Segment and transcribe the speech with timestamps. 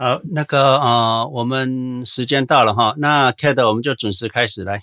[0.00, 4.82] 好，那个呃，我们时间到了哈，那 Kate 我们就准时开始来。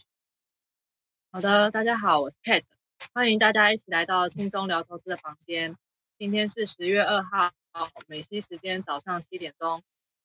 [1.32, 2.66] 好的，大家好，我是 Kate，
[3.14, 5.78] 欢迎大家一起来到轻松聊投资的房间。
[6.20, 7.50] 今天是十月二号，
[8.08, 9.82] 美西时间早上七点钟，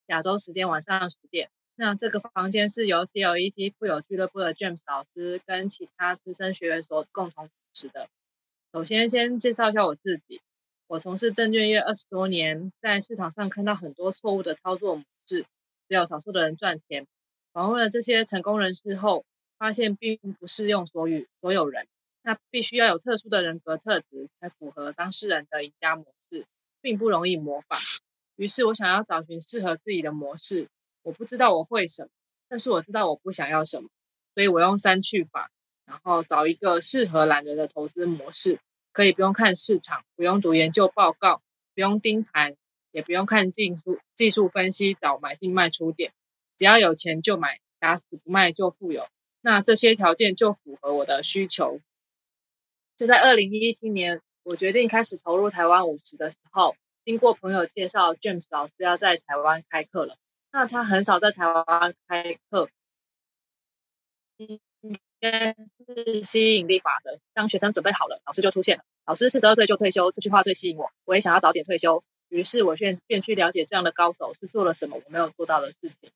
[0.06, 1.50] 亚洲时间晚上十点。
[1.76, 8.08] 那这个房间是由 CLEC 富有俱乐部的 James 老师跟其他资深学员所共同主持的。
[8.72, 10.40] 首先，先介绍一下我自己。
[10.90, 15.42] 我从事证券业二十多年，在市场上看到很多错误的操作模式，
[15.88, 17.06] 只有少数的人赚钱。
[17.52, 19.24] 访问了这些成功人士后，
[19.56, 21.86] 发现并不适用所有所有人，
[22.24, 26.44] 那必须要有特殊的人格特质才符合当事人的赢家模式，
[26.80, 27.78] 并不容易模仿。
[28.34, 30.66] 于是我想要找寻适合自己的模式。
[31.02, 32.08] 我不知道我会什么，
[32.48, 33.88] 但是我知道我不想要什么，
[34.34, 35.52] 所以我用删去法，
[35.86, 38.58] 然后找一个适合懒人的投资模式。
[38.92, 41.42] 可以不用看市场，不用读研究报告，
[41.74, 42.56] 不用盯盘，
[42.90, 46.12] 也不用看技术技术分析找买进卖出点，
[46.56, 49.06] 只要有钱就买，打死不卖就富有。
[49.40, 51.80] 那这些条件就符合我的需求。
[52.96, 60.18] 就在二零一七年，我决定开始投入台湾五十的时候，经过朋友介绍，James 老师要在台湾开课了。
[60.52, 62.68] 那他很少在台湾开课。
[65.22, 67.18] 是吸引力法则。
[67.34, 68.84] 当学生准备好了，老师就出现了。
[69.06, 70.90] 老师四十二岁就退休，这句话最吸引我。
[71.04, 76.10] 我也想要早点退休，于是我便便去了解这样的高手是做了什么我没有做到的事情。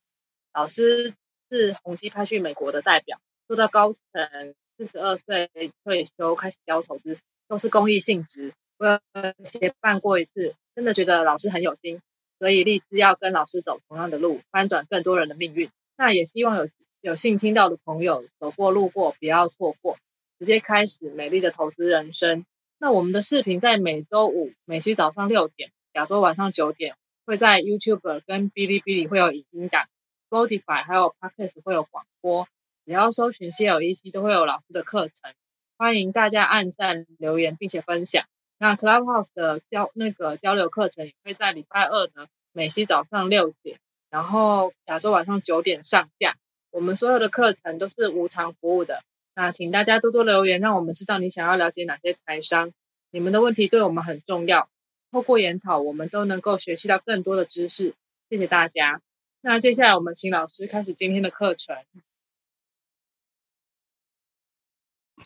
[0.53, 1.13] 老师
[1.51, 5.51] 是宏基派去美国的代表，做到高层，四十二岁
[5.85, 7.19] 退休开始教投资，
[7.49, 8.53] 都是公益性质。
[8.79, 9.01] 我有
[9.45, 12.01] 协办过一次，真的觉得老师很有心，
[12.39, 15.71] 所以立志要跟老师走同样的路，翻转更多人的命运。
[15.97, 16.67] 那也希望有。
[17.05, 19.99] 有幸听到的朋友，走过路过，不要错过，
[20.39, 22.47] 直接开始美丽的投资人生。
[22.79, 26.97] 那我们的视频在每周五美西早上六点，亚洲晚上九点，
[27.27, 29.87] 会在 YouTube 跟哔哩哔哩会有影音档
[30.31, 32.49] ，Spotify 还有 Podcast 会有广播。
[32.87, 35.31] 只要搜寻 CLEC 都会有老师的课程，
[35.77, 38.25] 欢迎大家按赞、留言并且分享。
[38.57, 43.79] 那 Clubhouse 的交那个交流课程也会在礼拜二呢美西早上六点，
[44.09, 46.37] 然后亚洲晚上九点上架。
[46.75, 49.05] 我们所有的课程都是无偿服务的，
[49.37, 52.73] 那请大家多多留言，让我们知道你想要了解哪些财商。
[53.13, 54.69] 你们的问题对我们很重要，
[55.13, 57.95] 透过研讨，我们都能够学习到更多的知识。
[58.29, 59.01] 谢谢大家。
[59.41, 61.77] 那接下来我们请老师开始今天的课程。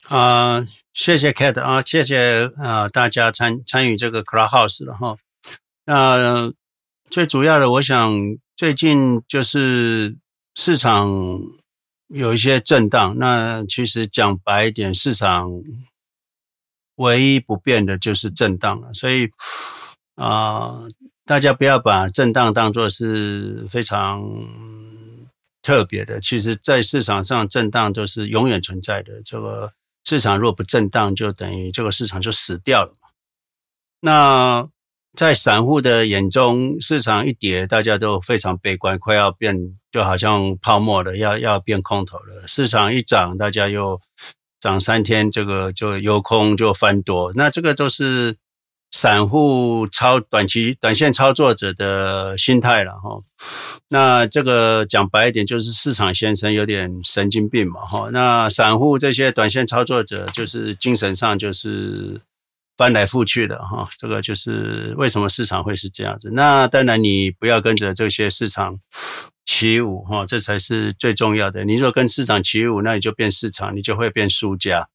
[0.03, 5.17] 啊、呃，谢谢 Kate 啊，谢谢啊、大家参参与这个 Clubhouse 了哈。
[5.87, 6.53] 那、
[7.09, 10.19] 最主要的，我想最近就是。
[10.61, 11.09] 市场
[12.09, 15.49] 有一些震荡，那其实讲白一点，市场
[16.97, 18.93] 唯一不变的就是震荡了。
[18.93, 19.31] 所以
[20.17, 20.81] 啊、
[21.25, 24.21] 大家不要把震荡当作是非常
[25.63, 26.21] 特别的。
[26.21, 29.23] 其实，在市场上震荡都是永远存在的。
[29.23, 32.93] 这个市场若不震荡，就等于这个市场就死掉了。
[34.01, 34.69] 那
[35.19, 39.53] 在散户的眼中，市场一跌，大家都非常悲观，快要变，
[39.91, 42.47] 就好像泡沫了，要要变空头了。
[42.47, 44.01] 市场一涨，大家又
[44.61, 47.33] 涨三天，这个就由空就翻多。
[47.35, 48.37] 那这个都是
[48.93, 53.21] 散户操短期短线操作者的心态了哈。
[53.89, 58.09] 那这个讲白一点，就是市场先生有点神经病嘛哈。
[58.13, 62.21] 那散户这些短线操作者，就是精神上就是。
[62.79, 66.31] 翻来覆去的哈，这个就是为什么市场会是这样子。
[66.33, 68.79] 那当然你不要跟着这些市场
[69.45, 71.65] 起舞哈，这才是最重要的。
[71.65, 74.89] 你若跟市场起舞，那你就变市场，你就会变输家。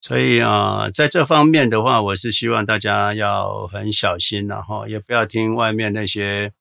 [0.00, 6.52] 所以啊，在这方面的话，我是希望大家要很小心，然后也不要听外面那些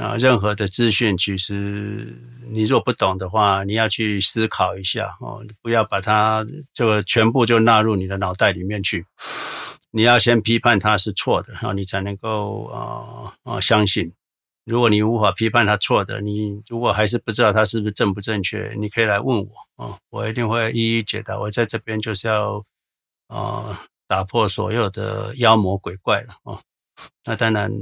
[0.00, 1.16] 啊任何的资讯。
[1.16, 2.18] 其实
[2.50, 6.44] 你若不懂的话，你要去思考一下哦，不要把它
[6.74, 9.06] 这个全部就纳入你的脑袋里面去。
[9.92, 14.12] 你要先批判他是错的，然后你才能够啊啊相信。
[14.64, 21.38] 如果你无法批判他错的，你如果还是不知道他是不是正不正确，你可以来问我啊，我一定会一一解答。
[21.38, 22.64] 我在这边就是要
[23.26, 26.60] 啊打破所有的妖魔鬼怪了啊。
[27.24, 27.72] 那当然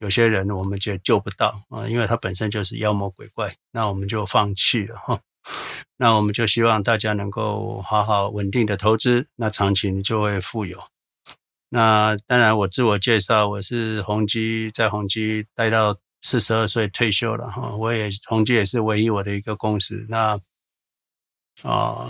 [0.00, 5.20] 有些人我们就救不到啊，因为他本身就是妖魔鬼怪，那我们就放弃了哈。
[5.96, 10.78] 那我们就希望大家能够好好稳定的投资，那长期你就会富有。
[11.70, 17.76] 那当然，我自我介绍，我是宏基，在宏基待到四十二岁退休了哈。
[17.76, 20.06] 我也宏基也是唯一我的一个公司。
[20.08, 20.40] 那
[21.62, 22.08] 啊，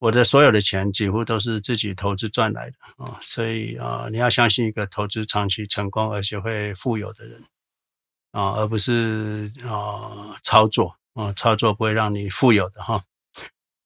[0.00, 3.18] 我的所有的钱几乎都是自己投资赚来的啊。
[3.20, 7.40] 所以啊，你要相信一个投资长期成功而且会富有的人
[8.32, 13.00] 啊，而不是啊操作啊，操作不会让你富有的哈。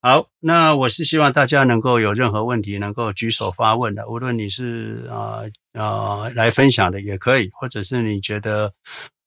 [0.02, 5.41] 好，那我是希望大家能够有任何问题能够举手发问的，无论你是啊
[5.75, 8.73] 啊来分享的也可以，或者是你觉得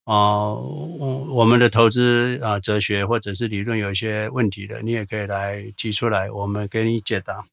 [0.05, 7.45] 啊我们的投资啊哲学或者是理论有一些问题的，你也可以来提出来，我们给你解答。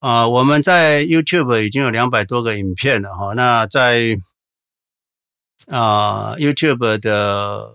[0.00, 4.18] 啊，我们在 YouTube 已经有两百多个影片了哈，那在。
[5.68, 7.70] 啊、YouTube 的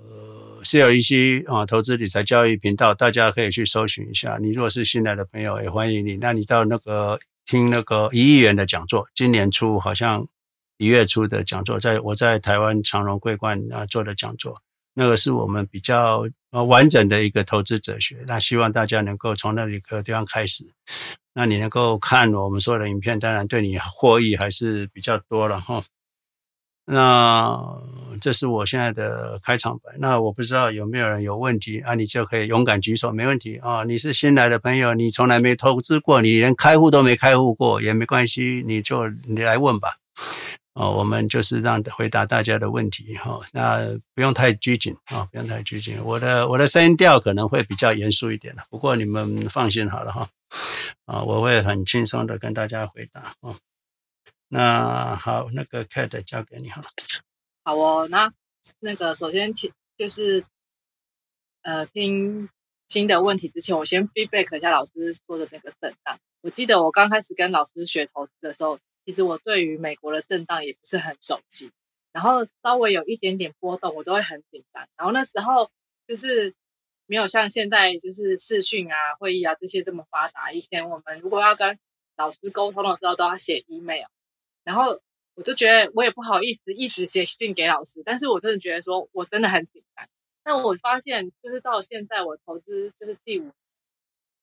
[0.70, 4.38] 是有一些啊，投资理财教育频道，大家可以去搜寻一下。
[4.42, 6.18] 你如果是新来的朋友，也欢迎你。
[6.18, 10.28] 那你到那个听那个一亿元的讲座，今年初好像
[10.78, 14.62] 一月初的讲座，在我在台湾长荣桂冠啊做的讲座，
[14.94, 18.18] 那个是我们比较呃完整的一个投资哲学。
[18.28, 20.66] 那希望大家能够从那里个地方开始，
[21.34, 25.82] 那你能够看我们所有的影片，当然对你获益还是比较多了哈。
[26.90, 27.62] 那
[28.22, 29.92] 这是我现在的开场白。
[30.00, 31.96] 那我不知道有没有人有问题啊？
[31.96, 33.84] 你就可以勇敢举手，没问题啊。
[33.84, 39.98] 你是新来的朋友，你从来没投资过，你连开户都没开户过也没关系，你就你来问吧。
[40.74, 43.40] 啊，我们就是让回答大家的问题哈。
[43.52, 43.80] 那
[44.16, 45.98] 不用太拘谨啊，不用太拘谨。
[46.04, 50.30] 我的我的声音调可能会比较严肃一点的，不过你们放心好了哈。
[51.06, 53.54] 啊，我会很轻松的跟大家回答啊。
[54.50, 56.88] 那好，那个 Kate 交给你好了。
[57.64, 58.32] 好哦，那
[58.80, 60.46] 那个首先听就是
[61.64, 62.50] 呃听
[62.88, 66.18] 新的问题之前，我先 feedback 一下老师说的那个震荡。
[66.42, 71.72] 我记得我刚开始跟老师学投资的时候，其实我对于美国的震荡也不是很熟悉，
[72.14, 74.88] 然后稍微有一点点波动，我都会很紧张。
[74.96, 75.70] 然后那时候
[76.08, 76.56] 就是
[77.06, 80.54] 没有像现在就是视讯啊、会议啊这些这么发达。
[80.54, 81.78] 以前我们如果要跟
[82.16, 84.06] 老师沟通的时候，都要写 email。
[84.68, 85.00] 然后
[85.34, 90.06] 我就觉得我也不好意思一直写信给老师，但是我真的觉得说我真的很紧张。
[90.44, 93.54] 但我发现就是到现在我投资就是第五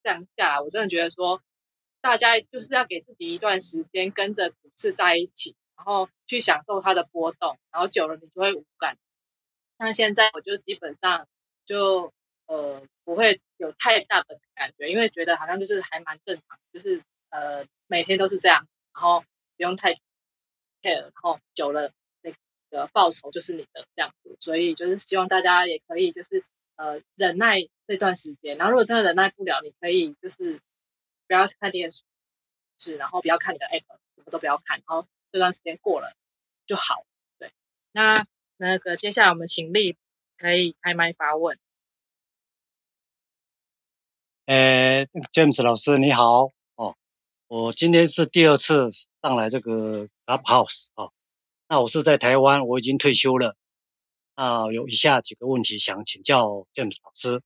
[0.02, 1.42] 这样下来，我真的觉得说
[2.00, 8.96] 大家就是要给自己一段时间跟着股市在一起，然后去享受它的波动，然后久了你就会无感。
[9.78, 11.28] 像现在我就基本上
[11.66, 12.14] 就
[12.46, 19.20] 呃不会有太大的感觉，因为觉得好像就是还蛮正常，就是呃每天都是这样，然后
[19.58, 19.94] 不用太。
[20.92, 21.92] 然后久了，
[22.22, 22.32] 那
[22.70, 26.44] 个报酬就是你的这样子，所以就是希望大家也可以就是
[26.76, 28.56] 呃忍耐这段时间。
[28.58, 30.60] 然后如果真的忍耐不了，你可以就是
[31.26, 31.90] 不要看电
[32.78, 33.86] 视，然后不要看你的 app，
[34.16, 36.14] 什么都不要看，然后这段时间过了
[36.66, 37.04] 就好。
[37.38, 37.50] 对，
[37.92, 38.24] 那
[38.56, 39.96] 那个接下来我们请丽
[40.36, 41.58] 可以开麦发问。
[44.46, 46.96] 呃，James 老师你好哦。
[47.46, 48.90] 我今天是第二次
[49.22, 51.10] 上来这个 Clubhouse 啊，
[51.68, 53.56] 那我是在台湾，我已经退休了，
[54.34, 57.42] 啊，有以下几个问题想请教 James 老师。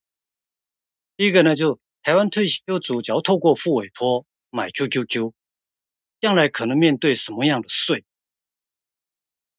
[1.17, 5.33] 第一个呢，就台湾退休族只要透过复委托买 QQQ，
[6.21, 8.05] 将来可能面对什么样的税？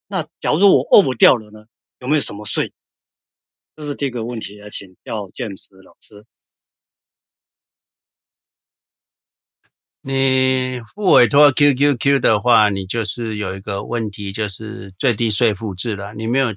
[0.07, 1.67] 那假如我 off 掉了呢，
[1.99, 2.73] 有没有什么税？
[3.75, 6.25] 这是第一个问题，要请教 James 老师。
[10.03, 16.15] 你付委托 QQQ 的话，你就是有一个问题，就是最低税负制了。
[16.15, 16.55] 你没有，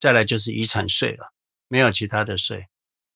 [0.00, 1.30] 再来就是遗产税了，
[1.68, 2.68] 没有其他的税，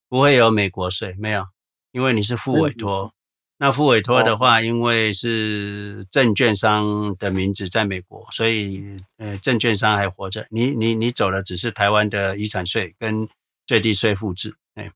[0.07, 1.47] 不会有美国税，没有，
[1.93, 3.05] 因为你是付委托。
[3.05, 3.13] 嗯、
[3.57, 10.47] 那付委托的话，因为是证券商的名字在美国，所以呃，证券商还活着。
[10.51, 13.27] 你你你走了，只是台湾的遗产税跟
[13.67, 14.57] 最低税负制。
[14.75, 14.93] 哎，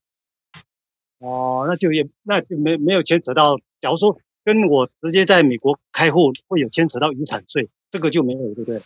[1.21, 4.21] 哦，那就也那就没没有牵扯到，假如说。
[4.45, 8.83] 跟我直接在美国开户会有牵扯到遗产税，这个就没有，对不对？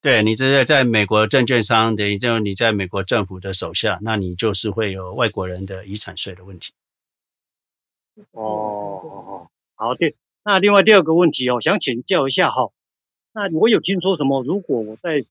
[0.00, 6.72] 对，你直接在美国证券商，等于就你在美国政府的手下，那你就是会有外国人的遗产税的问题。
[8.30, 10.14] 哦哦哦，好的。
[10.44, 12.70] 那另外第二个问题哦，想请教一下哈，
[13.32, 14.42] 那我有听说什么？
[14.42, 15.24] 如果我在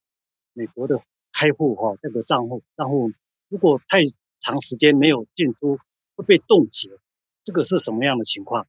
[0.54, 3.12] 美国的开户哈，这个账户账户
[3.48, 4.02] 如果太
[4.40, 5.80] 长时间没有进出，
[6.16, 6.90] 会被冻结，
[7.44, 8.68] 这个是什么样的情况？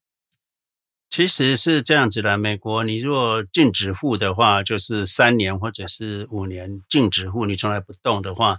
[1.10, 8.58] 其实是这样子的，美国你若禁止户的话，就是三年或者是五年禁止户，你从来不动的话，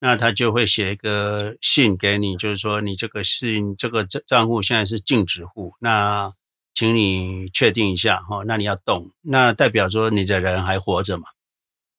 [0.00, 6.32] 那他就会写一个信给你，就是说你这个信这个账账户现在是禁止户，那
[6.74, 11.24] 请你确定一下哈，那你要动，那代表说你的人还活着嘛？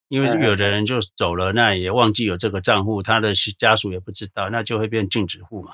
[0.09, 5.73] 因为有的人就走了，那也忘记有这个账户，他的家属也不知道，那就会变禁止户嘛。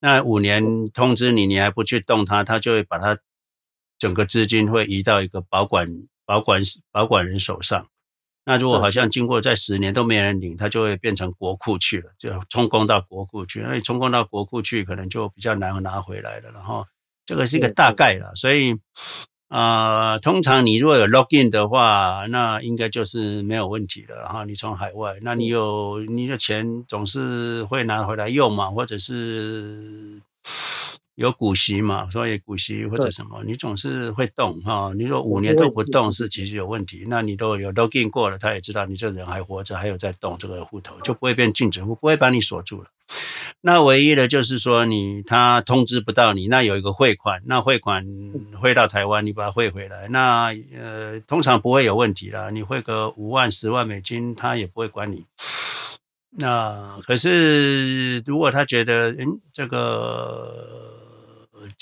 [0.00, 3.16] 那五年通知你，你还不去动它，他就会把它。
[3.98, 5.88] 整个资金会移到一个保管、
[6.26, 7.86] 保管、保管人手上，
[8.44, 13.60] 那如果好像经过在十年都没人领，它就会变成国库去了，就充公到国库去。
[13.60, 16.50] 那你充公到国库去，可能就比较难拿回来了。
[16.52, 16.84] 然后
[17.24, 18.72] 这个是一个大概了，所以
[19.48, 24.16] 啊、呃，通常你如果有 login 的话，那应该就是没有问题的。
[24.16, 30.20] 然后你从海外，那你有你的钱总是会拿回来用嘛，或者是。
[31.16, 34.92] 有股息嘛，所以股息或者什么，你总是会动哈。
[34.96, 42.88] 你说五年都不动是其实有问题，那你都有 login 过了，他也知道你这人还活着，还有在动这个户头，就不会变禁止户，不会把你锁住了。
[43.60, 48.04] 那唯一的就是说你他通知不到你，那有一个汇款，那汇款
[48.60, 52.50] 汇到台湾，你把它汇回来，那呃通常不会有问题啦。
[52.50, 55.26] 你汇个五万、十万美金，他也不会管你。
[56.36, 60.83] 那可是如果他觉得嗯这个。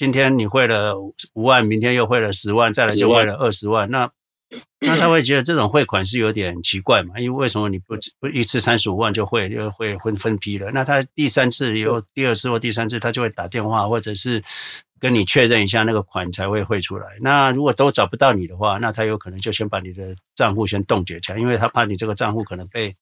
[0.03, 4.11] 今天你汇了五万，明天又汇了十万，再来就汇了二十万，那
[4.83, 7.21] 那他会觉得这种汇款是有点奇怪嘛？
[7.21, 10.73] 因为为什么你不不一次三十五万就汇，就会分分批了？
[10.73, 14.43] 那他第三次以后，第二次或第三次，他就会打电话或者是
[14.99, 17.07] 跟你确认一下那个款才会汇出来。
[17.21, 22.93] 那如果都找不到你的话，那他有可能就先把你的账户先冻结起来，因为他怕你这个账户可能被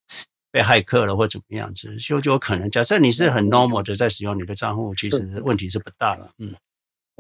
[0.53, 2.71] 被骇客了或怎么样子，就就有可能。
[2.71, 6.55] 假设你是很 normal 的在使用你的账户，其实问题是不大了，嗯。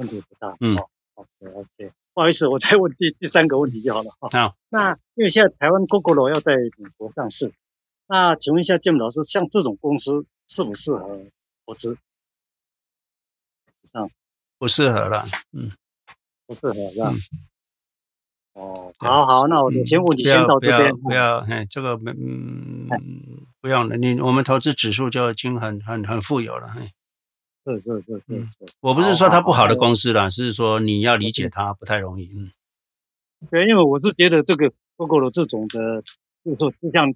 [0.00, 0.76] 问题不大，嗯
[1.12, 4.28] ，OK OK，不好意思，我再问第第三个问题就好了哈。
[4.32, 7.52] 好，那因为现在台湾 Gogoro 要在美国上市，
[8.06, 11.20] 那请问一下建老师，像这种公司适不适合
[11.66, 11.98] 投资？
[13.92, 14.08] 啊，
[14.58, 15.70] 不适合了，嗯，
[16.46, 17.12] 不适合是吧？
[18.54, 22.88] 哦，好好，那我先问你先到这边，不要，哎，这个没，嗯，
[23.60, 26.90] 不用了，你我们投资指数就已经很很很富有了，哎。
[27.64, 32.24] 是是是是是，我不是说它不好的公司啦，是说你要理解它不太容易。
[32.34, 32.50] 嗯，
[33.50, 36.02] 对，因为我是觉得这个 Gogoro 这种的，
[36.42, 37.14] 就是说就像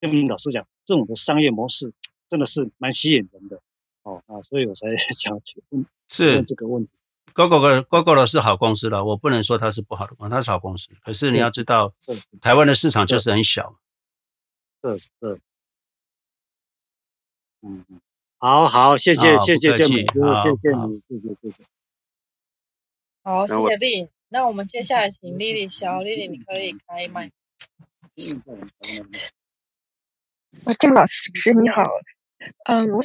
[0.00, 1.92] 建明老师讲，这种的商业模式
[2.28, 3.60] 真的是蛮吸引人的。
[4.02, 6.90] 哦啊，所以我才 想请问是这个问题。
[7.34, 10.90] Google Gogoro 是好公司了，我不能说它是不好的公司，它是好公司。
[11.02, 11.92] 可是你要知道，
[12.40, 13.78] 台湾的市场就是很小。
[14.82, 15.40] 是是，
[17.62, 18.00] 嗯嗯。
[18.44, 20.04] 好好，谢谢谢谢建明，
[20.42, 21.64] 谢谢你，谢谢谢谢。
[23.22, 24.08] 好，谢谢丽。
[24.30, 27.30] 那我们接下来请丽丽，小丽丽，你可以开麦。
[30.64, 31.88] 啊，郑老师你好，
[32.64, 33.00] 嗯，我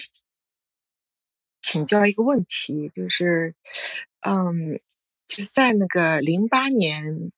[1.62, 3.54] 请教一个问题，就是，
[4.22, 4.80] 嗯，
[5.28, 7.32] 就是在那个零八年，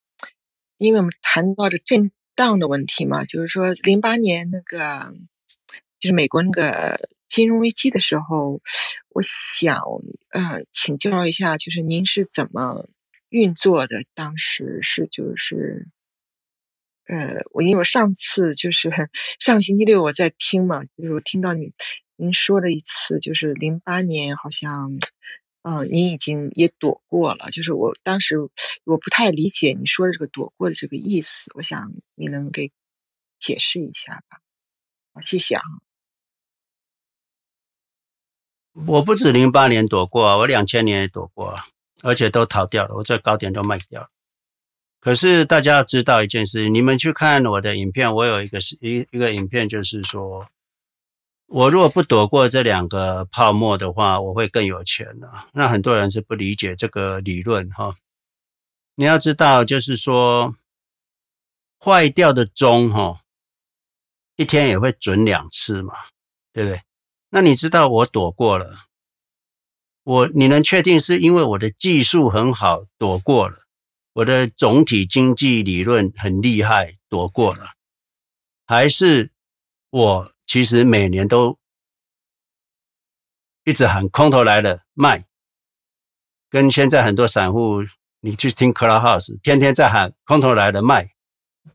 [0.78, 5.14] 因为我们谈到的震荡的问题嘛，就是说零八年那个，
[6.00, 7.10] 就是美国那个。
[7.30, 8.60] 金融危机的时候，
[9.10, 9.78] 我想
[10.32, 12.90] 呃请教一下，就是您是怎么
[13.30, 14.02] 运作的？
[14.16, 15.88] 当时是就是
[17.06, 18.90] 呃，我因为我上次就是
[19.40, 21.72] 上个星期六我在听嘛，就是我听到你
[22.16, 24.92] 您说了一次，就是零八年好像
[25.62, 28.38] 嗯、呃，您已经也躲过了，就是我当时
[28.86, 32.72] 我不太理解你说的这个躲过的这个意思，我想你能给
[33.38, 34.40] 解释一下吧？
[35.14, 35.62] 好，谢谢啊。
[38.88, 41.66] 我不止零八年躲过啊，我两千年也躲过啊，
[42.02, 44.10] 而且都逃掉了，我最高点都卖掉了。
[45.00, 50.48] 可是大家要知道一件事，你们去看我的影片，我有一个是一一个影片，就是说，
[51.48, 55.32] 我如果不躲过这两个泡沫的话，我会更有钱的。
[55.54, 57.96] 那很多人是不理解这个理论哈。
[58.96, 60.54] 你要知道，就是说，
[61.80, 63.22] 坏掉的钟哈，
[64.36, 65.94] 一天也会准两次嘛，
[66.52, 66.82] 对不对？
[67.30, 68.88] 那你知道我躲过了，
[70.04, 73.56] 我你能确定是因为我的技术很好躲过了，
[74.14, 77.74] 我的总体经济理论很厉害躲过了，
[78.66, 79.32] 还是
[79.90, 81.58] 我其实每年都
[83.64, 85.26] 一直喊空头来了卖，
[86.50, 87.84] 跟现在很多散户
[88.22, 91.10] 你去听 Clubhouse 天天在喊空头来了卖。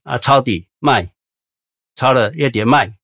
[0.02, 1.14] 啊，抄底卖，
[1.94, 2.94] 抄了夜跌卖。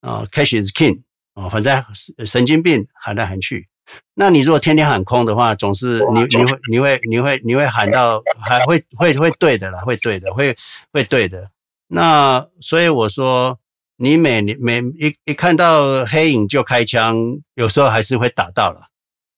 [0.00, 1.03] 啊，Cash is King。
[1.34, 1.82] 哦，反正
[2.24, 3.66] 神经病喊来喊去，
[4.14, 10.54] 那你如果天天喊空的话，总是你你会你会你会你会喊到还会会会对的啦，会对的，会
[10.92, 11.50] 会对的。
[11.88, 13.58] 那所以我说，
[13.96, 17.16] 你每年每一一看到黑影就开枪，
[17.56, 18.82] 有时候还是会打到了。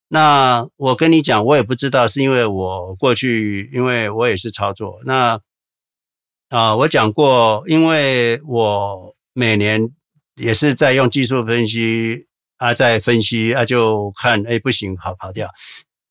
[0.09, 4.99] 那我跟你讲，我也不知道是因为我过去，因为我也是操作。
[5.07, 5.41] 那
[6.51, 9.91] 啊、呃，我讲过，因为我每年。
[10.37, 12.27] 也是在用技术分析
[12.59, 15.51] 啊，在分析啊，就看哎不行，好跑掉。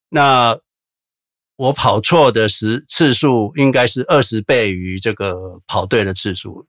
[0.09, 0.59] 那
[1.55, 6.67] 我跑错的时次数应该是二十倍于这个跑对的次数。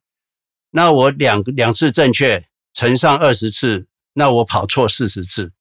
[0.71, 5.53] 那我两两次正确乘上二十次，那我跑错四十次。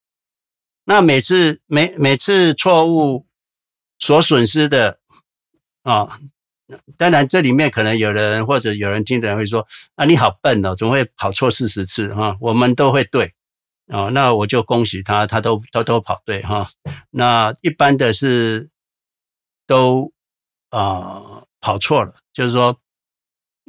[0.83, 3.25] 那每次每每次错误
[3.97, 4.99] 所损失的
[5.83, 6.19] 啊，
[6.97, 12.37] 当然这里面可能有人或者有人听的人会说啊，你好笨哦，怎么会跑错四十次哈？
[12.41, 13.33] 我们都会对
[13.87, 16.67] 哦，那我就恭喜他，他都都都跑对哈。
[17.11, 18.69] 那一般的是
[19.67, 20.11] 都
[20.69, 22.77] 啊跑错了，就是说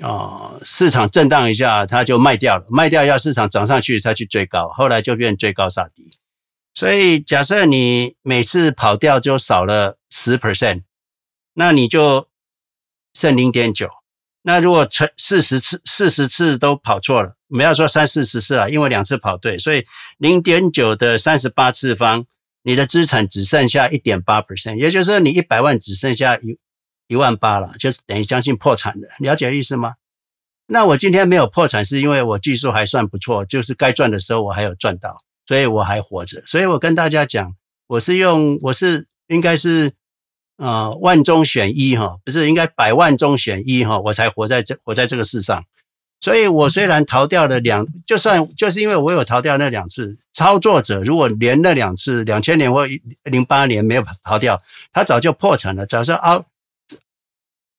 [0.03, 6.11] 啊市场震荡一下他就卖掉了，卖掉要市场涨上去他去追高，后来就变追高杀低。
[6.75, 10.83] 所以，假设你每次跑掉就少了十 percent，
[11.55, 12.29] 那你就
[13.17, 13.89] 剩零点九。
[14.43, 19.83] 那如果成四十次、四十次都跑错了，不要说三四十次啊，因为两次跑对，所以
[20.19, 22.25] 零点九的三十八次方，
[22.63, 26.59] 你的资产只剩下一点八 percent，也就是说你一百万只剩下一
[27.09, 29.09] 一万八了，就是等于将近破产的。
[29.19, 29.95] 了解意思吗？
[30.67, 35.17] 那我今天没有破产，是因为我技术还算不错，就是该赚的时候我还有赚到。
[35.49, 37.55] 所以我还活着，所以我跟大家讲，
[37.87, 39.93] 我是用，我是应该是，
[40.57, 45.65] 呃，万中选一哈，不是应该百万中选一哈，我才活在这，活在这个世上。
[46.21, 52.87] 所以我虽然逃掉了两，就算就是因为我有逃掉那两次，操作者如果连那两次，两千年或
[53.25, 56.45] 零八年没有逃掉，他早就破产了，早就啊，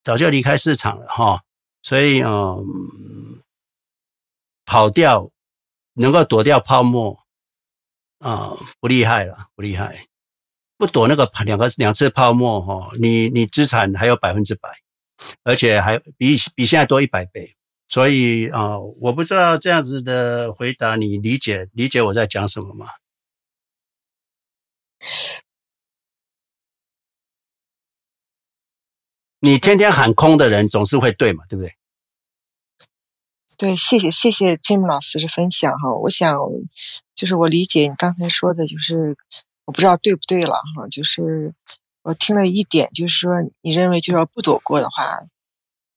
[0.03, 1.43] 早就离开市场了哈。
[1.81, 2.63] 所以嗯，
[4.65, 5.31] 跑掉
[5.93, 7.19] 能够躲掉泡沫。
[8.19, 10.07] 啊、不厉害了，不厉害，
[10.77, 14.69] 不躲那个两个两次泡沫哈、你你资产还有百分之百，
[15.43, 17.55] 而且还比比现在多一百倍，
[17.89, 22.85] 所以啊、我不知道这样子的回答你理解理解我在讲什么吗？
[29.39, 31.71] 你天天喊空的人总是会对嘛，对不对？
[33.55, 36.37] 对，谢谢谢谢 Jim 老师的分享哈，我想
[37.15, 39.15] 就是我理解你刚才说的，就是
[39.67, 41.53] 我不知道对不对了哈，就是
[42.01, 45.19] 我听了一点，就是说你认为就是说不躲过的话，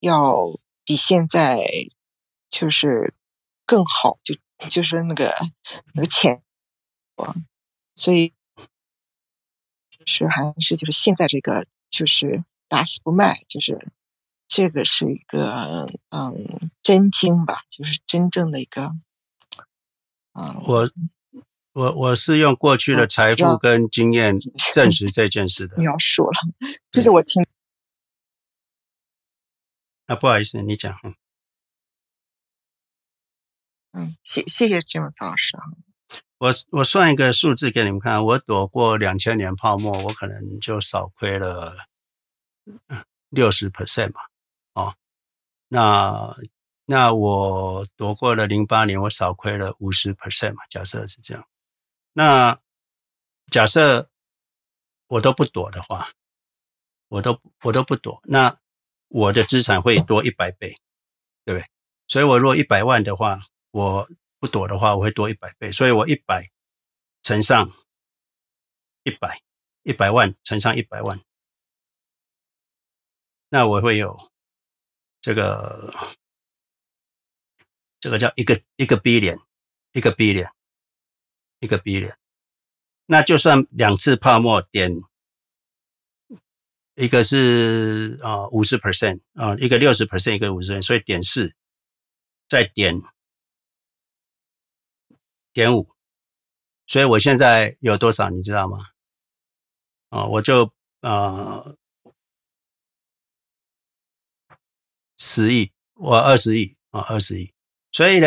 [0.00, 0.37] 要
[0.85, 1.61] 比现在
[2.50, 3.14] 就是
[3.64, 4.35] 更好，就
[4.68, 5.33] 就是那个
[5.94, 6.42] 那个钱，
[7.16, 7.35] 我
[7.94, 8.35] 所以
[9.90, 13.92] 就是还是就是现在这个就是打死不卖，就是。
[14.52, 16.35] 这个是一个嗯
[16.83, 18.90] 真经吧，就是真正的一个
[20.33, 20.61] 嗯。
[20.66, 20.90] 我
[21.81, 24.37] 我我是用过去的财富跟经验
[24.75, 25.79] 证实这件事的。
[25.79, 26.38] 描述了，
[26.93, 27.43] 就是我听。
[30.05, 30.95] 啊，不好意思，你讲。
[33.93, 35.62] 嗯，谢谢谢 James 老师啊。
[36.37, 41.75] 我我算一个数字给你们看，我躲过两千年泡沫，我可能就少亏了
[43.31, 44.21] 六十 percent 吧。
[44.75, 44.95] 哦，
[45.69, 46.37] 那
[46.85, 50.62] 那我躲过了零八年，我少亏了五十 percent 嘛？
[50.69, 51.47] 假设是这样，
[52.20, 52.61] 那
[53.46, 54.11] 假设
[55.06, 56.12] 我都不躲的话，
[57.09, 58.61] 我都我都不躲，那
[59.09, 60.76] 我的资产会多一百倍，
[61.46, 61.66] 对不对？
[62.09, 64.06] 所以我如果一百万的话，我
[64.38, 66.50] 不躲的话，我会多一百倍，所以我一百
[67.22, 67.72] 乘上
[69.04, 69.40] 一百，
[69.85, 71.18] 一百万乘上一百万，
[73.48, 74.28] 那我会有。
[75.22, 75.94] 这个
[77.98, 79.42] 这个叫一个一个 billion，
[79.92, 80.50] 一个 billion，
[81.61, 82.14] 一个 billion。
[83.07, 84.90] 那就算两次泡沫点，
[86.96, 91.55] 一个是啊五十 percent 啊，一个六十 percent，一个五十 percent，所以点四，
[92.49, 93.01] 再点
[95.53, 95.88] 点五，
[96.87, 98.79] 所以我现在有多少你知道吗？
[100.09, 101.64] 啊，我就啊。
[105.23, 107.53] 十亿，我二十亿啊，二十亿。
[107.92, 108.27] 所以呢，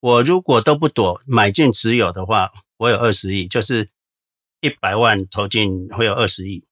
[0.00, 3.90] 我如果都不躲，买进持有的话，我有二十亿，就是
[4.60, 6.64] 一百万投进会有二十亿。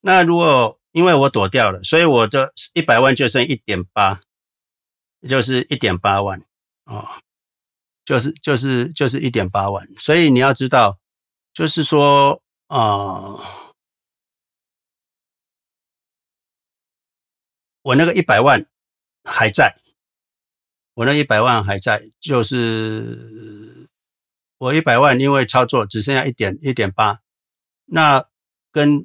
[0.00, 4.20] 那如果因为我躲掉了，所以我的一百万就剩一点八，
[5.28, 6.42] 就是一点八万
[6.84, 7.20] 啊，
[8.04, 9.86] 就是就是就是一点八万。
[9.98, 10.98] 所以你要知道，
[11.52, 12.78] 就是说啊。
[12.78, 13.40] 呃
[17.86, 18.66] 我那个一百万
[19.22, 19.80] 还在，
[20.96, 23.86] 我那一百万还在，就是
[24.56, 27.18] 我一百万因为操作只剩下一点一点八，
[27.84, 28.24] 那
[28.72, 29.04] 跟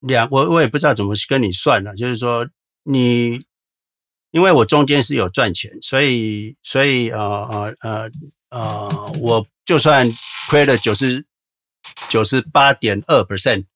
[0.00, 2.48] 两我我也不知道怎么跟你算了，就是说
[2.82, 3.44] 你
[4.32, 8.10] 因为我中间是有赚钱，所以所以呃呃呃
[8.50, 10.04] 呃，我就算
[10.50, 11.24] 亏了九十
[12.08, 13.66] 九十八点二 percent，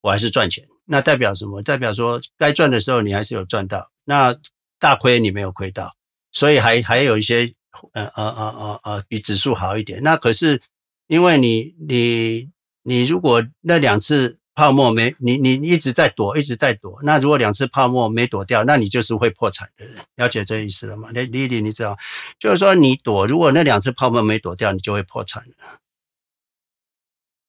[0.00, 0.66] 我还是赚钱。
[0.86, 1.62] 那代表什么？
[1.62, 3.92] 代表说该赚的时候你还是有赚到。
[4.04, 4.36] 那
[4.82, 5.94] 大亏你没有亏到，
[6.32, 7.54] 所以还还有一些
[7.92, 10.02] 呃呃呃呃呃比指数好一点。
[10.02, 10.60] 那可是
[11.06, 12.50] 因为你你
[12.82, 19.86] 你如果那两次泡沫没你你一直在躲一直在躲，那如果两次泡沫没躲掉，那你就是会破产的。
[20.16, 21.10] 了解这意思了吗？
[21.12, 21.96] 丽丽你知道，
[22.40, 25.78] 就是说你躲，如果那两次泡沫没躲掉，你就会破产了。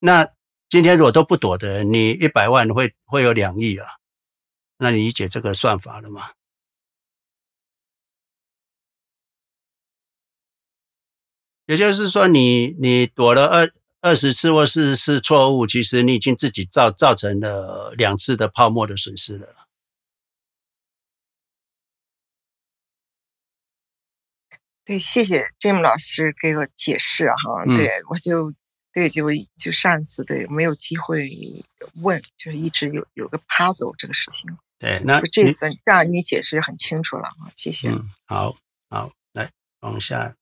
[0.01, 0.29] 那
[0.69, 3.87] 今天如果都不躲的，你一百万会会有两亿啊？
[4.77, 6.29] 那你理解这个算法了吗？
[11.65, 13.69] 也就是说你，你你躲了二
[14.01, 19.47] 二十次或四十次错误，其实你已经自己造造成了两次的泡沫的损失了。
[24.85, 27.65] 对，谢谢 Jim 老师给我解释哈。
[27.75, 28.53] 对，嗯、我就。
[28.95, 29.25] 对，就
[29.57, 31.27] 就上次对没有机会
[31.95, 34.47] 问，就是一直有有个 puzzle 这个事情。
[34.77, 37.89] 对，那这次这样你解释很清楚了啊，谢谢。
[37.89, 38.55] 嗯，好，
[38.91, 39.49] 好，来
[39.79, 40.35] 往下。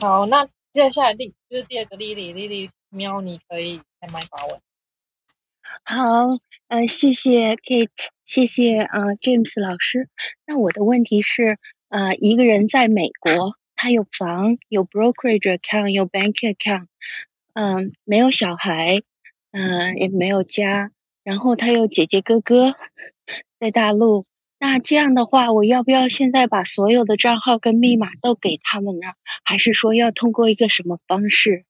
[0.00, 4.60] 好，那接下来第就是第二个 Lily，Lily 喵，你可以开麦发问。
[5.84, 10.08] 好，呃，谢谢 Kate，谢谢啊、呃、James 老师。
[10.44, 13.56] 那我的问题是，呃，一个人在美国。
[13.78, 16.86] 他有房，有 brokerage account，有 bank account，
[17.52, 19.02] 嗯，没有小孩，
[19.50, 22.74] 嗯，也没有家，然后他有姐姐哥哥
[23.60, 24.24] 在大陆。
[24.58, 29.08] 那这样的话，我要不要现在把所有的账号跟密码都给他们呢？
[29.44, 31.64] 还是说要通过一个什么方式？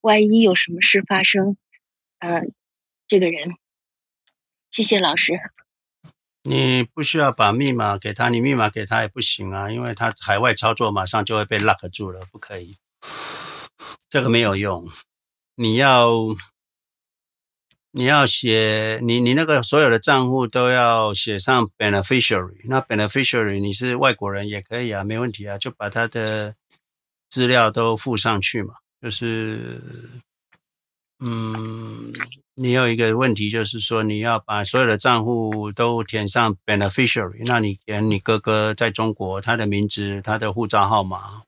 [0.00, 1.56] 万一有什么事发生，
[2.18, 2.52] 嗯，
[3.08, 3.56] 这个人，
[4.70, 5.34] 谢谢老师。
[6.42, 12.76] 你不需要把密码给他，你密码给他也不行啊，因为他海外操作马上就会被 lock 住了，不可以，
[14.08, 14.88] 这个没有用。
[15.56, 16.10] 你要
[17.96, 26.54] 你要写你你那个所有的账户都要写上 beneficiary，那 beneficiary 你是外国人也可以啊，没问题啊，就把他的
[27.30, 29.80] 资料都附上去嘛，就是
[31.20, 32.12] 嗯。
[32.58, 41.42] 你有一个问题，就是说你要把所有的账户都填上 beneficiary，那你填你哥哥在中国他的名字、他的护照号码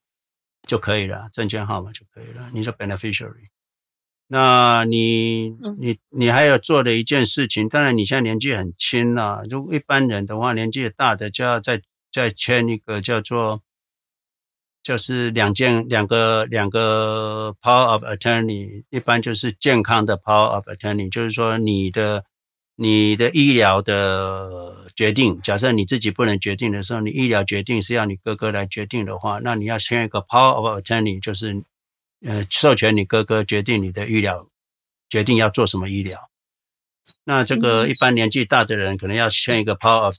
[0.67, 2.51] 就可以了，证件号码就可以了。
[2.53, 3.47] 你说 beneficiary，
[4.29, 13.63] 那你你你还有做的一件事情，当然你现在年纪很轻了，如果一般人的话，年纪大的就要再再签一个叫做。
[14.81, 22.25] 就是两件两个两个 power of attorney，一般就是健康的 power of attorney，就是说你的
[22.77, 31.63] 你的医疗的决定，假设你自己不能决定的时候，你医疗决定是要你哥哥来决定的话，那你要签一个 power of attorney，就是
[32.25, 34.49] 呃授权你哥哥决定你的医疗
[35.09, 36.31] 决定要做什么医疗。
[37.25, 40.17] 那这个一般年纪大的人可能要签一个 power of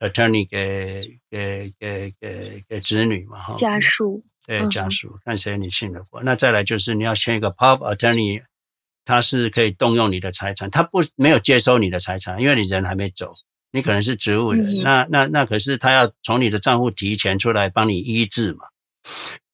[0.00, 6.22] attorney 给给给给给子女嘛，哈，家属，对家属，看谁你信得过。
[6.22, 8.42] 那再来就是你要签一个 power of attorney，
[9.04, 13.30] 他是可以动用你的财产，他不没有接收你的财产，因为你人还没走，
[13.72, 18.66] 你可能是植物人，嗯、那那那可是他要从你的账户提钱出来帮你医治嘛。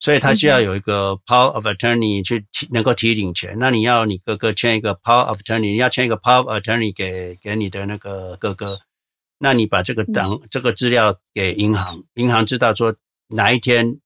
[0.03, 3.57] 所以他需要有一个 power of attorney 去提，能够提领钱。
[3.61, 8.81] 那你要你哥哥签一个 power of attorney，你要签一个 power of attorney 给给你的那个哥哥。
[9.39, 12.97] 那你把这个档、嗯、这个资料给银行，银行知道说
[13.29, 14.01] 哪一天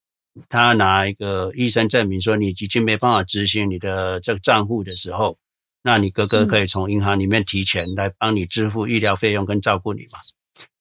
[0.51, 5.39] 他拿一个医生证明说你已经没办法执行你的这个账户的时候，
[5.83, 10.19] 那你哥哥可以从银行里面提钱来帮你支付医疗费用跟照顾你嘛。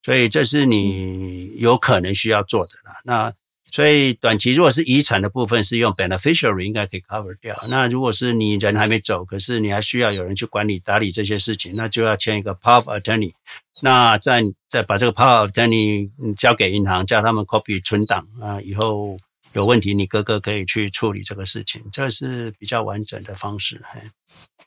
[0.03, 2.99] 所以这是你有可能需要做的啦。
[3.05, 3.33] 那
[3.75, 7.53] 所以短期如果是遗产的部分是用 beneficiary 应该可以 cover 掉。
[7.67, 13.33] 那如果是你人还没走，可是你还需要有人去管理打理这些事情，那就要签一个 power of attorney。
[13.81, 19.17] 那再再把这个 power of attorney 交给银行，叫他们 copy 存档啊，以后
[19.51, 23.81] 有问题你哥哥可以去处理这个事情，这是比较完整的方式。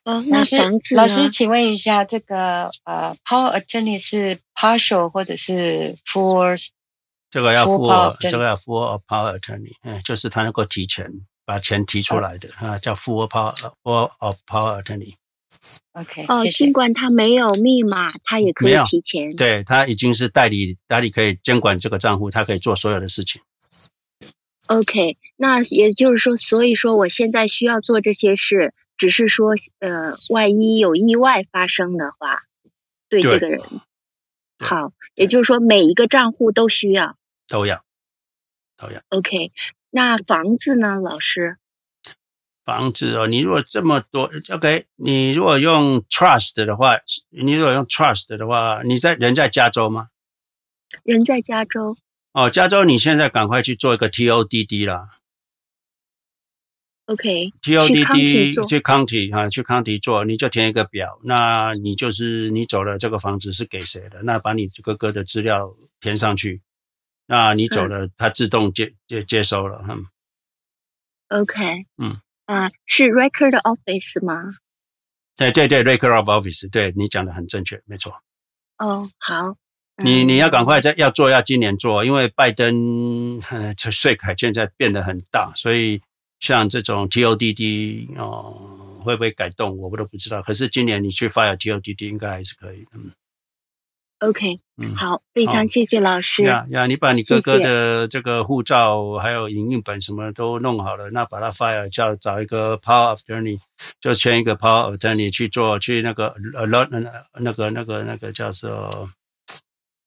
[0.05, 6.63] 嗯，那房子老师，请问一下，这个呃 power of attorney 是 partial 或者是 full？
[7.31, 11.11] 这个要 full，这个要 full of power attorney，嗯，就是他能够提钱，
[11.45, 15.15] 把钱提出来的啊，叫 full power，full of power attorney。
[15.93, 19.29] OK，哦，尽管他没有密码，他也可以提前。
[19.37, 23.43] 对，他已经是代理，代理可以监管这个账户，他可以做所有的事情。
[24.69, 32.43] OK，那也就是说，所以说我现在需要做这些事，只是说，呃，万一有意外发生的话，
[33.09, 33.61] 对这个人。
[34.59, 37.17] 好，也就是说每一个账户都需要，
[37.47, 37.85] 都要，
[38.77, 39.01] 都要。
[39.11, 39.53] OK，
[39.91, 41.57] 那房子呢，老师？
[42.65, 46.99] 房子哦，你如果这么多，OK，你如果用 trust 的话，
[47.31, 50.09] 你如果用 trust 的话，你在人在加州吗？
[51.03, 51.97] 人在加州。
[52.33, 55.18] 哦，加州，你现在赶快去做一个 TODD 啦。
[57.09, 64.23] OK，TODD 去 county 啊，去 county 做，你就填一个表，那你就是你走了，这个房子是给谁的？
[64.25, 66.61] 那把你哥哥的资料填上去，
[67.27, 70.05] 那你走了，他自动接接接收了，嗯。
[71.29, 74.57] OK，嗯，啊，是 record office 吗？
[75.35, 78.13] 对对对，record of office，对，你讲的很正确，没错。
[78.77, 79.57] 哦，好。
[80.05, 86.03] 你你要赶快在要做，要今年做，因为拜登呃税改现在变得很大，所以。
[86.41, 89.77] 像这种 TODD 哦，会不会改动？
[89.79, 90.41] 我们都不知道。
[90.43, 92.91] 可是今年你去 file TODD 应该还是可以的。
[92.95, 93.11] 嗯
[94.21, 96.43] ，OK，嗯，好，非常谢谢老师。
[96.43, 103.59] 呀呀，你把你哥哥的这个护照还有影印本什么都弄好了，那把它 file 叫找一个 power of attorney，
[104.01, 107.01] 就签一个 power of attorney 去做去那个呃那个
[107.35, 109.11] 那个那个那个叫做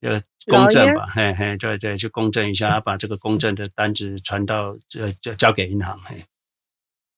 [0.02, 6.26] 呃公证吧，嘿嘿，对对，去公证一下，把这个公证的单子传到呃交交给银行，嘿。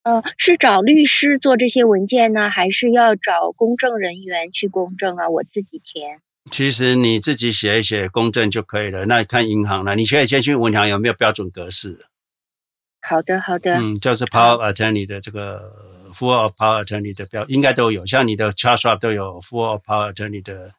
[0.03, 5.29] 呃，是找律师做这些文件呢，还是要找公证人员去公证啊？
[5.29, 6.19] 我自己填。
[6.51, 9.05] 其实你自己写一写公证就可以了。
[9.05, 12.05] 那看银行了，你可以先去问银行有没有标准格式。
[12.99, 13.75] 好的，好的。
[13.75, 20.73] 嗯，就是 Power Attorney 的这个 Full of Power Attorney 的标应该都有，像你的 Schwab 都有 Full of Power Attorney 的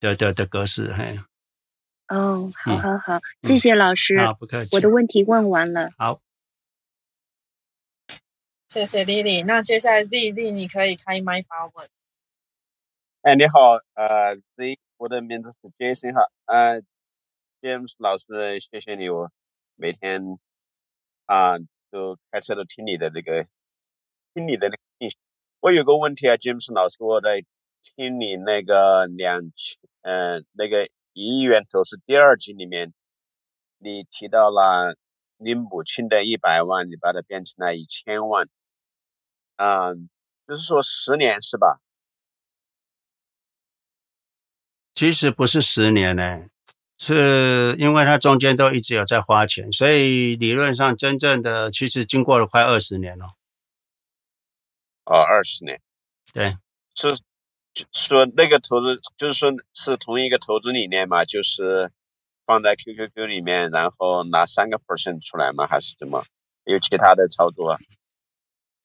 [0.00, 1.16] 的的的格式，嘿。
[2.08, 4.18] 哦，好好好，嗯、谢谢老师。
[4.18, 4.74] 好，不客气。
[4.74, 5.90] 我的问题问完了。
[5.96, 6.20] 好。
[8.68, 11.88] 谢谢 Lily，那接下来 Z Z 你可以开麦发问。
[13.22, 16.82] 哎，你好，呃，Z，我的名字是 Jason 哈，呃
[17.62, 19.32] ，James 老师，谢谢你，我
[19.74, 20.38] 每天
[21.24, 21.56] 啊
[21.90, 23.46] 都开车都听你的那个
[24.34, 25.16] 听你的那个信息。
[25.60, 27.42] 我有个问题啊，James 老师，我在
[27.80, 30.88] 听你那个两千，呃，那个
[31.18, 32.94] 一亿元投资第二集里面，
[33.78, 34.96] 你提到了
[35.36, 38.48] 你母亲的一百万，你把它变成了一千万。
[39.56, 40.08] 嗯，
[40.46, 41.80] 就是说十年是吧？
[44.94, 46.46] 其实不是十年呢，
[46.98, 53.34] 是因为他中间都一直有在花钱，所以理论上真正的其实经过了快二十年了。
[55.04, 55.82] 哦，二十年，
[56.32, 56.56] 对，
[56.94, 57.08] 是
[57.92, 61.90] 说那个投资，就是说是同一个投资理念嘛，就是
[62.46, 65.66] 放在 QQQ 里面，然后拿三个 percent 出来吗？
[65.66, 66.24] 还是怎么？
[66.64, 67.78] 有其他的操作啊？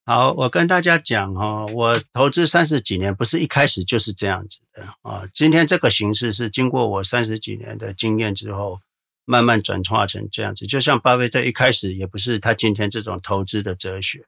[0.05, 5.27] 好，我跟大家讲哈，我投资三十几年，不是一开始就是这样子的啊。
[5.33, 8.79] 今天这个形式是经过我三十几年的经验之后，
[9.25, 10.65] 慢慢转化成这样子。
[10.67, 14.25] 就像巴菲特一开始也不是他今天这种投资的哲学。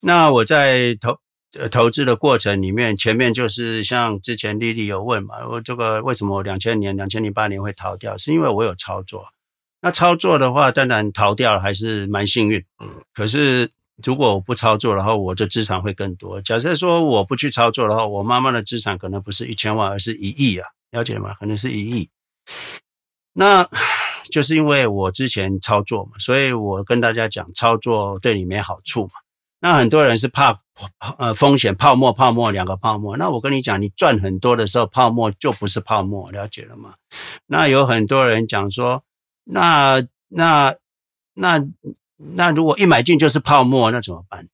[0.00, 1.18] 那我在投
[1.70, 9.26] 投资的过程里面，前面就是像之前丽丽有问嘛，我这个为什么我两千年、两千零八年会逃掉，是因为我有操作。
[9.80, 12.64] 那操作的话，当然逃掉了还是蛮幸运，
[13.12, 13.70] 可是。
[14.02, 16.42] 如果我不操作的话，我的资产会更多。
[16.42, 21.32] 假设说我不去操作的话，我妈妈的资产可能不是一千万，而是一亿啊，了解吗？
[21.34, 22.10] 可能是一亿。
[23.34, 23.68] 那
[24.32, 29.12] 就是因为我之前操作嘛，所以我跟大家讲，操作对你没好处嘛。
[29.64, 30.60] 那很多人是怕
[31.16, 33.16] 呃风险泡沫，泡沫两个泡沫。
[33.16, 36.96] 那我跟你讲，你赚很多的时候，泡沫就不是泡沫，了解了吗？
[37.46, 39.02] 那有很多人讲说，
[39.44, 40.76] 那那
[41.32, 41.64] 那。
[42.16, 44.46] 那如果一买进就是泡沫，那怎么办？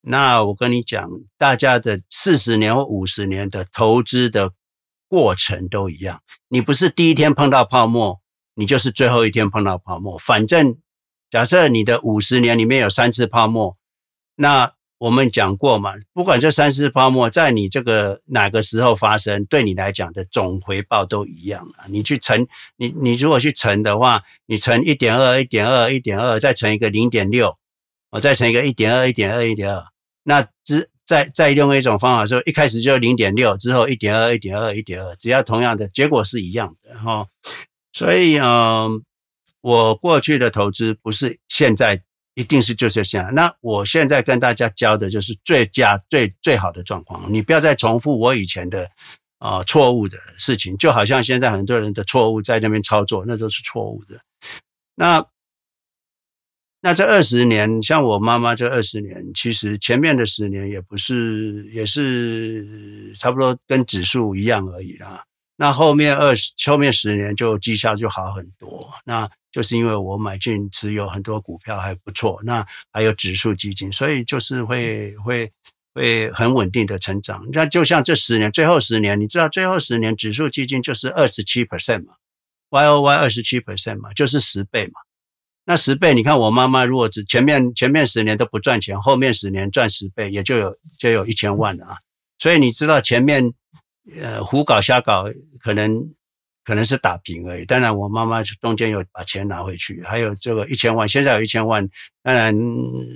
[0.00, 4.52] 那我跟你讲，大家的四十年或五十年的投资的
[5.08, 6.20] 过程都一样。
[6.48, 8.20] 你不是第一天碰到泡沫，
[8.56, 10.18] 你就是最后一天碰到泡沫。
[10.18, 10.76] 反正
[11.30, 13.76] 假设你的五十年里面有三次泡沫，
[14.36, 14.72] 那。
[14.98, 21.84] 我们讲过嘛，不管这三次泡沫在你这个哪个时候发生，对你来讲的总回报都一样啊。
[21.88, 27.54] 你去乘，你你如果去乘的话，你乘一点二、一点二、一点二，再乘一个零点六，
[28.12, 29.84] 我再乘一个一点二、一点二、一点二，
[30.22, 37.26] 那只再再用一种方法说，一开始就零点六，之后一点二、一点二、一点二，只要同样的结果是一样的哈。
[37.92, 39.02] 所以嗯，
[39.60, 42.04] 我过去的投资不是现在。
[42.34, 43.34] 一定是就是这样。
[43.34, 47.32] 那我现在跟大家教的就是最佳、最最好的状况。
[47.32, 48.90] 你不要再重复我以前的
[49.38, 54.20] 啊错误的事情，就好像现在很多人的错误在那边操作，那都是错误的。
[54.94, 55.24] 那
[56.80, 65.24] 那这二十年，像我妈妈这二十年，其实前面的十年也不是，也是差不多跟指数一样而已啦。
[65.56, 68.90] 那后面二十，后面十年就绩效就好很多。
[69.04, 75.48] 那就是因为我买进持有很多股票还不错，那还有指数基金，所以就是会会
[75.94, 77.46] 会很稳定的成长。
[77.52, 82.14] 那就像这十年，最后十年，你知道最后十年指数基金就是二十七 percent 嘛
[82.70, 84.94] ？Y O Y 二十七 percent 嘛，就是十倍嘛。
[85.66, 91.98] 那十倍，你看我妈妈如果只前面前面十年都不赚钱，后面十年赚十倍，也就有就有一千万了啊。
[92.40, 93.52] 所以你知道前面
[94.20, 95.26] 呃胡搞瞎搞，
[95.62, 96.04] 可能
[96.64, 97.64] 可能是打平而已。
[97.64, 101.88] 当然我妈妈中间有把钱拿回去，还有这个一千万，现在有一千万，
[102.22, 102.52] 当然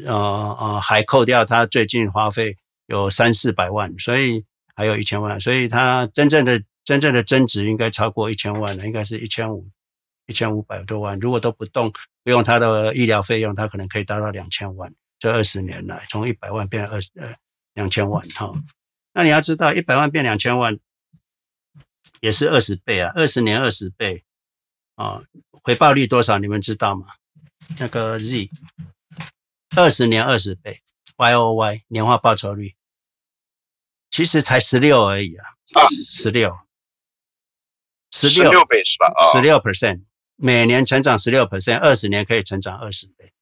[0.07, 0.15] 呃
[0.61, 2.55] 呃还扣掉她最近花费
[2.87, 4.45] 有三四百万，所以
[4.77, 9.65] 还有一千万，所以她真正的真正的增值应该超过一千万了，应该是一千五
[10.27, 11.91] 一千五百多万，如果都不动。
[12.25, 14.93] 不用他的医疗费用，他可能可以达到两千万。
[15.19, 17.35] 这二十年来，从一百万变二十呃
[17.73, 18.53] 两千万哈。
[19.15, 20.79] 那你要知道，一百万变两千万
[22.21, 24.25] 也是二十倍啊，二十年二十倍
[24.95, 26.39] 啊，回报率多少？
[26.39, 27.07] 你们知道吗？
[27.79, 28.49] 那个 Z
[29.77, 30.79] 二十年二十倍
[31.17, 32.75] ，Y O Y 年化报酬率
[34.11, 35.45] 其实才十六而已啊，
[35.91, 36.59] 十六
[38.11, 39.13] 十六倍是吧？
[39.33, 40.05] 十六 percent。
[40.41, 43.33] 每年成长十六 percent，二十年可以成长二十倍，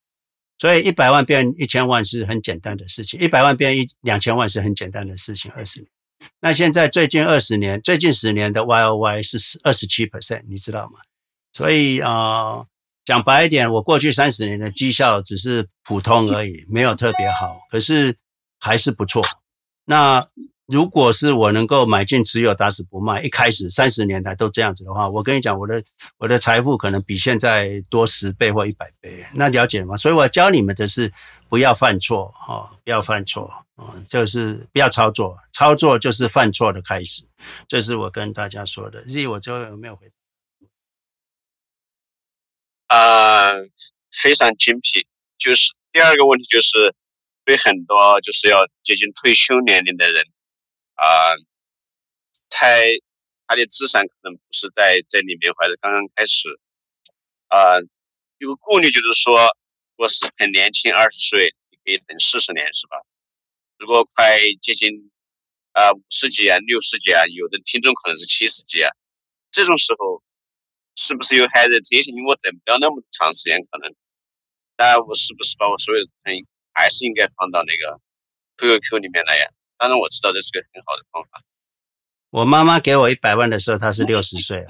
[0.57, 5.51] 所以一百万变一千万是很简单的事情，一百万变一两千万是很简单的事情。
[5.51, 5.91] 二十年，
[6.39, 10.99] 那现在最近二十年，最近十年的 Y O Y 是二十七 percent，你知道吗？
[11.53, 12.67] 所以啊、呃，
[13.05, 18.15] 讲白一点，我过去三十年的绩效只是普通而已，没有特别好，可是
[18.59, 19.21] 还是不错。
[19.85, 20.25] 那。
[20.67, 25.81] 如果是我能够买进持有打死不卖，一开始三十年来都这样子的话，我跟你讲，我的
[26.17, 29.25] 我的财富可能比现在多十倍或一百倍。
[29.33, 29.95] 那了解吗？
[29.95, 31.11] 所以我教你们的是
[31.47, 37.23] 不要犯错哦，不要犯错啊，就是不要操作，操作就是犯错的开始。
[37.69, 39.05] 这是我跟大家说的。
[39.05, 40.11] Z，我最后有没有回
[42.87, 42.97] 答？
[42.97, 43.53] 啊、
[44.11, 45.07] 非常精辟。
[45.37, 46.93] 就是第二个问题，就是
[47.45, 50.25] 对很多就是要接近退休年龄的人。
[50.97, 51.33] 啊，
[52.49, 52.67] 他
[53.47, 56.49] 他的资产可能不是在这里面，或者刚刚开始，
[57.47, 57.79] 啊，
[58.39, 59.39] 有个顾虑就是说，
[59.95, 62.97] 我是很年轻，二十岁，你可以等四十年，是吧？
[63.77, 65.11] 如果快接近
[65.73, 68.89] 啊五十几啊、六十几啊，有的听众可能是七十几啊，
[69.51, 70.23] 这种时候
[70.95, 72.09] 是不是有孩子这些？
[72.11, 73.95] 因为我等不了那么长时间，可能，
[74.77, 78.01] 那我是不是把我所有的钱还是应该放到那个
[78.57, 79.47] QQQ 里面来呀？
[79.77, 81.41] 当然我知道这是个很好的方法。
[82.29, 84.67] 我妈妈给我一百万的时候，她是六十岁啊。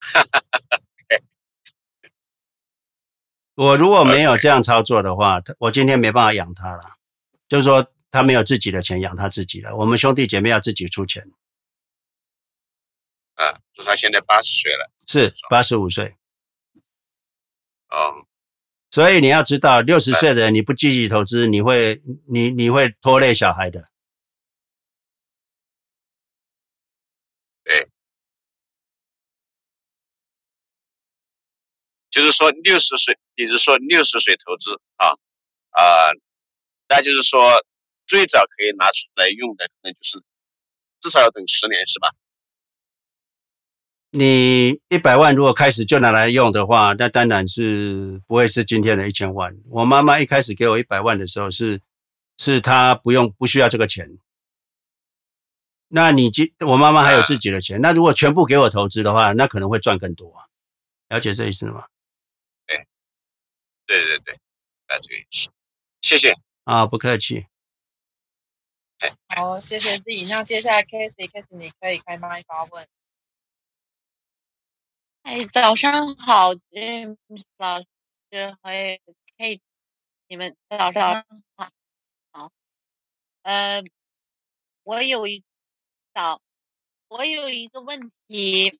[3.56, 6.96] 我如果没有这样操作的话，我今天没办法养她了。
[7.48, 9.74] 就是说，她没有自己的钱养她自己了。
[9.76, 11.30] 我们兄弟姐妹要自己出钱。
[13.34, 14.90] 啊，就她现在八十岁了。
[15.06, 16.16] 是八十五岁。
[17.88, 18.26] 哦。
[18.94, 23.80] 所以你要知道，六十岁的人你不积极投资，你会你你会拖累小孩的。
[27.64, 27.88] 对，
[32.08, 35.08] 就是说六十岁，比如说六十岁投资啊
[35.70, 36.14] 啊，
[36.88, 37.50] 那就是说
[38.06, 40.22] 最早可以拿出来用的，可能就是
[41.00, 42.10] 至少要等十年，是吧？
[44.16, 49.56] 你一百万如果开始就拿来用的话，那当然是不会是今天的一千万。
[49.72, 51.82] 我妈妈一开始给我一百万的时候是，
[52.38, 54.08] 是她不用不需要这个钱。
[55.88, 60.46] 那你今我妈妈还有自己的钱，那如果全部给我投资的话，那可能会赚更多啊。
[61.08, 61.86] 了解这意思吗？
[62.68, 62.86] 对，
[63.84, 64.38] 对对对，
[64.88, 65.48] 那这个意思。
[66.02, 67.46] 谢谢啊，不客气。
[69.34, 70.24] 好，谢谢自己。
[70.30, 72.86] 那接下来 Casey，Casey 你可以开麦发问。
[75.24, 76.52] 哎，早上好
[77.56, 77.86] 老师，
[78.60, 78.98] 还有
[79.38, 79.58] k
[80.28, 81.24] 你们早上
[81.56, 81.70] 好。
[82.30, 82.52] 好，
[83.42, 83.82] 呃，
[84.82, 85.42] 我有一
[86.12, 86.42] 早，
[87.08, 88.78] 我有一个问题，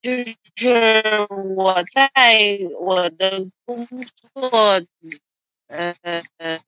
[0.00, 0.10] 就
[0.56, 2.10] 是我在
[2.80, 3.86] 我的工
[4.32, 4.86] 作，
[5.66, 5.94] 呃
[6.38, 6.62] 呃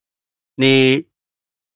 [0.55, 1.05] 你。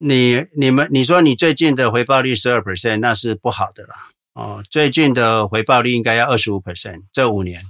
[0.03, 4.09] 你你们你说你最近的回报率十二 percent，那是不好的啦。
[4.33, 7.61] 哦，最近的回报率应该要二十五 percent，这五年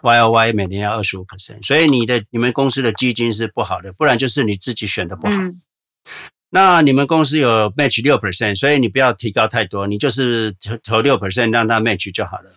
[0.00, 5.34] Y O Y 每年要二十五 percent，所以你的你们公司的基金是不好的，不然就是你自己选的不好。
[5.34, 5.62] 嗯、
[6.50, 12.56] 那你们公司有 match 六 percent，所以你不要提高太多，你就是投投六 percent 让它 match 就好了。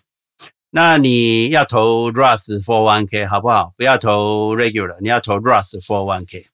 [0.78, 3.74] 那你要投 Roth 401k 好不好？
[3.78, 6.48] 不要投 regular，你要投 Roth 401k。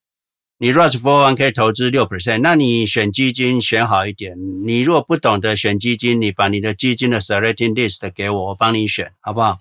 [0.59, 4.37] 你 Roth 401k 投资六 percent，那你选基金选好一点。
[4.63, 9.57] 你如果不懂得选基金，你把你的基金的 selecting list 给我，我帮你选，好不好？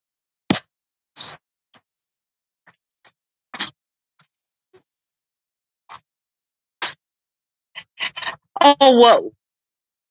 [8.53, 9.33] 哦，我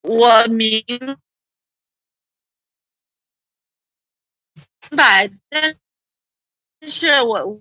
[0.02, 0.84] 我明
[4.96, 5.76] 白，但
[6.90, 7.60] 是我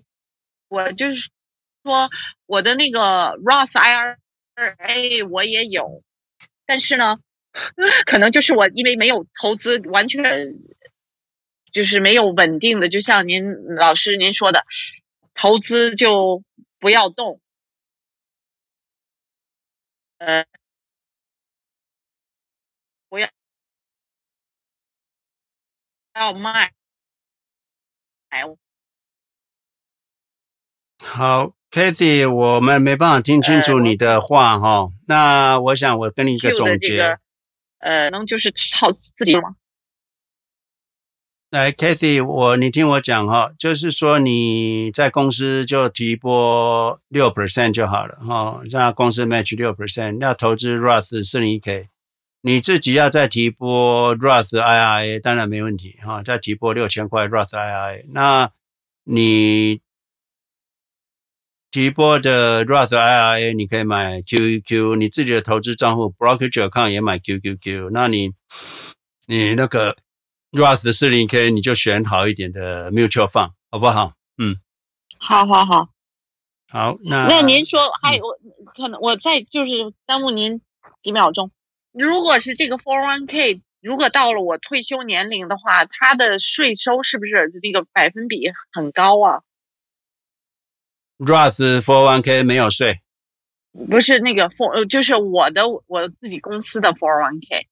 [0.68, 1.30] 我就是
[1.82, 2.10] 说
[2.46, 4.16] 我的那个 Ross IRA。
[5.30, 6.04] 我也有，
[6.66, 7.18] 但是呢，
[8.06, 10.22] 可能就是我因为没有投资，完全
[11.72, 13.42] 就是没有稳定的，就像您
[13.76, 14.64] 老师您说的，
[15.34, 16.44] 投资就
[16.78, 17.40] 不要动，
[20.18, 20.44] 呃，
[23.08, 23.28] 不要
[26.14, 26.72] 要卖，
[28.32, 28.40] 哎，
[31.04, 31.52] 好。
[31.70, 34.92] Kathy，我们没办法听清楚你的话哈、呃。
[35.06, 37.18] 那我想我跟你一个总结，这个、
[37.78, 39.56] 呃，能就是靠自己吗？
[41.48, 51.86] 来，Kathy，我你听我讲哈，就是说你在公司就提拨六 percent 就好了哈，让公司 match 六 percent，要投资 Roth 401k，
[52.42, 58.52] 你自己要再提拨 Roth IRA，当然没问题哈，再提拨六千块 Roth IRA，那
[59.04, 59.80] 你。
[61.70, 67.88] 提拨的 Roth IRA，你可以买 QQQ，你自己的投资账户 Brokerage Account 也买 QQQ。
[67.90, 68.34] 那你
[69.24, 69.96] 你那个
[70.50, 74.12] Roth 401k，你就选好一点的 Mutual Fund，好不好？
[74.36, 74.58] 嗯，
[75.16, 75.88] 好好好，
[76.68, 76.98] 好。
[77.04, 80.60] 那那您说还有、嗯、可能我再就是耽误您
[81.00, 81.50] 几秒钟。
[81.92, 89.42] 如果是这个 for one k 如果到了我退休年龄的话，它的税收是不是那个百分比很高啊
[91.18, 93.02] ？Roth 401k 没有税，
[93.90, 97.68] 不是那个 for，就是我的我自己公司的 for one k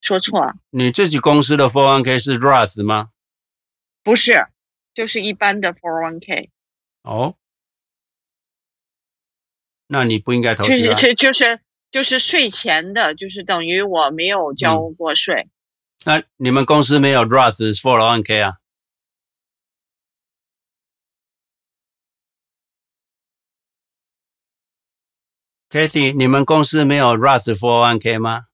[0.00, 0.54] 说错了。
[0.70, 3.10] 你自己公司的 for one k 是 Roth 吗？
[4.02, 4.46] 不是，
[4.94, 6.50] 就是一般的 for one k。
[7.02, 7.36] 哦，
[9.86, 10.74] 那你不应该投资啊。
[10.74, 11.60] 就是是就是
[11.90, 15.48] 就是税前的，就是等于我没有交过税。
[15.48, 15.50] 嗯。
[16.04, 18.54] 那你们公司没有 Roth 401k 啊
[25.68, 28.44] ？Kathy，你们公司没有 Roth 401k 吗？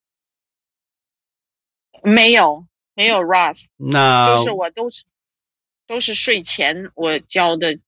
[2.02, 3.66] 没有，没有 Roth。
[3.76, 5.04] 那就是我都是
[5.86, 7.78] 都是税前我交的。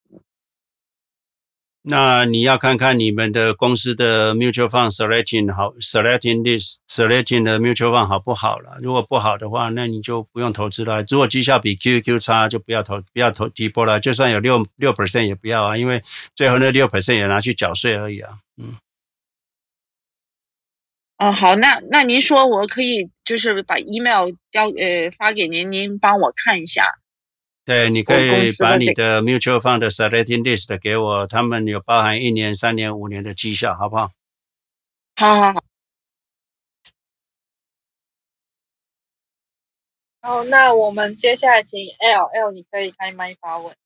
[1.91, 8.79] 那你要看看你们的公司的 mutual fund selecting 好，selecting list selecting 的 mutual fund 好不好了？
[8.83, 11.03] 如果不好的话，那你就不用投资了。
[11.09, 13.99] 如果绩效比 QQ 差，就不要投，不要投提拨了。
[13.99, 16.03] 就算有六六 percent 也不要啊，因为
[16.35, 18.39] 最后那六 percent 也拿去缴税而已啊。
[18.59, 18.77] 嗯。
[21.17, 26.85] 哦，好，那那您说我可以就是把 email 交呃发给您，您帮我看一下。
[27.69, 34.11] 对，你可以把你的 mutual fund 的 selecting list 给我，他们有包含一年、三年、五年的绩效，好不好？
[35.17, 35.63] 好好好。
[40.23, 43.77] 好，那我们接下来请 L，L 你可以开麦发问。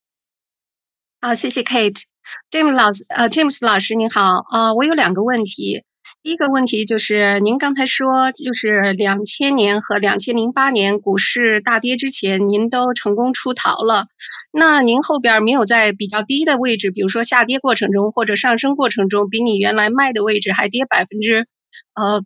[1.19, 5.83] 好，谢谢 Kate，James 老师，呃，James 老师您好，呃，我有两个问题。
[6.21, 14.07] 第一个问题就是，您刚才说，就是两千年和两千零八年股市大跌之前，您都成功出逃了。
[14.53, 21.45] 那您后边没有在比较低的位置，比如说下跌过程中或者上升过程中，比你原来卖的位置还跌百分之，
[21.93, 22.21] 呃，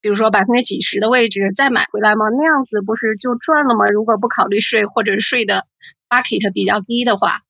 [0.00, 2.26] 比如说百分之几十的位置再买回来吗？
[2.28, 3.86] 那样子不是就赚了吗？
[3.86, 5.66] 如果不考虑税或者税的
[6.08, 7.40] bucket 比较低的话。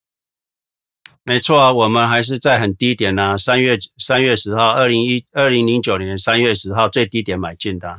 [1.30, 3.38] 没错啊，我们还是在很低点呢、啊。
[3.38, 7.98] 三月三月十号，二零一二零零九年三月十号最低点买进的、啊。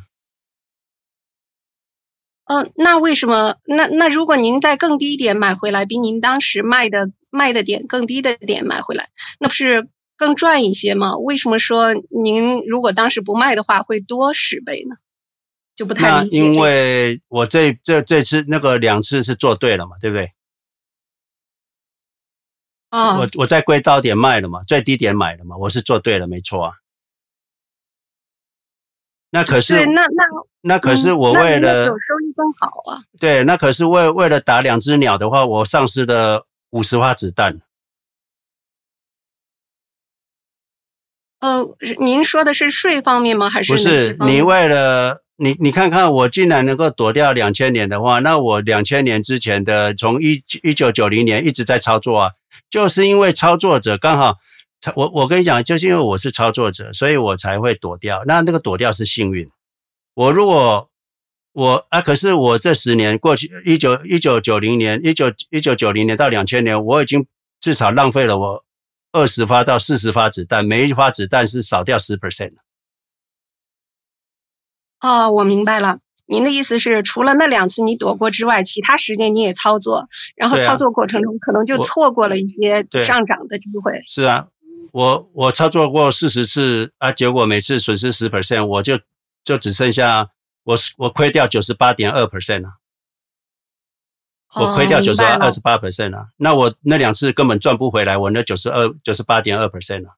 [2.43, 3.55] 嗯、呃，那为什么？
[3.63, 9.07] 那那如果您在更低点买回来，比您当时卖的卖的点更低的点买回来，
[9.39, 11.15] 那不是更赚一些吗？
[11.15, 14.97] 为什么说您如果当时不卖的话会多十倍呢？
[15.73, 16.53] 就不太理解、这个。
[16.53, 20.31] 因为我这这这次那个两次是做对了嘛，对不对？
[22.91, 26.73] 啊，我我在贵高点卖了嘛，最低点买了嘛，我是做对了，没错啊。
[29.29, 30.23] 那可是，那那
[30.59, 32.99] 那可是我为了收益更好啊。
[33.17, 37.61] 对，那可是为为了打两只鸟的话，我丧失了五十发子弹。
[41.39, 41.65] 呃，
[42.01, 43.49] 您说的是税方面吗？
[43.49, 44.17] 还是不是？
[44.19, 52.31] 你为了你你看看，我竟然能够躲掉两千年的话，那我两千年之前的从一一九九零年一直在操作啊。
[52.69, 54.37] 就是因为操作者刚好，
[54.95, 58.23] 我我跟你讲，就是因为我是操作者，所以我才会躲掉。
[58.25, 59.47] 那那个躲掉是幸运。
[60.13, 60.89] 我如果
[61.53, 67.27] 我啊，可是我这十年过去，一九一九九零年，一九一九九零年到两千年，我已经
[67.59, 68.65] 至少浪费了我
[69.11, 72.53] 二十发到四十发子弹，每一发子弹是少掉十 percent。
[75.01, 75.99] 哦，我明白了。
[76.31, 80.07] 您的意思是，除了那两次你躲过之外，其他时间你也操作，
[80.37, 83.91] 然后操作过程中可能就错过了一些上涨的机会。
[84.07, 84.47] 是啊，
[84.93, 88.97] 我我操作过四十次啊，结果每次损失十 percent，我就
[89.43, 90.29] 就只剩下
[90.63, 92.75] 我我亏掉九十八点二 percent 了，
[94.55, 96.29] 我亏掉九十二十八 percent 了。
[96.37, 100.15] 那我那两次根本赚不回来，我那九十二九十八点二 percent 了。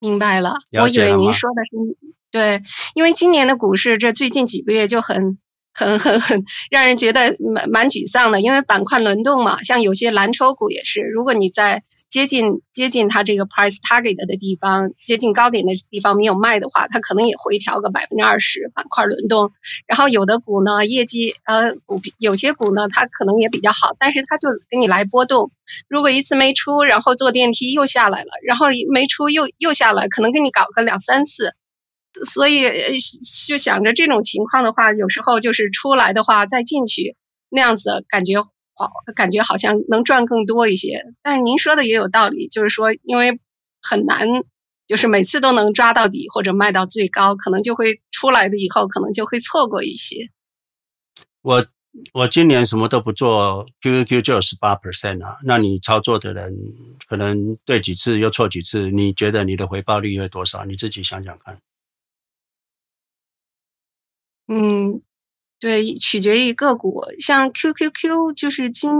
[0.00, 1.96] 明白了，我以为您说的是。
[2.34, 2.64] 对，
[2.96, 5.38] 因为今年的股市这最近几个月就很
[5.72, 19.52] 很很很让人觉得蛮蛮沮丧的，因为板块轮动嘛，像有些蓝筹股也是，如果你在接近接近它这个 price target 的地方，接近高点的地方没有卖的话，它可能也回调个百分之二十，板块轮动。
[19.86, 25.52] 然后有的股呢，业绩呃股有些股呢，它可能也比较好，但是它就给你来波动。
[25.86, 31.54] 如果一次没出，然后坐电梯又下来了，然后没出又又下来，可能给你搞个两三次。
[32.22, 32.62] 所以
[33.48, 37.16] 就想着这种情况的话，有时候就是出来的话再进去，
[37.48, 41.04] 那样子感觉好，感觉好像能赚更多一些。
[41.22, 43.40] 但是您说的也有道理，就是说因为
[43.82, 44.28] 很难，
[44.86, 50.30] 就是每次都能抓到底或者卖到最高，可能就会出来的以后可能就会错过一些。
[51.42, 51.66] 我
[52.12, 56.52] 我今年什么都不做，QQQ 就有十八 percent 啊，那你操作的人
[57.06, 60.64] 可能对几次又错几次，你觉得你的回报率会多少？
[60.64, 61.58] 你自己想想看。
[64.46, 65.00] 嗯，
[65.58, 68.92] 对，取决于个股，像 QQQ 就是今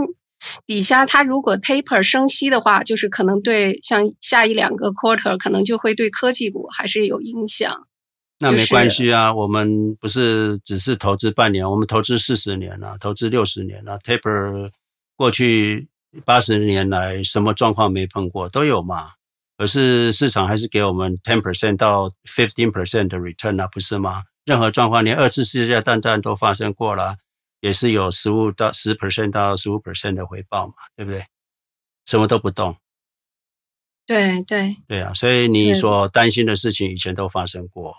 [0.65, 7.87] 底下它如果 taper 升息的话，就是可能对像下一两个 quarter 可能就会对科技股还是有影响。
[8.37, 14.69] 那没关系啊，就是、我们不是只是投资半年，我们投资四十年了，投资六十年了，taper
[15.15, 15.87] 过去
[16.25, 19.11] 八十年来什么状况没碰过都有嘛。
[19.57, 24.23] 可是市场还是给我们 ten percent 到 fifteen percent 的 return 啊，不是吗？
[24.45, 27.17] 任何状况，连二次世界大战都发生过了，
[27.61, 31.25] 也是有十五到十 percent 到十五 percent 的回报嘛，对不对？
[32.05, 32.77] 什么都不动。
[34.05, 37.95] 对对对啊，所以你所担心的事情以前都发生过。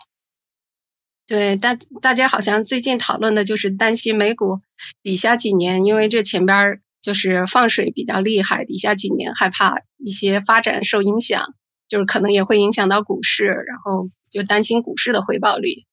[1.27, 4.59] 对，大大家好像最近讨论的就是担心美股
[5.03, 11.55] 底下几年，因为这前边就是放水比较厉害，底下几年害怕一些发展受影响，
[11.89, 15.85] 就是可能也会影响到股市，然后就担心股市的回报率。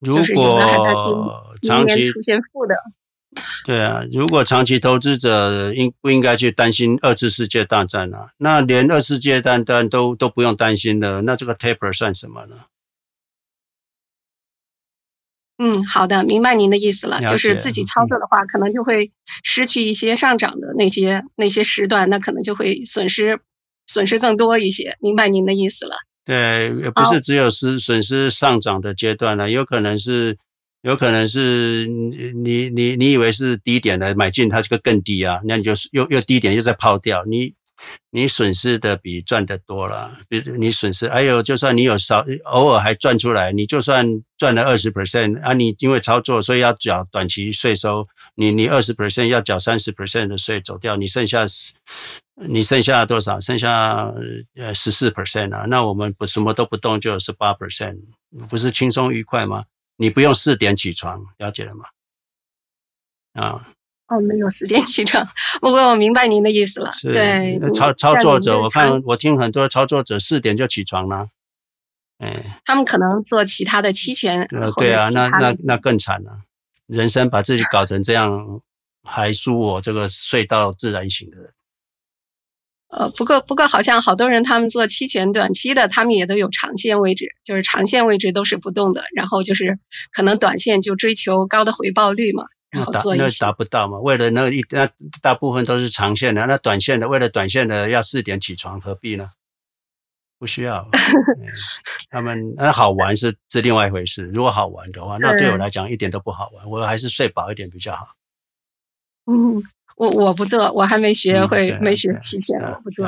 [0.00, 0.60] 如果
[1.62, 2.74] 长期出现负的，
[3.64, 8.28] 对啊，如果长期投资者应不应该去担心二次世界大战呢？
[8.38, 12.56] 那连二次世界大战都都不用担心了，那这个 taper 算什么呢？
[15.58, 17.18] 嗯，好的，明白您的意思了。
[17.20, 19.10] 了就是自己操作的话，可能就会
[19.42, 23.40] 失去一些上涨的那些那些时段，那可能就会损失
[23.86, 24.98] 损失更多一些。
[25.00, 25.96] 明白您的意思了。
[26.26, 30.36] 对，也不是只有失损失上涨的阶段了，有可能是
[30.82, 37.54] 有可能是你你你你以为是低点的买进，它这个更低啊，那你就又又低点又再抛掉你。
[38.10, 44.06] 你损失的比赚的多了，比如你损失，还有就算你有少偶尔还赚出来，你就算
[44.38, 51.44] 赚了二十 percent 啊，你因为操作所以要缴短期税收，你你二十 percent 要缴三十 percent 的税走掉，你剩下
[52.36, 53.40] 你剩下多少？
[53.40, 54.12] 剩下
[54.54, 57.98] 呃十四 percent 啊，那我们不什么都不动就有十八 percent，
[58.48, 59.64] 不是轻松愉快吗？
[59.96, 61.84] 你不用四点起床，了解了吗？
[63.32, 63.68] 啊。
[64.08, 65.26] 哦，没有四点起床，
[65.60, 66.92] 不过我明白您的意思了。
[67.02, 71.26] 对，操操作者，我看我听很多操作者四点就起床了。
[72.18, 74.42] 哎，他们可能做其他的期权。
[74.52, 76.42] 呃，对啊，那那那更惨了，
[76.86, 78.60] 人生把自己搞成这样，
[79.02, 81.52] 还输我这个睡到自然醒的人。
[82.88, 89.78] 呃，不过不过好像好多人他们做期权短期的，他们也都有长线位置，就是长线位置都是不动的，然后就是
[90.12, 92.44] 可能短线就追求高的回报率嘛。
[92.72, 93.98] 那达那达不到嘛？
[94.00, 94.88] 为了那一那
[95.22, 99.30] 大部分都是长线的，那短线的为了短线的要四点起床，何必呢？
[100.38, 100.86] 不需要。
[102.10, 104.24] 他们那好玩是是另外一回事。
[104.24, 106.68] 如果好玩的话，那对我来讲一点都不好玩。
[106.68, 108.04] 我还是睡饱一点比较好。
[109.24, 109.62] 嗯，
[109.96, 113.06] 我我不做，我还没学会，嗯、没学期权，我不做。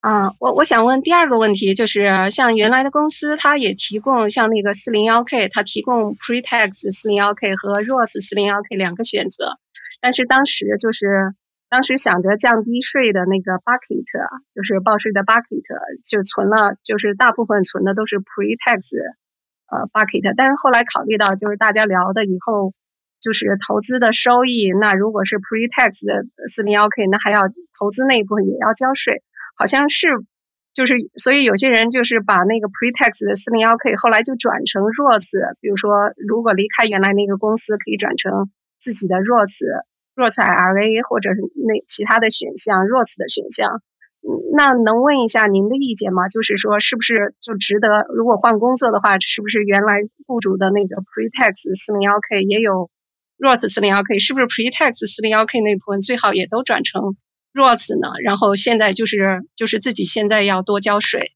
[0.00, 9.58] 啊，我我想问第二个问题，就是像原来的公司，它也提供像那个四零幺 K，它提供 Pre-tax 四零幺 K 和 Roth 四零幺 K 两个选择，
[10.00, 11.34] 但是当时就是
[11.70, 14.02] 当时想着降低税的那个 bucket，
[14.54, 15.62] 就是报税的 bucket，
[16.02, 18.98] 就存了，就是大部分存的都是 Pre-tax，
[19.70, 22.74] 呃 bucket，但是后来考虑到就是大家聊的以后，
[23.22, 27.42] 就是投资的收益，那如果是 Pre-tax 的四零幺 K，那还要
[27.78, 29.22] 投资那一部分也要交税。
[29.56, 30.08] 好像是，
[30.74, 39.54] 就是所以有些人就是把那个 pre-tax 的四零幺 K 后来就转成 Roth，比如说如果离开原来那个公司，可以转成自己的 Roth
[40.16, 43.82] Roth IRA 或者是那其他的选项 Roth 的选项。
[44.54, 46.28] 那能问一下您的意见吗？
[46.28, 48.06] 就是说是不是就值得？
[48.14, 52.88] 如果换工作的话，是不是原来雇主的那个 pre-tax 四零幺 K 也有
[53.42, 54.20] Roth 四零幺 K？
[54.20, 57.16] 是不是 pre-tax 四零幺 K 那部分最好也都转成
[57.52, 58.12] ？Roth 呢？
[58.22, 61.32] 然后现在就是就是自己现在要多交税，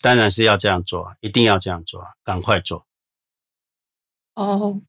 [0.00, 2.86] 当然是要这样做，一定要这样做，赶快做。
[4.34, 4.80] 哦，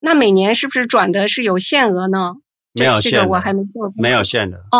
[0.00, 2.36] 那每年是不是转的是有限额呢？
[2.72, 3.92] 没有限，这个我还没做过。
[3.98, 4.56] 没有限的。
[4.70, 4.78] 哦，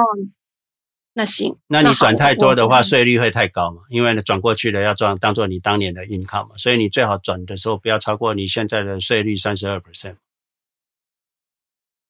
[1.12, 1.58] 那行。
[1.66, 3.82] 那你转太多的话，税率会太高嘛？
[3.90, 10.16] 因为转过去的要转当做你当年的 income 嘛，所以你最好转的时候不要超过你现在的税率三十二 percent。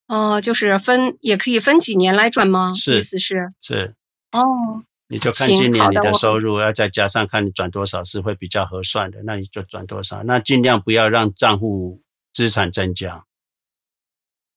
[0.08, 2.74] 哦，就是分也可以分几年来转吗？
[2.74, 3.94] 是，意思是是
[4.32, 12.02] 哦，你就看今年你的收入，要再加上看你转多少是会比较合算的，那你就转多少，那尽量不要让账户
[12.32, 13.24] 资产增加。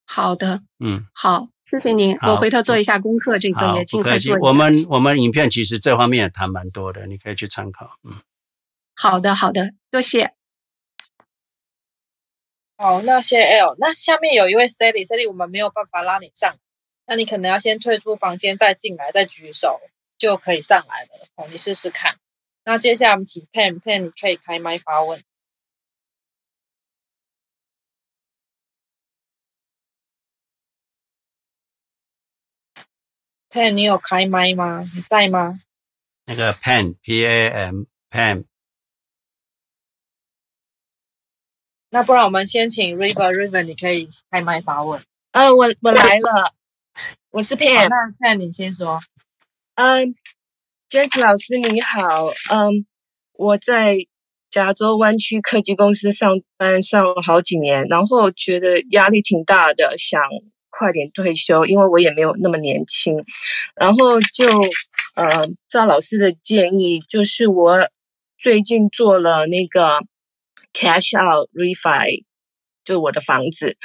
[0.07, 4.37] 好的，嗯，好，谢谢您，我回头做一下功课，这个也尽快做。
[4.41, 7.91] 我们我们影片其实这方面也谈蛮多的，你可以去参考。
[8.03, 8.13] 嗯，
[8.95, 10.33] 好的好的，多谢。
[12.81, 13.75] 好，那些 L。
[13.77, 16.57] 那下面有一位 Sally，Sally，我们没有办法拉你上，
[17.05, 19.79] 那你可能要先退出房间，再进来，再举手
[20.17, 21.09] 就可以上来了。
[21.35, 22.17] 哦，你试试看。
[22.65, 25.23] 那接下来我们请 Pen，Pen，你可以开麦发问。
[33.51, 34.89] Pen，你有开麦吗？
[34.95, 35.59] 你在吗？
[36.25, 38.45] 那个 Pen，P-A-M，Pen。
[41.93, 45.01] 那不然我们先请 River，River，你可以开麦发问。
[45.33, 46.53] 呃，我我来了，
[47.31, 47.89] 我是 Pan。
[47.89, 49.01] 那 Pam 你先说。
[49.75, 50.15] 嗯
[50.89, 52.85] ，James 老师你好，嗯，
[53.33, 53.97] 我在
[54.49, 60.21] 加州湾区科技公司上班上了好几年，然后觉得压力挺大的，想
[60.69, 63.21] 快点退休，因为我也没有那么年轻。
[63.75, 64.47] 然后就
[65.15, 67.89] 呃，照老师的建议，就是我
[68.39, 69.99] 最近做了那个。
[70.73, 72.23] Cash out refi
[72.83, 73.77] 就我的房子，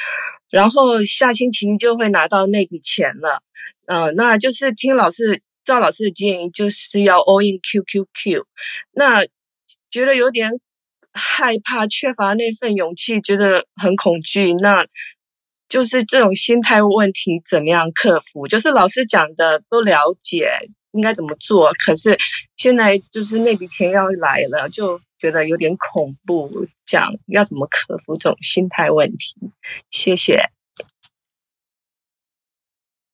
[0.50, 3.42] 然后下星期就会拿到那笔钱了。
[3.86, 8.44] 嗯、那就是听老师赵老师的建议，就是要 all in QQQ。
[8.92, 9.24] 那
[9.90, 10.50] 觉得有点
[11.12, 14.52] 害怕，缺乏那份勇气，觉得很恐惧。
[14.54, 14.86] 那
[15.68, 18.46] 就是这种心态问题怎么样克服？
[18.46, 20.50] 就是老师讲的都了解，
[20.92, 21.72] 应该怎么做。
[21.84, 22.16] 可是
[22.56, 26.66] 现在就是那笔钱要来了，就觉得有点恐怖。
[26.84, 29.34] 讲要怎么克服这种心态问题？
[29.90, 30.50] 谢谢。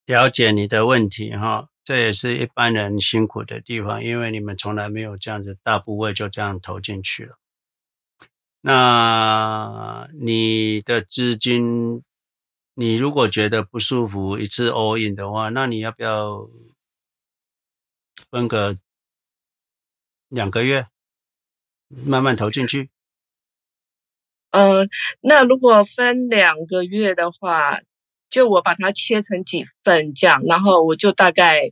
[0.04, 7.36] 了解你的问题哈，这也是一般人辛苦的地方，因为你们从来没有这样子大部位就这样投进去了。
[8.60, 12.02] 那你的资金，
[12.74, 16.48] 你如果觉得不舒服，一次 all in 的话，那你要不要
[18.30, 18.76] 分个
[20.28, 20.86] 两个月，
[22.04, 22.90] 慢慢投进去？
[24.50, 24.88] 嗯，
[25.20, 27.80] 那如果分两个月的话，
[28.30, 31.62] 就我把它切成几份这样，然后我就大概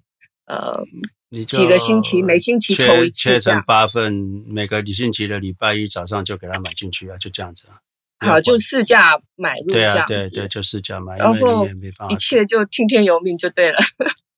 [0.47, 0.85] 呃。
[1.33, 4.13] 你几个星期，每星期投一次，切成八份，
[4.49, 7.79] 每个星期的礼拜一早上就给他买进去啊，就这样子啊。
[8.19, 10.05] 好，就市价买入这样子。
[10.09, 11.69] 对啊，对对，就市价买入，然后
[12.11, 13.79] 一切就听天由命就对了。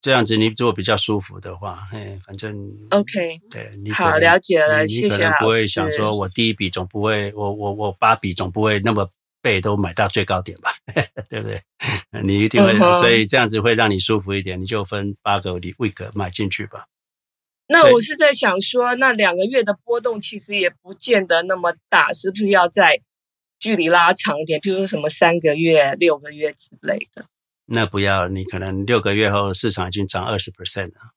[0.03, 2.55] 这样子，你如果比较舒服的话，哎，反正
[2.91, 9.09] OK，对你好了解了，你可能不会想说，我第一笔总不会，我我我八笔总不会那么。
[9.45, 10.73] 倍都买到最高点吧，
[11.29, 11.61] 对不对？
[12.23, 14.61] 你一定会，所以这样子会让你舒服一点。
[14.61, 16.87] 你就分八个 week 买进去吧。
[17.67, 23.01] 那我是在想说，那两个月的波动其实也不见得那么大，是不是要在
[23.59, 24.61] 距离拉长一点？
[24.61, 27.27] 比如说什么三个月、六个月之类的。
[27.73, 31.13] 那不要，你可能六个月后市场已经涨二十 percent 了。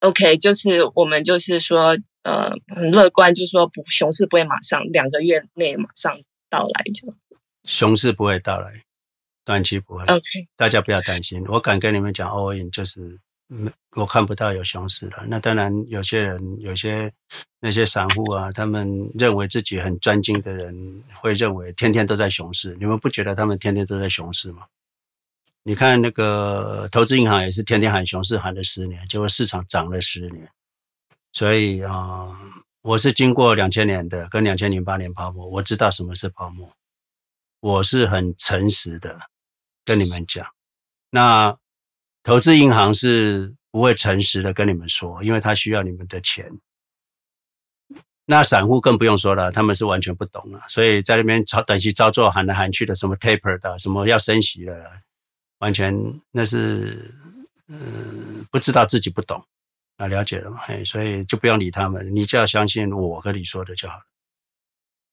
[0.00, 6.18] OK，就是我们就是说，呃，很乐观，就是说不，熊市不会马上两个月内马上。
[6.50, 7.14] 到来就，
[7.64, 8.72] 熊市不会到来，
[9.44, 10.02] 短期不会。
[10.04, 11.44] OK，大家不要担心。
[11.44, 13.20] 我敢跟你们讲，all in 就是，
[13.94, 15.26] 我看不到有熊市了。
[15.28, 17.12] 那当然，有些人，有些
[17.60, 20.74] 那些散户啊，他们认为自己很专精的人，
[21.20, 22.74] 会认为天天都在熊市。
[22.80, 24.64] 你们不觉得他们天天都在熊市吗？
[25.62, 30.48] 你看那个投资银行也是天天喊熊市，喊了十年，结果市场涨了十年。
[31.32, 32.36] 所以啊。
[32.82, 36.72] 我是经过两千年的跟两千零八年泡沫，我知道什么是泡沫。
[37.60, 39.18] 我是很诚实的
[39.84, 40.46] 跟你们讲，
[41.10, 41.54] 那
[42.22, 46.50] 投资银行是不会诚实的跟你们说，因为他需要你们的钱。
[48.24, 55.02] 那散户更不用说了，他们是完全不懂了，所以在那边炒短期操作喊来喊去的，什么 taper 的，什么要升息的，
[55.58, 55.94] 完全
[56.32, 57.14] 那是
[57.68, 59.44] 嗯不知道自己不懂。
[59.96, 60.60] 啊，了解了嘛？
[60.68, 64.04] 哎，所以就不用理他们，你就要相信我和你说的就好了。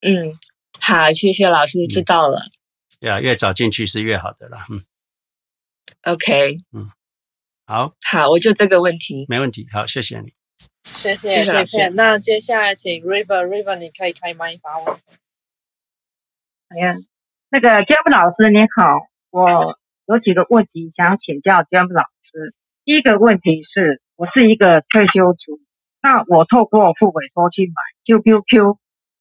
[0.01, 0.31] 嗯，
[0.79, 2.39] 好，谢谢老师，知道了。
[2.99, 4.67] 呀、嗯，越早进去是越好的啦。
[4.69, 4.85] 嗯。
[6.03, 6.57] OK。
[6.71, 6.91] 嗯。
[7.65, 7.95] 好。
[8.03, 9.25] 好，我就这个问题。
[9.27, 9.65] 没问题。
[9.73, 10.33] 好，谢谢你。
[10.83, 11.87] 谢谢谢谢。
[11.87, 14.95] 那接下来请 River，River，你可以开麦发问。
[16.67, 16.95] 哎呀，
[17.49, 19.75] 那个 James 老师你好，我
[20.05, 22.53] 有几个问题想请教 James 老师。
[22.83, 24.01] 第一个问题是。
[24.17, 25.59] 我是一个退休族，
[26.01, 27.73] 那我透过付委托去买
[28.05, 28.77] QQQ，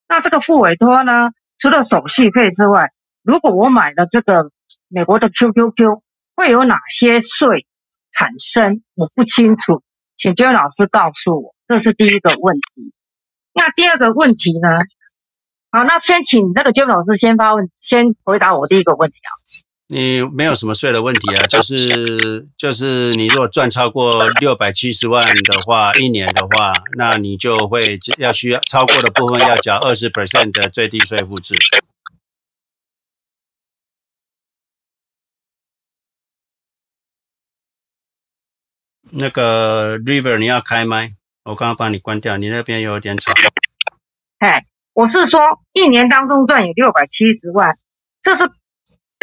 [0.07, 2.93] 那这个付委托呢，除了手续费之外，
[3.25, 4.53] 如果我买了这个
[4.87, 6.01] 美国的 QQQ，
[6.37, 7.67] 会有哪些税
[8.13, 8.85] 产生？
[8.95, 9.83] 我不清楚，
[10.15, 11.57] 请娟老师告诉我。
[11.67, 12.95] 这是第一个问题。
[13.53, 14.69] 那第二个问题呢？
[15.73, 19.31] 好，那先请那个娟老师先发问，先回答我第一个问题啊。
[19.95, 31.55] 你没有什么税的问题啊，就是就是你如果赚超过六百七十万的话，一年的话，那你就会要需要超过的部分要缴二十 percent 的最低税负制。
[39.13, 41.11] 那个 River，你要开麦？
[41.45, 43.33] 我刚刚帮你关掉，你那边有点吵。
[44.39, 45.41] 哎，我是说
[45.73, 47.79] 一年当中赚有六百七十万，
[48.21, 48.51] 这是。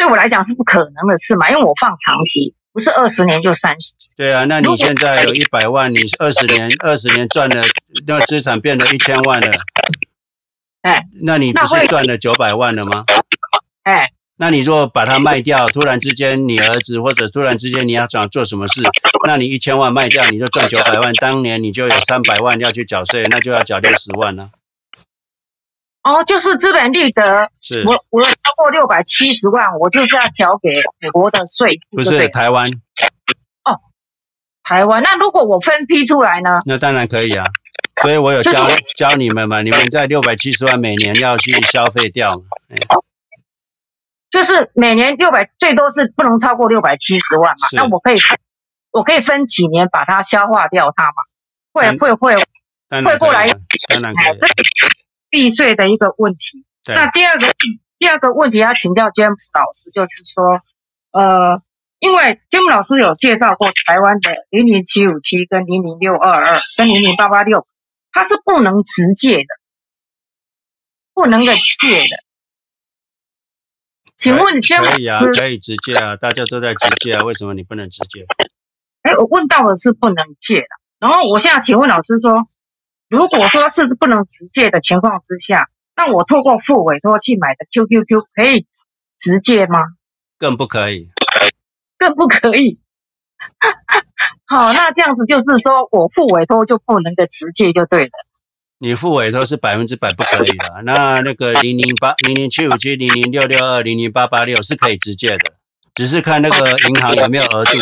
[0.02, 3.92] 对我来讲是不可能的事嘛，因为我放长期，不是二十年就三十。
[4.16, 7.62] 对啊，那你现在有一百万，你二十年二十年赚了，
[8.04, 9.52] 那资产变成一千万了。
[10.80, 13.04] 哎，那你不是赚了九百万了吗？
[13.84, 18.82] 哎，那你如果把它卖掉，突然之间你儿子或者突然之间你要想做什么事，
[19.24, 24.50] 那你一千万卖掉，你就赚九百万，当年你就有三百万要去缴税，那就要缴六十万了。
[26.02, 32.68] 哦，就是资本利得，是我我超过六百七十万，我就是要缴给美国的税，不是台湾。
[33.62, 33.78] 哦，
[34.64, 35.02] 台湾。
[35.02, 36.58] 那如果我分批出来呢？
[36.66, 37.46] 那当然可以啊，
[38.02, 42.42] 所以我有教、就是、教你们嘛，你们在六百七十万每年要去消费掉。
[44.28, 47.68] 就是每年六百，最多是不能超过六百七十万嘛。
[47.72, 48.18] 那我可以，
[48.90, 51.14] 我可以分几年把它消化掉它嘛？
[51.72, 52.34] 会会会
[52.88, 53.54] 会过来，
[53.88, 55.01] 当然可以。
[55.32, 56.66] 避税的一个问题。
[56.86, 57.46] 那第二个
[57.98, 60.60] 第二个问题要请教 James 老师，就是说，
[61.10, 61.62] 呃，
[62.00, 67.66] 因为 James 老师有介绍过台湾的零零七五七跟零零六二二跟零零八八六，
[68.12, 69.46] 它是不能直借的，
[71.14, 72.16] 不能够借的。
[74.14, 78.26] 请问节目老师，可以啊，可以直借啊，大家都在直借啊，为什么你不能直借？
[79.00, 80.68] 哎，我问到的是不能借的，
[81.00, 82.46] 然后我现在请问老师说，
[83.12, 88.66] 如果说是不能直借的情况之下，那我透过付委托去买的 QQQ 可以
[89.18, 89.80] 直借吗？
[90.38, 91.10] 更不可以，
[91.98, 92.80] 更不可以。
[94.48, 98.10] 好，那这样子就是说我付委托就不能够直借就对了。
[98.78, 100.80] 你付委托是百分之百不可以的。
[100.86, 105.52] 那那个零零八零零七五七零零六六二零零八八六是可以直借的，
[105.94, 107.72] 只是看那个银行有没有额度。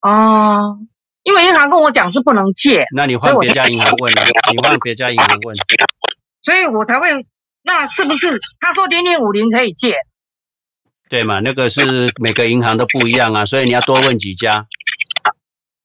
[0.00, 0.80] 哦，
[1.28, 5.54] 因为银行跟我讲是不能借，那你换别家银行 问了，你换别家银行问，
[6.40, 7.26] 所以我才会，
[7.62, 9.92] 那是不是他说零点五零可以借？
[11.10, 14.66] 对嘛，那个是每个银行都不一样啊，所以你要多问几家。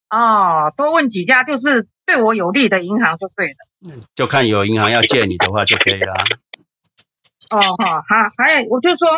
[0.10, 4.00] 哦，多问几家就是对我有利的银行就对了。
[4.16, 6.14] 就看有银行要借你的话就可以了。
[7.50, 9.10] 哦，好，好，还有我就说，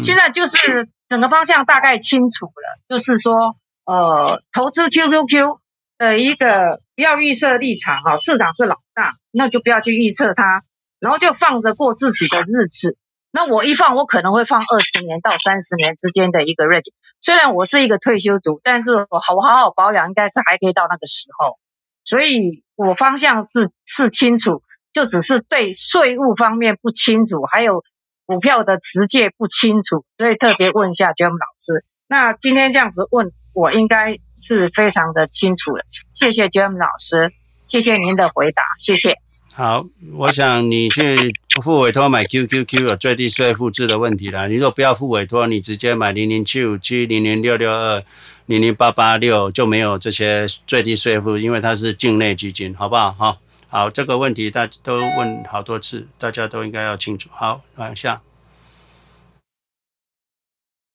[0.00, 5.58] 现在就是整个方向大概清楚了，嗯、就是说，呃，投资 QQQ
[6.02, 10.64] 的一个不要预设立场哈，市场是老大，那就不要去预测它，
[10.98, 12.96] 然后就放着过自己的日子。
[13.30, 16.90] 那我一放，我可能会放二十年到三十年之间的一个 range。
[17.20, 21.56] 虽然我是一个退休族，但是我好好好保养，应该是还可以到那个时候。
[22.04, 24.60] 所以我方向是是清楚，
[24.92, 27.84] 就只是对税务方面不清楚，还有
[28.26, 31.84] 股票的持借不清楚，所以特别问一下 James 老师。
[32.08, 35.84] 那今天这样子问，我应该是非常的清楚了。
[36.12, 37.32] 谢谢 James 老师，
[37.66, 39.18] 谢谢您的回答，谢谢。
[39.54, 39.84] 好，
[40.14, 41.30] 我想你去
[41.62, 44.48] 付委托买 QQQ 有最低税负制的问题了。
[44.48, 48.02] 你如果不要付委托，你直接买零零七五七、零零六六二、
[48.46, 53.12] 零零八八六就没有这些最低税负，因为它是境内基金，好不好？
[53.12, 53.38] 好，
[53.68, 57.28] 好，这个问题大家都问好多次，大家都应该要清楚。
[57.30, 58.22] 好，往下。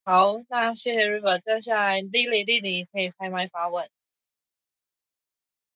[0.10, 3.90] 好，那谢谢 River，接下来 Lily，Lily 可以开麦发问。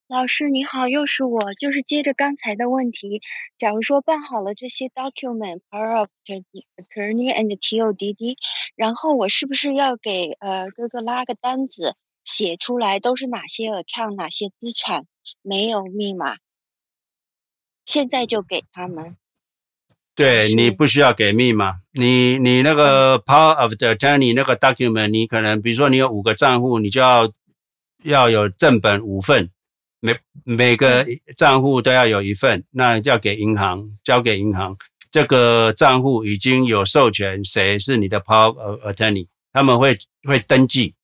[0.08, 3.22] 老师你好，又是我，就是接着刚才的问题，
[3.58, 8.38] 假如说办好了这些 document，power of attorney and TODD，
[8.78, 15.08] 然后我是不是要给呃哥哥拉个单子，写出来都是哪些 account，哪些资产，
[15.42, 16.38] 没有密码，
[17.84, 19.18] 现在就给他们？
[20.22, 27.32] 对，你不需要给密码，你你那个 power of the attorney 那个 document，你可能比如说你有五个账户，你就要
[28.04, 29.50] 要有正本五份。
[30.04, 31.06] 每每个
[31.36, 34.76] 账户都要有一份，那要给银行，交给银行。
[35.12, 40.96] 这个账户已经有授权，谁是你的 power of attorney，他们会会登记。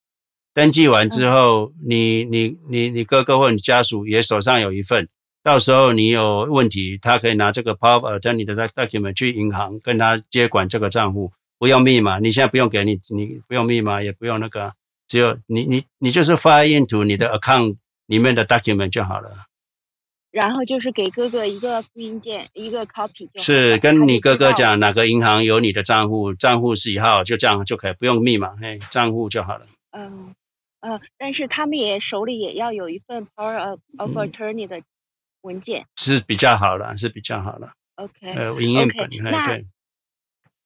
[0.52, 5.08] 登记完之后，你你你你哥哥或你家属也手上有一份，
[5.48, 12.18] 到时候你有问题，他可以拿这个 power of attorney 的 document 去银行跟他接管这个账户，不用密码。
[12.18, 14.74] 你现在不用给你，你不用密码，也不用那个，
[15.06, 17.76] 只有你你你就是发 into 你的 account。
[18.08, 19.28] 里面的 document 就好了，
[20.30, 23.38] 然后就是给哥哥一个复印件，一个 copy 就。
[23.38, 29.66] 是跟你哥哥讲哪个银行有你的账户，账户是几号，就这样就可以，不用密码，嘿，账户就好了。
[29.90, 30.34] 嗯
[30.80, 34.80] 嗯，但是他们也手里也要有一份 power of attorney 的
[35.40, 37.72] 文件，嗯、是比较好的，是比较好的。
[37.96, 39.66] OK，呃，营业本，那对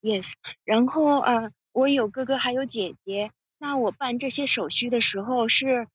[0.00, 0.32] ，Yes，
[0.64, 5.88] 然后呃，我有哥哥还有姐姐，那我办这些手续的时候是。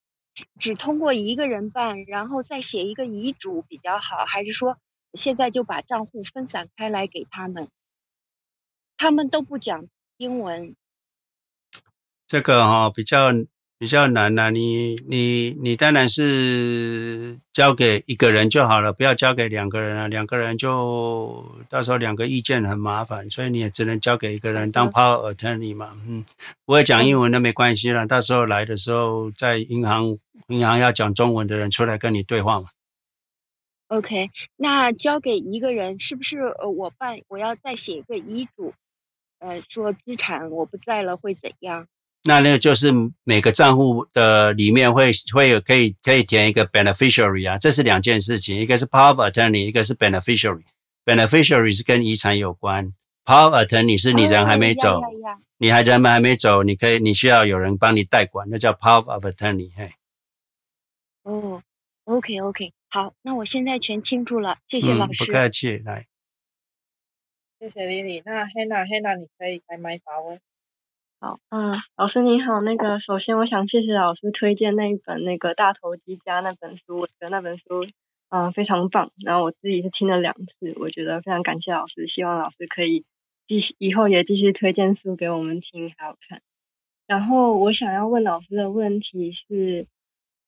[0.60, 4.78] 只通过一个人办，然后再写一个遗嘱比较好，还是说
[5.16, 7.70] 现在就把账户分散开来给他们？
[8.98, 10.76] 他们都不讲英文，
[12.28, 13.32] 这个哈、哦、比较
[13.80, 14.50] 比较难呐、啊。
[14.50, 20.08] 你你你当然是交给一个人就好了，不要交给两个人啊。
[20.08, 26.00] 两个人就到时候两个意见很麻烦，所以你也只能交给一个人当 power attorney 嘛。
[26.08, 26.26] 嗯，
[26.66, 30.18] 不会讲英文的没关系啦，到时候来的时候在银行。
[30.50, 32.68] 银行要讲中文的人出来跟你对话嘛
[33.90, 36.38] ？OK，那交给一个人是不是？
[36.40, 38.74] 呃，我办我要再写一个遗嘱，
[39.40, 41.88] 呃，说资产我不在了会怎样？
[42.28, 42.92] 那那个就是
[43.24, 50.64] 每个账户的里面会会有可以可以填一个 beneficiary 啊，这是两件事情，一个是 power of attorney，一个是 beneficiary。
[51.06, 55.04] beneficiary 是跟遗产有关，power of attorney 是你人还没走，哦、
[55.58, 59.70] 你还人还没走，你可以你需要有人帮你代管，那叫 power of attorney。
[59.78, 59.90] 嘿。
[61.24, 61.64] 哦
[62.04, 65.24] ，OK OK，好，那我现在全清楚了，谢谢老师。
[65.24, 66.06] 嗯、不客气，来，
[67.62, 68.22] 谢谢 Lily。
[68.26, 70.38] 那 Hannah Hannah，你可以开麦发问。
[71.20, 77.88] 好，嗯，老师你好，那个首先我想谢谢老师推荐那一本那个大投机家那本书，我觉得那本书
[78.30, 83.04] 嗯、非常棒，然后我自己是听了两次，我觉得非常感谢老师，希望老师可以
[83.48, 86.42] 继续以后也继续推荐书给我们听还有看。
[87.08, 89.88] 然后我想要问老师的问题是，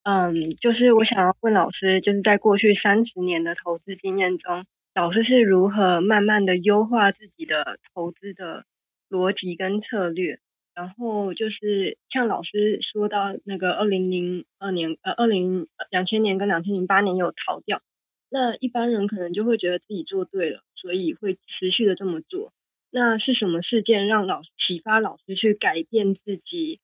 [0.04, 8.66] 嗯，就是我想要问老师，就是在过去三十年的投资经验中，老师是如何慢慢的优化自己的投资的
[9.10, 10.38] 逻辑跟策略？
[10.80, 17.82] 然后就是像老师说到那个二零零二年，呃，二零两千年跟两千零八年有逃掉，
[18.30, 22.54] 那一般人可能就会觉得自己做对了，所以会持续的这么做。
[22.92, 26.80] 那是什么事件让老启发老师去改变自己，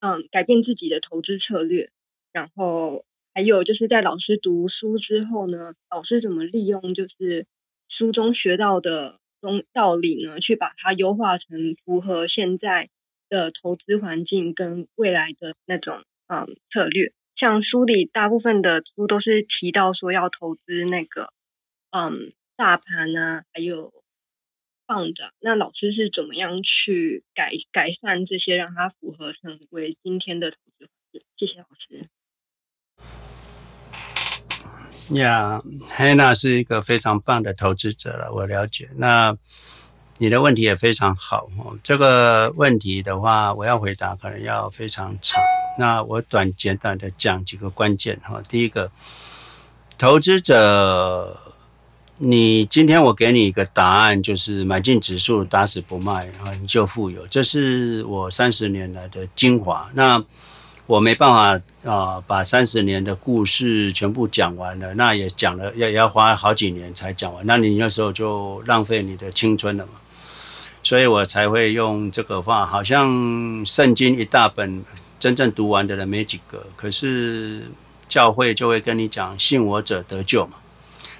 [0.00, 1.88] 嗯，改变自己的投资策略？
[2.34, 7.46] 然后还有就是在老师读书之后呢，老师怎么利用就是
[7.88, 12.90] 书中学到的中道理呢，去把它优化成符合现在。
[13.30, 21.32] 的投资环境跟未来的那种嗯策略，像书里大部分的书都是提到说要投资那个
[21.90, 23.94] 嗯大盘啊，还有
[24.86, 25.32] 放着。
[25.40, 31.22] 那老师是怎么样去改改善这些，让它符合成为今天的投资环境？
[31.36, 32.08] 谢谢老师。
[35.18, 35.62] 呀，
[35.96, 38.90] 黑娜是一个非常棒的投资者了，我了解。
[38.96, 39.38] 那。
[40.22, 45.40] 你的问题也非常好哦，这个问题的话，我要回答可能要非常长。
[45.78, 48.38] 那我短简短的讲几个关键哈。
[48.46, 48.92] 第一个，
[49.96, 51.40] 投资者，
[52.18, 57.26] 你今天我给你一个答案，就是买进指数，打死不卖啊，你就富有。
[57.28, 59.90] 这是我三十年来的精华。
[59.94, 60.22] 那
[60.84, 67.46] 我没办法啊，把三十年的故事全部讲完了，那也讲了，要也要花好几年才讲完。
[67.46, 69.92] 那你那时候就浪费你的青春了嘛。
[70.82, 74.82] 所以我才会用这个话，好像圣经一大本，
[75.18, 76.66] 真正读完的人没几个。
[76.74, 77.62] 可是
[78.08, 80.54] 教会就会跟你讲，信我者得救嘛，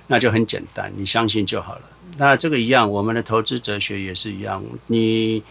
[0.06, 1.82] 那就很简单，你相信就好了。
[2.16, 5.42] 那这个一样，我们的投资哲学也是一样，你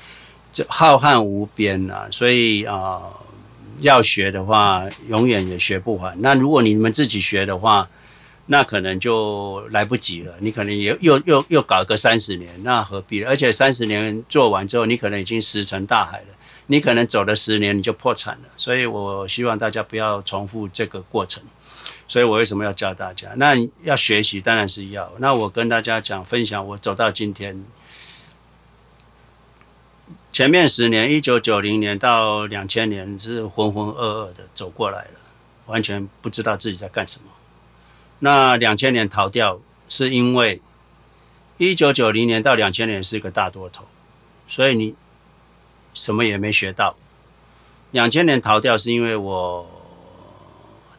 [0.52, 3.02] 这浩瀚无边啊，所以啊、
[3.80, 6.16] 要学的话，永远也学不完。
[6.20, 7.88] 那如果你们自己学的话，
[8.52, 13.24] 那可能就来不及了，你可能也又又又搞个三十年，那何必？
[13.24, 16.28] 而且三十年做完之后，你可能已经石沉大海了，
[16.66, 18.50] 你可能走了十年你就破产了。
[18.58, 21.44] 所以我希望大家不要重复这个过程。
[22.08, 23.30] 所以我为什么要教大家？
[23.36, 25.14] 那要学习当然是要。
[25.20, 27.64] 那我跟大家讲分享，我走到今天，
[30.32, 35.20] 前面十年，一九九零年到两千年是浑浑噩噩的走过来了，
[35.68, 37.29] 完全不知道自己在干什么。
[38.22, 40.62] 那两千年逃掉，是因为
[41.58, 43.86] 一九九零年到两千年是一个大多头，
[44.46, 44.94] 所以你
[45.94, 46.98] 什么也没学到。
[47.92, 49.66] 两千年逃掉是因为我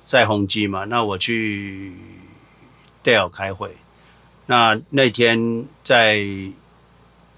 [0.07, 1.95] 在宏基嘛，那我去
[3.05, 3.77] Dell 开会，
[4.47, 6.25] 那那天在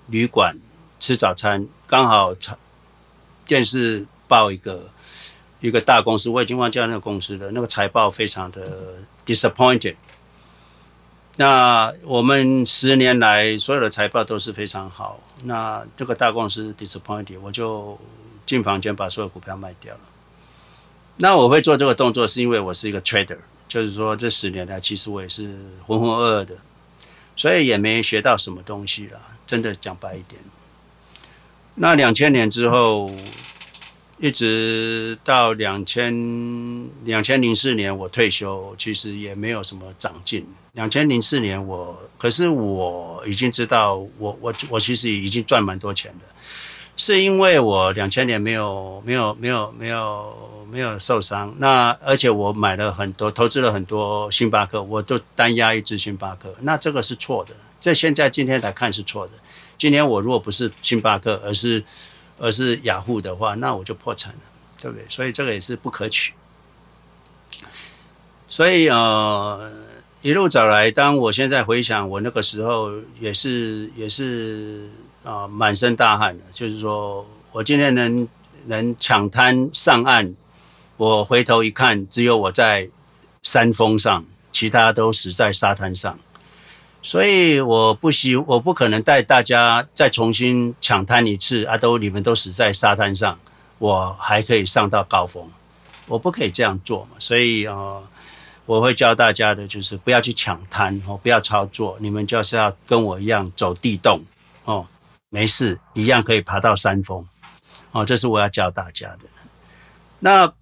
[0.07, 0.59] 旅馆
[1.01, 2.33] 吃早餐，刚好
[3.45, 4.91] 电视报一个
[5.61, 8.95] 一个大公司，我已经忘记那个公司了，那个财报非常的。
[9.27, 9.97] Disappointed。
[11.37, 15.19] 那我们十年来所有的财报都是非常好。
[15.45, 17.99] 那这个大公司 Disappointed，我就
[18.45, 20.01] 进房间把所有股票卖掉了。
[21.17, 25.45] 那我会做这个动作，是因为我是一个 trader，就是说这十年来其实我也是
[25.87, 26.57] 浑浑噩噩的，
[27.37, 29.21] 所以也没学到什么东西了。
[29.47, 30.41] 真的讲白一点。
[31.77, 33.11] 那两千年之后。
[34.23, 36.15] 一直到两千
[37.05, 40.47] 两千零四年我退休，其实也没有什么长进。
[40.75, 46.27] 两千零四年我，可是我已经知道我，我我其实已经赚蛮多钱的，
[46.97, 51.53] 是因为我两千年没有没有没有没有没有受伤。
[51.59, 56.55] 那而且我买了很多，投资了很多星巴克，我都单押一支星巴克。
[56.61, 59.33] 那这个是错的，这现在今天来看是错的。
[59.77, 61.83] 今天我如果不是星巴克，而是
[62.43, 64.41] 而是雅虎的话，那我就破产了，
[64.81, 65.07] 对不对？
[65.09, 66.35] 所以这个也是不可取。
[68.49, 69.71] 所以呃，
[70.23, 72.91] 一路走来，当我现在回想，我那个时候
[73.21, 74.89] 也是也是
[75.23, 76.45] 啊、呃，满身大汗的。
[76.51, 78.29] 就是说我今天能
[78.67, 80.35] 能抢滩上岸，
[80.97, 82.91] 我回头一看，只有我在
[83.45, 86.19] 山峰上，其他都死在沙滩上。
[87.03, 91.77] 所以我不希，我不可能带大家再重新抢滩一次啊！
[91.77, 93.39] 都你们都死在沙滩上，
[93.79, 95.51] 我还可以上到高峰，
[96.07, 97.17] 我不可以这样做嘛。
[97.19, 98.01] 所以呃，
[98.67, 104.23] 我会教大家的就是不要去抢滩哦，不要操作，你们就是要跟我一样走地洞
[104.65, 104.87] 哦，
[105.29, 107.27] 没事，一样可以爬到山峰。
[107.91, 109.29] 哦，这是我要教大家的。
[110.21, 110.53] 那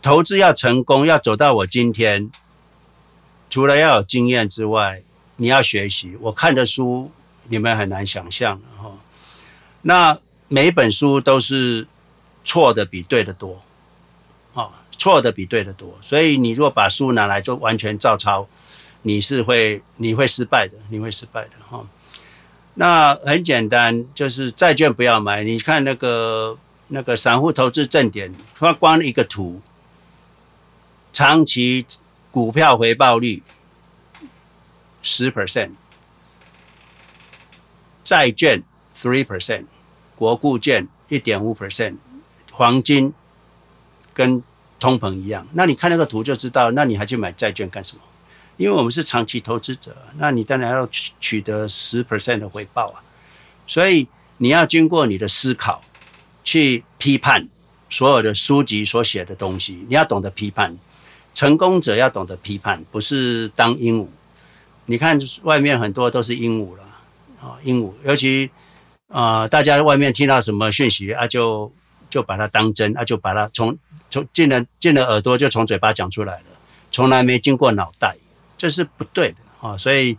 [0.00, 2.30] 投资要成功，要走到我今天，
[3.50, 5.02] 除了要有经验之外，
[5.36, 6.16] 你要学习。
[6.20, 7.10] 我看的书，
[7.48, 8.98] 你们很难想象的哈。
[9.82, 10.18] 那
[10.48, 11.86] 每一本书都是
[12.44, 13.62] 错的比对的多，
[14.54, 15.98] 啊，错的比对的多。
[16.02, 18.48] 所以你如果把书拿来就完全照抄，
[19.02, 21.86] 你是会你会失败的，你会失败的哈。
[22.74, 25.42] 那很简单，就是债券不要买。
[25.42, 26.58] 你看那个
[26.88, 29.62] 那个散户投资正点，它光一个图。
[31.12, 31.86] 长期
[32.30, 33.42] 股票回报率
[35.06, 35.70] 十 percent，
[38.02, 38.60] 债券
[38.92, 39.66] three percent，
[40.16, 41.94] 国库券一点五 percent，
[42.50, 43.14] 黄金
[44.12, 44.42] 跟
[44.80, 45.46] 通膨一样。
[45.52, 48.02] 那你看那个图就知道，那你还去买债券干什么？
[48.56, 50.88] 因为我们是长期投资者，那你当然要
[51.20, 53.04] 取得十 percent 的回报啊。
[53.68, 55.82] 所以你要经过你的思考
[56.42, 57.48] 去批判
[57.88, 60.76] 所有的书籍所写的东西，你要懂得批判。
[61.32, 64.08] 成功者要懂得批判，不是当鹦鹉。
[64.86, 66.84] 你看外面很多都是鹦鹉了
[67.40, 68.50] 啊，鹦鹉，尤其
[69.08, 71.72] 啊、大家外面听到什么讯息啊，就
[72.10, 73.76] 就把它当真啊，就把它从
[74.10, 76.44] 从进了进了耳朵就从嘴巴讲出来了，
[76.90, 78.16] 从来没经过脑袋，
[78.56, 79.76] 这是不对的啊。
[79.76, 80.18] 所以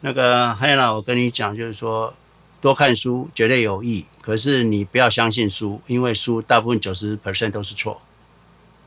[0.00, 2.14] 那个 Hannah，我跟你讲，就是说
[2.60, 8.00] 多看书绝对有益，可是你不要相信书，因为书大部分九十 percent 都是错。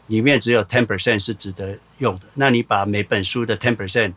[0.07, 4.13] 里面只有 ten percent 是值得用的，那你把每本书的 ten percent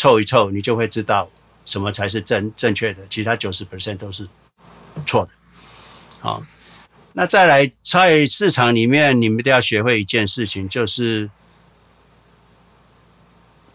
[0.00, 1.28] 凑一凑，你就会知道
[1.66, 4.26] 什么才是正正确的，其他九十 percent 都是
[5.04, 5.32] 错的。
[6.20, 6.42] 好，
[7.12, 11.28] 那再来在市场里面，你们都要学会一件事情，就是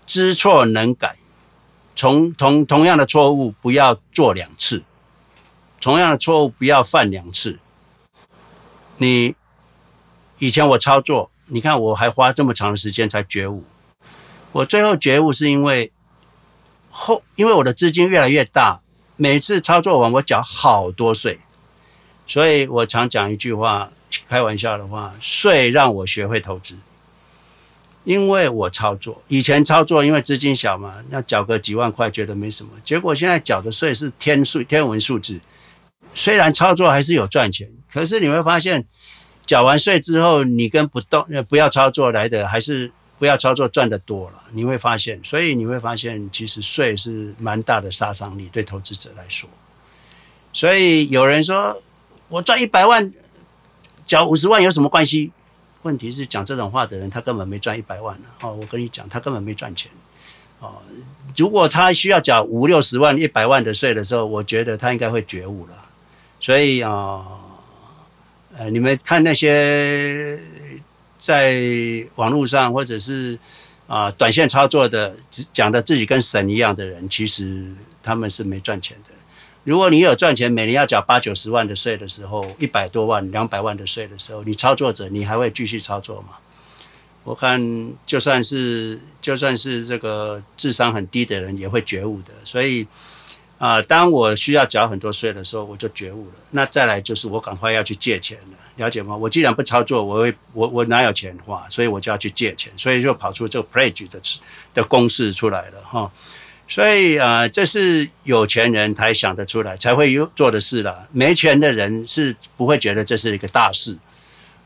[0.08, 1.16] 知错能改，
[1.96, 4.82] 从同同样的错误不要做两次，
[5.80, 7.60] 同样的错误不要犯两次。
[8.98, 9.36] 你
[10.40, 11.30] 以前我操作。
[11.48, 13.64] 你看，我还花这么长的时间才觉悟。
[14.52, 15.92] 我最后觉悟是因为
[16.98, 18.80] 后，因为我的资金越来越大，
[19.18, 21.40] 每次操作完我缴好多税，
[22.26, 23.92] 所以我常讲一句话，
[24.30, 26.78] 开玩笑的话：税让我学会投资。
[28.06, 35.42] 因为我操作以前操作，因为资金小嘛，那缴个几万块觉得没什么，结果现在缴的税是天数天文数字。
[36.14, 38.86] 虽然操作还是有赚钱，可是你会发现。
[39.48, 44.44] 缴完税之后，你跟不动不要操作来的，还是不要操作赚得多了。
[44.52, 49.50] 你会发现，所以你会发现，其实税是蛮大的杀伤力对投资者来说。
[50.54, 51.82] 所以有人说
[52.28, 53.12] 我赚一百万，
[54.06, 55.32] 缴五十万有什么关系？
[55.84, 58.28] 问题是讲这种话的人，他根本没赚一百万呢。
[58.42, 59.92] 哦，我跟你讲，他根本没赚钱。
[60.60, 60.82] 哦，
[61.36, 65.86] 如果他需要缴五六十万、一百万的税的时候，我觉得他应该会觉悟了。
[66.40, 67.42] 所以啊。
[68.58, 70.40] 呃，你们看那些
[71.26, 73.40] 在网络上或者是
[73.88, 75.16] 啊、短线操作的，
[75.52, 77.66] 讲的自己跟神一样的人，其实
[78.04, 79.10] 他们是没赚钱的。
[79.64, 86.38] 如果你有赚钱，每年要缴八九十万的税的时候，一百多万、两百万的税的时候，你操作者，你还会继续操作吗？
[87.24, 87.60] 我看
[88.06, 92.34] 就算是就算是这个智商很低的人，也会觉悟的。
[92.44, 92.86] 所以。
[93.58, 96.34] 啊，当我需要缴很多税的时候，我就觉悟了。
[96.52, 99.16] 那再来就是我赶快要去借钱了，了解吗？
[99.16, 101.66] 我既然不操作，我会我我哪有钱花？
[101.70, 104.20] 所以我就要去借钱，所以就跑出这个 pledge 的
[104.74, 106.12] 的公式出来了哈。
[106.68, 111.08] 所以啊，这是有钱人才想得出来，才会有做的事了。
[111.14, 113.98] 没钱的人是不会觉得这是一个大事。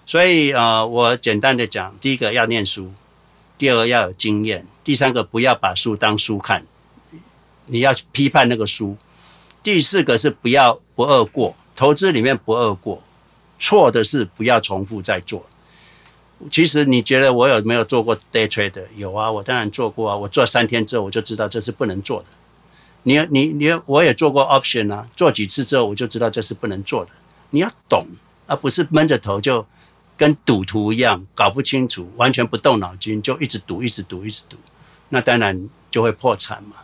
[0.08, 2.92] 所以啊，我简单的讲，第一个要念书，
[3.58, 6.66] 第二个要有经验，第三个不要把书当书看。
[7.70, 8.98] 你要批判那个书。
[9.62, 13.02] 第四个是不要不二过，投资里面不二过，
[13.58, 15.46] 错的是不要重复再做。
[16.50, 18.82] 其实你觉得我有没有做过 day trade？
[18.96, 20.16] 有啊，我当然做过啊。
[20.16, 22.28] 我做三天之后我就知道这是不能做的。
[23.04, 27.12] 你你你，我也做过 option 啊，做几次之后我就知道这是不能做的。
[27.50, 28.08] 你要懂，
[28.48, 29.66] 而不是闷着头就
[30.16, 34.56] 跟赌徒一样，搞不清楚，完全不动脑筋就一直赌，一直赌，一直赌，
[35.10, 36.78] 那当然就会破产嘛。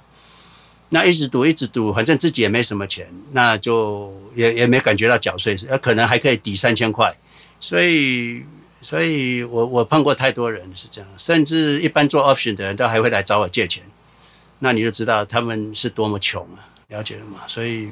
[0.95, 7.13] 那一直赌一直赌，反正自己也没什么钱，那就也也没感觉到缴税，可能还可以抵三千块，
[7.59, 8.45] 所以，
[8.81, 13.83] 所以我我碰过太多人是这样，甚至一般做 option 的人都还会来找我借钱，
[14.59, 17.41] 那你就知道他们是多么穷啊，了解了吗？
[17.45, 17.91] 所以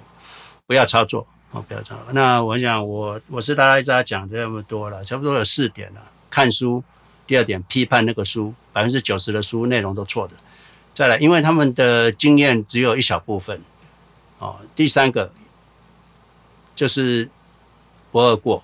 [0.65, 2.13] 不要操作哦，不要操作。
[2.13, 6.81] 那我想我我是大概在讲这么多了，差不多有四点了，看书，
[7.27, 10.35] 第二点批判那个书，百分之九十的书内容都错的。
[10.93, 13.61] 再来，因为他们的经验只有一小部分，
[14.39, 14.59] 哦。
[14.75, 15.33] 第三个
[16.75, 17.29] 就是
[18.11, 18.63] 不二过，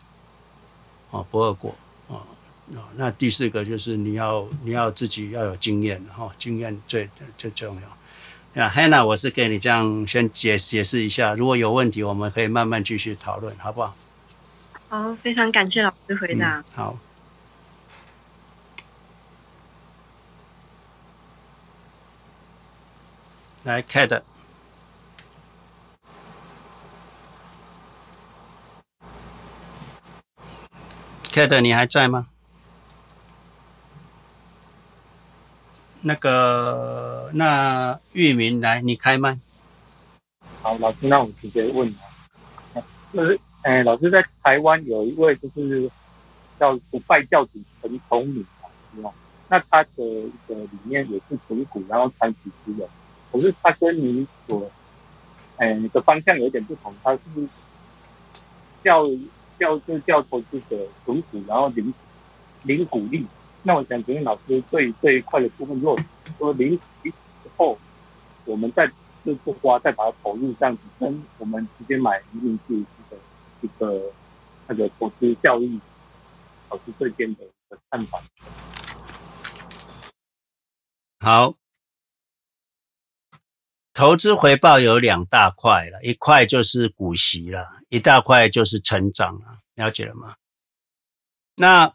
[1.09, 1.75] 哦，不二过
[2.07, 2.21] 哦，
[2.95, 7.87] 那第四个就是你要你要自己要有经验哈、哦，经验最最重要。
[8.53, 13.95] 那 Hannah，我是给你这样先解解释一下，如果有问题，我们可以慢慢继续讨论，好不好？
[14.89, 16.57] 好，非常感谢老师回答。
[16.57, 16.99] 嗯、好，
[23.63, 24.21] 来 Kate。
[31.31, 32.27] Kate，你还在吗？
[36.01, 39.37] 那个，那玉明来，你开麦。
[40.61, 42.83] 好，老师，那我直接问了。
[43.11, 45.91] 就是，哎，老师在台湾有一位就是
[46.57, 48.45] 叫不败教主陈崇明，
[49.49, 52.89] 那他的一个理念也是存股，然后长期持有。
[53.31, 54.69] 可是他跟你所，
[55.57, 57.19] 哎，的方向有点不同，他是
[58.83, 59.05] 叫。
[59.59, 61.93] 叫就叫投资者存股，然后领
[62.63, 63.27] 领股利。
[63.63, 65.99] 那我想请问老师，对这一块的部分，如果
[66.37, 67.77] 说领股利之后，
[68.45, 68.89] 我们再
[69.25, 73.17] 就不花，再把它投入这样子，跟我们直接买零零四的
[73.59, 74.01] 一个
[74.67, 75.77] 那个投资效益，
[76.69, 78.21] 老师这边的的看法。
[81.19, 81.53] 好。
[83.99, 90.37] 投资回报有两大块了，一块就是股息了，一大块就是成长了，了解了吗？
[91.55, 91.93] 那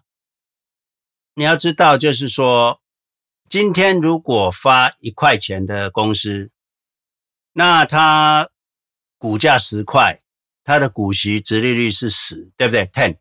[1.32, 2.82] 你要知道，就是说，
[3.48, 6.50] 今天如果发一块钱的公司，
[7.54, 8.50] 那它
[9.16, 10.18] 股价十块，
[10.62, 13.16] 它的股息殖利率是十，对不对？ten。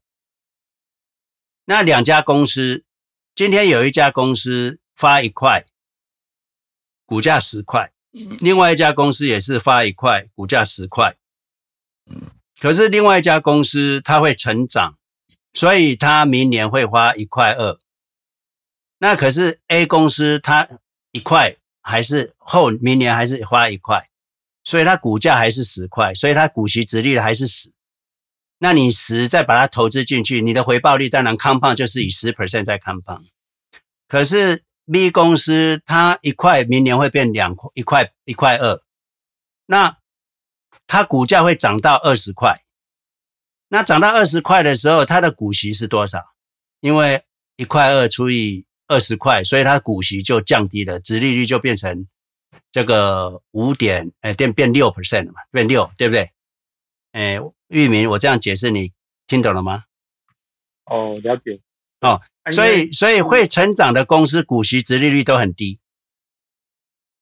[1.64, 2.84] 那两家公司，
[3.34, 5.64] 今天有一家公司发一块，
[7.06, 7.93] 股价十块。
[8.14, 11.16] 另外一家公司也是发一块，股价十块，
[12.62, 15.00] 可是另外一家公司它会成长，
[15.52, 17.80] 所以它明年会发一块二。
[19.00, 20.68] 那可是 A 公司它
[21.12, 24.08] 一块还是后明年还是花一块，
[24.64, 27.72] 所以它股价还是十块，所以它股息殖利率还是十。
[28.60, 33.26] 那你十再把它投资进去，你的回报率当然 compound 就是以十 percent 在 compound，
[34.08, 34.62] 可是。
[34.92, 38.82] B 公司它一块明年会变两块，一块一块二，
[39.66, 39.98] 那
[40.86, 42.62] 它股价会涨到二十块，
[43.70, 46.20] 那涨到二十块的时候，它的股息是多少？
[46.82, 47.24] 因为
[47.56, 52.08] 一块二除以二十块，所以它股息就降低了，殖利率就变成
[52.72, 56.30] 这个五点，哎，变变六 percent 了嘛，变六，对不对？
[57.14, 57.40] 哎，
[57.70, 58.92] 玉明，我这样解释你
[59.28, 59.84] 听懂了吗？
[60.86, 61.62] 哦，了解。
[62.04, 62.22] 哦，
[62.52, 65.80] 所以所以会成长的公司股息值利率都很低，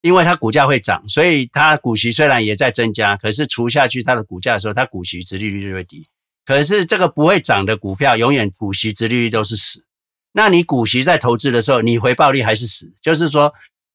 [0.01, 6.07] 因为它股价会涨，所以它股息虽然也在增加，可是除下去它的股价的时候，它股息值利率就会低。
[6.43, 9.85] 可是这个不会涨的股票，永远股息值利率都是十。
[10.31, 13.53] 那你股息在投资的时候，你回报率还是十，就是说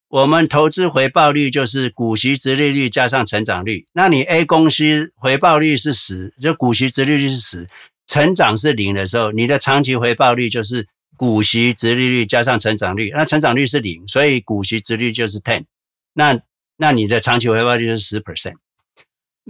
[0.08, 3.84] 我们投资回报率就是股息殖利率加上成长率。
[3.94, 7.68] 那你 A 公司回报率是十，就股息殖利率是十。
[8.06, 13.10] 成长是零的时候，你的长期回报率就是股息殖利率加上成长率。
[13.10, 15.64] 那成长率是零，所以股息殖利率就是 ten。
[16.12, 16.40] 那
[16.76, 18.54] 那你的长期回报率就是十 percent。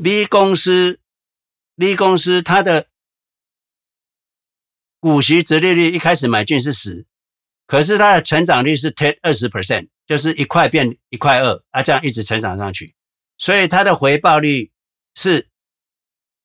[0.02, 0.98] B 公司
[1.76, 2.86] ，B 公司它的
[4.98, 7.04] 股息殖利率一开始买进是十，
[7.66, 12.94] 可是它的成长率是 ten 二十 percent，就是一块变一块二啊，这样一直成长上去，
[13.36, 14.70] 所以它的回报率
[15.14, 15.48] 是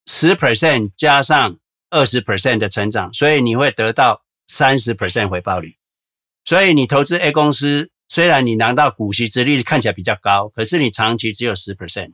[0.06, 1.58] 十 percent 加上。
[1.92, 5.76] 二十 percent 的成长，所以你会得到三十 percent 回报率。
[6.44, 12.14] 所以你投资 A 公司，虽然你拿到股息殖利率看起来比较高，可是你长期只有十 percent。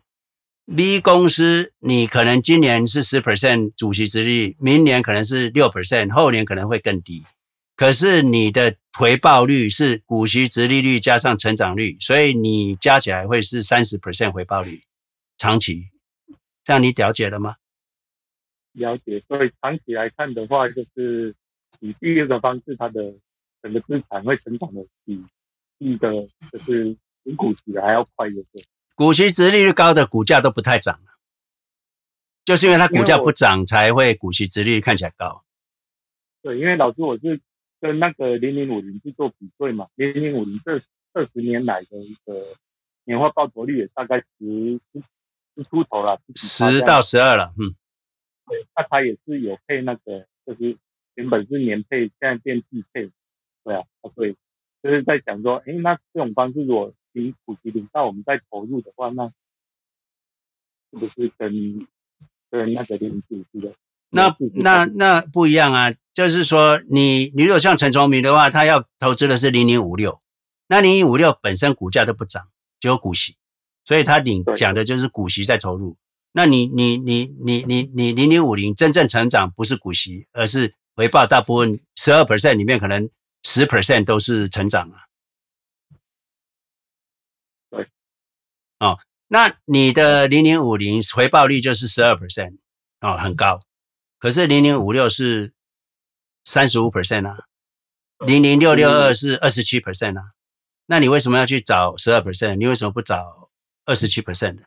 [0.75, 7.23] B 公司你可能今年是十 percent 主息殖利率，明年可能是六 percent，后年可能会更低。
[7.75, 14.81] 可是你的回报率是股息殖利率加上成长率，所以你加起来会是三十 percent 回报率，
[15.37, 15.83] 长期。
[16.65, 17.55] 这样你了解了吗？
[18.77, 21.35] 了解，所以长期来看的话，就是
[21.79, 23.13] 以第二个方式，它的
[23.61, 25.19] 整个资产会成长的比
[25.79, 26.11] 一个
[26.51, 28.43] 就是零股息的还要快，一些
[28.95, 30.99] 股息殖利率高的股价都不太涨，
[32.45, 35.43] 就是因为它股价不涨，才会股息殖利率看起来高。
[36.43, 37.41] 对，因为老师我是
[37.81, 40.79] 跟那个零零五零去做比对嘛，零零五零这
[41.13, 42.41] 二十年来的一个
[43.05, 44.79] 年化报酬率也大概十
[45.55, 47.75] 十出头了，十到十二了，嗯。
[48.47, 50.77] 对，那他也是有配那个，就是
[51.15, 53.11] 原本是年配，现在变季配，
[53.63, 53.83] 对啊，
[54.15, 54.35] 对，
[54.81, 59.27] 就是在想说，哎，那这种方式如果领股息领到我们再投入的话，那
[60.91, 61.85] 是不是跟
[62.49, 63.75] 跟那个零股息的？
[64.09, 70.21] 那那那不一样啊，就是说你你如果像陈崇明的话，他要投资的是零零五六，
[70.69, 72.47] 那零零五六本身股价都不涨，
[72.79, 73.35] 只有股息，
[73.83, 75.97] 所以他领讲的就是股息在投入。
[76.37, 83.09] 那你你你你你你零零五零真正成长不是股息，而是回报大部分十二 percent 里面可能
[83.41, 85.05] 十 percent 都是成长啊。
[87.71, 87.89] 对，
[88.77, 88.99] 哦，
[89.29, 92.59] 那你的零零五零回报率就是十二 percent
[93.01, 93.59] 哦，很高。
[94.19, 95.53] 可是零零五六是
[96.45, 97.45] 三十五 percent 啊，
[98.19, 100.33] 零零六六二是二十七 percent 啊。
[100.85, 102.57] 那你为什么要去找十二 percent？
[102.57, 103.49] 你为什么不找
[103.85, 104.63] 二十七 percent 的？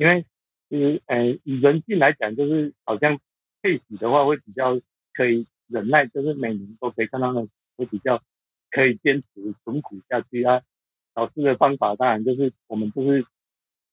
[0.00, 0.24] 因为
[0.70, 3.20] 就是呃，以人性来讲，就是好像
[3.60, 4.80] 配息的话会比较
[5.12, 7.46] 可以忍耐，就是每年都可以看到那
[7.76, 8.22] 会比较
[8.70, 10.62] 可以坚持存股下去啊。
[11.14, 13.26] 老师的方法当然就是我们就是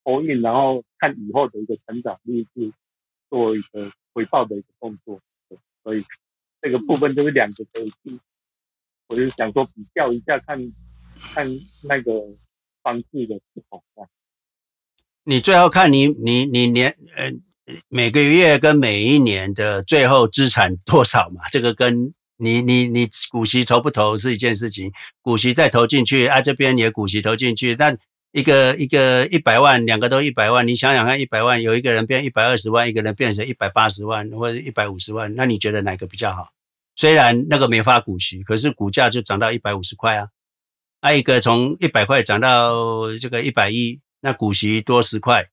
[0.04, 2.72] all in，然后看以后的一个成长率是
[3.28, 5.20] 做一个回报的一个动作，
[5.84, 6.02] 所以
[6.62, 8.18] 这个部分就是两个可以去，
[9.08, 10.72] 我就想说比较一下看，
[11.34, 11.46] 看
[11.84, 12.34] 那个
[12.82, 14.08] 方式的不同啊。
[15.28, 17.30] 你最后看你你你年呃
[17.90, 21.42] 每个月跟每一年的最后资产多少嘛？
[21.50, 24.90] 这个跟你你你股息投不投是一件事情，
[25.20, 27.98] 股息再投进去啊，这边也股息投进去，但
[28.32, 36.48] 一个一个一百万，两个都一百万，你想想看，一百万有一个人变一百二十万，一个人变成一百八十万或者一百五十万，那你觉得哪个比较好？
[36.96, 40.28] 虽然那个没发股息，可是股价就涨到一百五十块啊，
[41.00, 44.00] 啊一个从一百块涨到这个一百一。
[44.20, 45.48] 那股息多十块，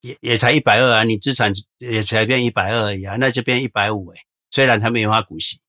[0.00, 1.04] 也也才一百二啊！
[1.04, 4.20] 你资产也才变一百二而已啊，那就变一百五诶。
[4.50, 5.60] 虽然他没有发股息，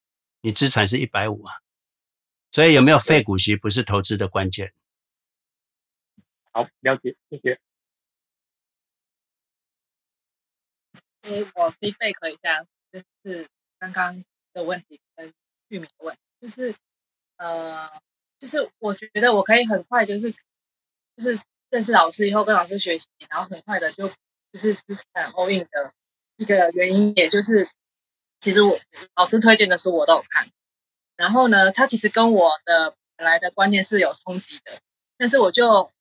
[0.42, 1.54] 你资产是一百五啊。
[2.52, 4.74] 所以有没有废股息不是投资的关键。
[6.52, 7.60] 好，了解，谢谢。
[11.22, 15.32] 所以我 feedback 一下，就是刚刚的问题跟
[15.68, 16.76] 玉米的问题，就是
[17.38, 17.88] 呃，
[18.40, 20.34] 就是我觉得我可以很快就是。
[21.16, 24.08] 就是认识老师以后跟老师学习，然后很快的就
[24.52, 25.94] 就是资产 all in 的
[26.38, 27.68] 一个原因，也就是
[28.40, 28.80] 其实我
[29.16, 30.48] 老师推荐的书我都有看，
[31.16, 34.80] 然后呢，他其实跟我的本来的观念是有冲击的，
[35.18, 35.92] 但是我就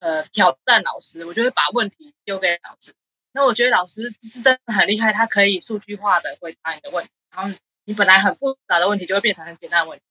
[0.00, 2.92] 呃挑战老师，我就会把问题丢给老师。
[3.32, 10.04] 那我觉得老师是真的很厉害，他可以数据化的回答你的问题，然后你本来很复杂的问题就会变成很简单的问题，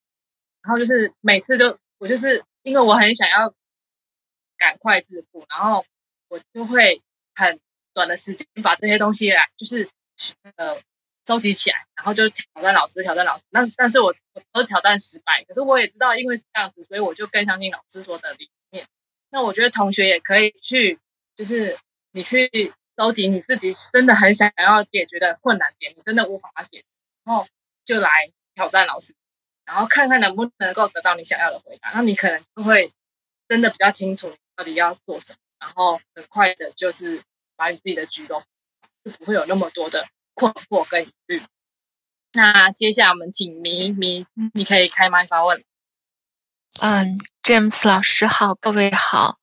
[0.64, 3.54] 然后就是每次就我就是因为我很想要。
[4.60, 5.84] 赶快致富，然后
[6.28, 7.02] 我就会
[7.34, 7.60] 很
[7.94, 9.90] 短的时间把这些东西来，就是
[10.58, 10.78] 呃
[11.26, 13.46] 收集起来，然后就挑战老师，挑战老师。
[13.50, 18.86] 那但是我我都挑战失败，可是我也知道，因为这样子，所以我就更相信老师说的理念。
[19.30, 21.00] 那我觉得同学也可以去，
[21.36, 21.78] 就是
[22.12, 26.86] 你去收集你自己真的很想要解决的困难点，你真的无法解决，
[27.24, 27.48] 然后
[27.86, 29.16] 就来挑战老师，
[29.66, 31.92] 然后看看能不能够得到你想要的回答。
[31.94, 32.92] 那你可能就会
[33.48, 34.36] 真的比较清楚。
[34.60, 35.38] 到底要做什么？
[35.58, 37.24] 然后很快的，就是
[37.56, 38.44] 把你自己的举动
[39.06, 41.42] 就不会有那么多的困惑跟疑虑。
[42.34, 45.64] 那接下来我们请咪咪，你可以开麦发问。
[46.82, 49.40] 嗯，James 老师好，各位好。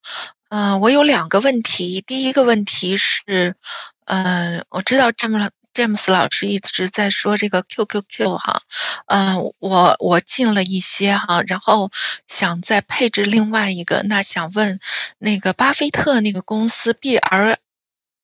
[0.51, 2.03] 嗯，我有两个问题。
[2.03, 3.57] 第一个问题是，
[4.05, 5.51] 嗯，我知道 James。
[5.77, 8.63] 詹姆斯老师一直在说这个 QQQ 哈，
[9.09, 11.91] 嗯，我我进了一些哈，然后
[12.27, 14.81] 想再配置另外一个，那想问
[15.19, 17.57] 那个巴菲特那个公司 BR，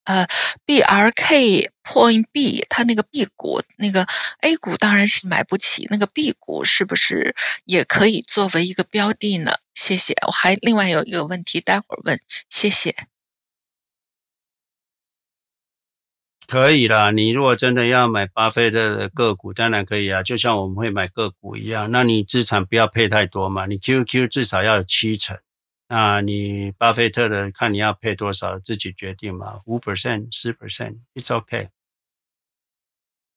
[0.05, 0.27] 呃
[0.66, 4.07] ，BRK Point B，它那个 B 股那个
[4.41, 9.53] A 股当然是买不起，那个 B 股是不是也可以作为一个标的呢？
[9.74, 10.15] 谢谢。
[10.27, 12.19] 我还另外有一个问题，待会儿问。
[12.49, 13.11] 谢谢。
[16.53, 21.91] 可以啦，你如果真的要买巴菲特的个股，当然可以啊，就像我们会买个股一样。
[21.91, 25.35] 那你资产不要配太多嘛，你 QQ 至少要有七成，
[25.89, 31.69] 那你巴菲特的看你要配多少，自己决定嘛，五 percent、十 percent，it's okay。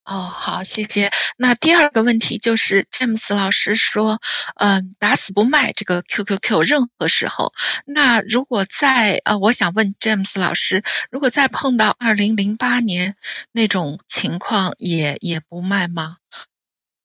[0.06, 1.10] 哦，好，谢谢。
[1.38, 4.22] 那第二个问题就是，James 老师说，
[4.58, 7.52] 嗯，打死不卖这个 QQQ，任何时候。
[7.88, 13.16] 那如果在，呃，我想问 James 老师，如果再碰到二零零八年
[13.54, 16.18] 那种情况也，也也不卖吗？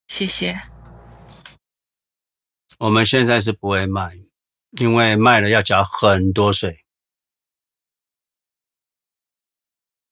[0.06, 0.60] 谢谢。
[2.77, 4.10] 我们现在是不会卖，
[4.72, 6.85] 因为卖了要缴很多税。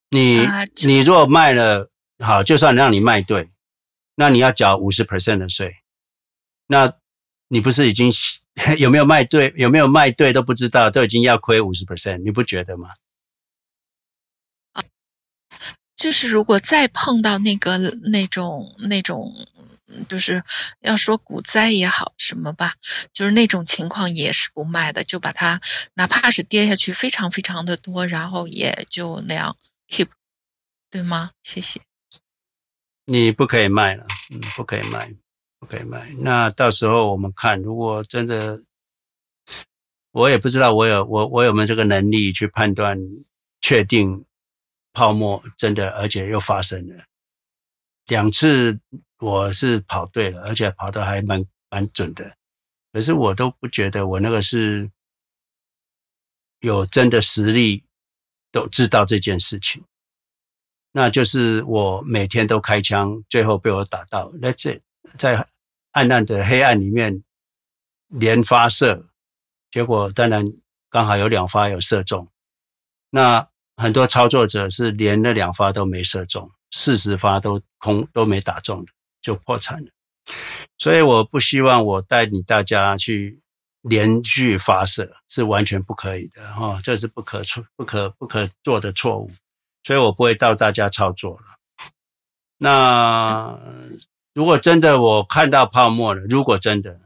[0.08, 1.90] 你、呃、你若卖了。
[2.18, 3.48] 好，就算让你卖对，
[4.16, 5.76] 那你要缴五十 percent 的税，
[6.66, 6.94] 那
[7.48, 8.10] 你不是已经
[8.78, 12.90] 有没有卖对，有没有卖对都不知道，都已经要亏五十 percent，你不觉得吗？
[15.96, 19.34] 就是如果再碰到那个那种那种，
[20.08, 20.44] 就是
[20.80, 22.74] 要说股灾也好什么吧，
[23.12, 25.60] 就是那种情况也是不卖的，就把它
[25.94, 29.56] 哪怕是跌下去非常非常的多，然后也就那样
[29.88, 30.06] keep，
[30.88, 31.32] 对吗？
[31.42, 31.80] 谢谢。
[33.10, 35.10] 你不可以卖了，嗯，不可以卖，
[35.58, 36.10] 不可以卖。
[36.18, 38.62] 那到时候我们看，如果真的，
[40.12, 42.98] 我也不知道我有我我有没有这个能力去判断
[43.62, 44.26] 确定
[44.92, 47.04] 泡沫真的，而且又发生了
[48.08, 48.78] 两次，
[49.20, 52.36] 我是跑对了，而且跑得还蛮蛮准的。
[52.92, 54.90] 可是我都不觉得我那个是
[56.60, 57.84] 有真的实力
[58.52, 59.82] 都知道这件事情。
[60.92, 64.30] 那就是我每天都开枪，最后被我打到。
[64.40, 64.80] 那这
[65.18, 65.46] 在
[65.92, 67.22] 暗暗的黑暗里面
[68.08, 69.06] 连发射，
[69.70, 70.52] 结果当然
[70.90, 72.28] 刚好有两发有射中。
[73.10, 79.90] 那很多操作者是连那两发都没射中，四十发都空都没打中的，就破产了。
[80.78, 83.40] 所以我不希望我带领大家去
[83.82, 89.30] 连续发射，是完全不可以的哈，这是不可错、不可不可做的错误。
[89.82, 91.58] 所以我不会到大家操作了。
[92.58, 93.58] 那
[94.34, 97.00] 如果真的我看到泡沫了，如果真的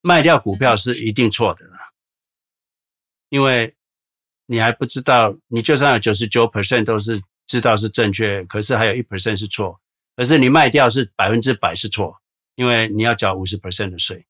[0.00, 1.78] 卖掉股票是一定错的了，
[3.30, 3.74] 因为
[4.46, 9.80] 你还不知道，你就算有九十九 percent 都是知道是正确，可是还有一 percent 是错，
[10.14, 12.20] 可是你卖掉是百分之百是错，
[12.54, 14.26] 因为你要缴五十 percent 的税，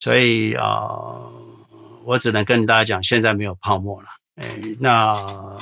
[0.00, 0.64] 所以啊。
[0.64, 1.43] 呃
[2.04, 4.46] 我只能跟大家讲，现在没有泡沫了，哎，
[4.78, 5.58] 那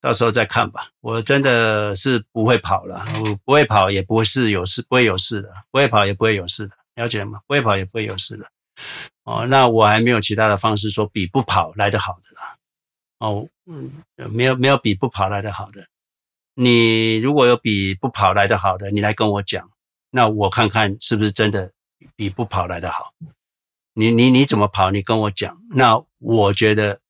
[0.00, 0.90] 到时候再看吧。
[1.00, 7.40] 我真的是不会跑了，我不会跑，也不会是有事，不会有事的，不会跑也不会有事的，了解吗？
[7.46, 8.46] 不会跑也不会有事的。
[9.24, 12.56] 哦，那我还没有其他的方式说比不跑来得好的啦。
[13.18, 13.90] 哦，嗯，
[14.30, 15.86] 没有没有比不跑来得好的。
[16.54, 19.70] 你如果有比不跑来得好的，你来跟我讲，
[20.10, 21.72] 那我看看是不是真的
[22.16, 23.14] 比不跑来得好。
[23.94, 24.90] 你你你怎么跑？
[24.90, 25.58] 你跟我讲。
[25.70, 27.00] 那我觉得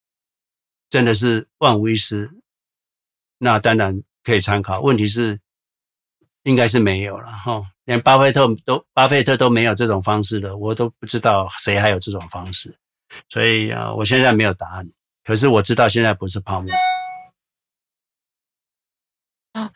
[0.90, 2.30] 真的是万无一失。
[3.38, 4.80] 那当然可以参考。
[4.80, 5.40] 问题是
[6.42, 12.76] 应该是没有了哈，连巴菲特都巴菲特都没有这种方式的，我都不知道谁还有这种方式。
[13.28, 14.90] 所以啊，我现在没有答案。
[15.24, 16.72] 可是我知道现在不是泡沫。
[19.52, 19.70] 啊。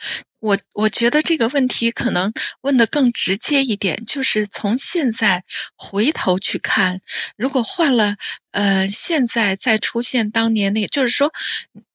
[0.47, 5.43] 我我觉得这个问题可能问的更直接一点，就是从现在
[5.77, 7.01] 回头去看，
[7.37, 8.15] 如果换了，
[8.53, 11.33] 呃，现在再出现当年那个，就是说，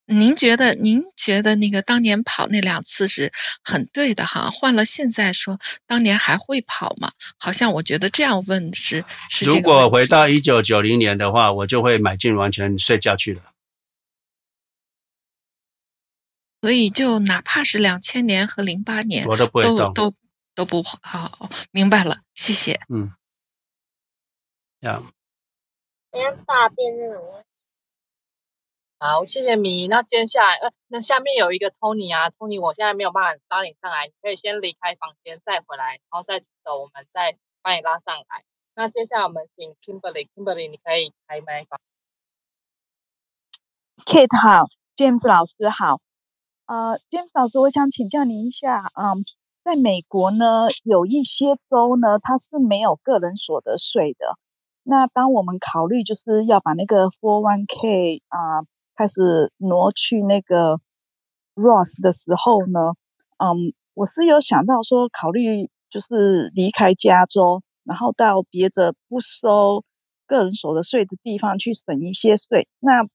[0.06, 3.32] 您觉得您觉得那个当年跑那两次是
[3.64, 4.49] 很对的哈？
[4.49, 5.57] 换了现在说，
[5.88, 7.10] 当年还会跑吗？
[7.38, 9.45] 好像我觉得这样问是是。
[9.45, 13.51] 如果回到一九九零年的话，我就会买进完全睡觉去了。
[16.61, 20.13] 所以，就哪怕是两千年和零八年，我都不会动，都都
[20.53, 22.79] 都不好，明白了，谢谢。
[22.88, 23.11] 嗯，
[24.81, 25.01] 呀，
[26.45, 27.43] 大便那种。
[28.99, 29.88] 好，谢谢米。
[29.88, 38.45] 那接下来，呃，那下面有一个 Tony 啊，Tony，我现在没有办法拉你上来，你可以先离开房间，再回来，然后再走，我们再把你拉上来。
[38.75, 41.65] 那接下来我们请 Kimberly，Kimberly，你可以开麦。
[44.05, 45.99] Kate 好，James 老师好。
[46.72, 49.26] 呃，James 老师，我想请教您一下，嗯，
[49.61, 54.38] 在美国呢，有一些州呢，它是没有个人所得税的。
[54.84, 58.64] 那当我们考虑就是要把那个 401k 啊、
[58.95, 60.80] 开始挪去那个
[61.56, 62.93] Ross 的时候呢，
[63.38, 69.84] 嗯，我是有想到说，考虑就是离开加州，然后到别的不收
[70.26, 72.69] 个人所得税的地方去省一些税。
[72.80, 73.06] 那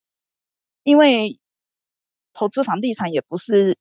[0.85, 1.39] 因为
[2.39, 3.79] 投资房地产也不是，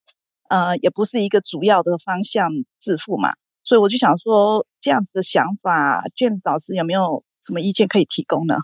[0.48, 2.50] 呃，也不是一个主要的方向
[2.80, 8.56] 致富嘛，所以我就想说，这样子的想法卷子老师有没有什么意见可以提供呢？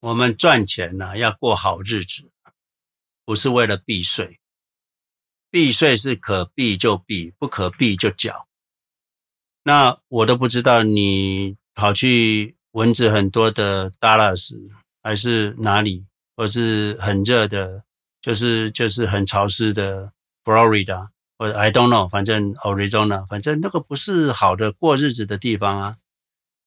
[0.00, 2.30] 我们赚钱呢，要过好日子，
[3.24, 4.38] 不是为了避税，
[5.48, 8.46] 避税是可避就避，不可避就缴。
[9.62, 14.81] 那我都不知道你跑去蚊子很多的 Dallas。
[15.02, 16.06] 还是哪里，
[16.36, 17.84] 或是很热的，
[18.20, 20.12] 就是就是很潮湿的
[20.44, 25.96] Florida，或者 I don't know，反正 Arizona，反正那个不是好的过日子的地方啊。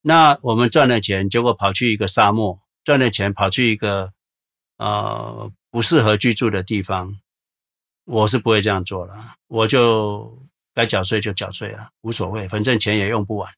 [0.01, 4.11] 那我们赚了钱，结果跑去一个沙漠，赚了钱跑去一个
[4.77, 7.17] 呃不适合居住的地方，
[8.05, 9.15] 我是不会这样做了。
[9.47, 10.37] 我就
[10.73, 13.51] 该缴税就缴税啊，无所谓，反正钱也用不完。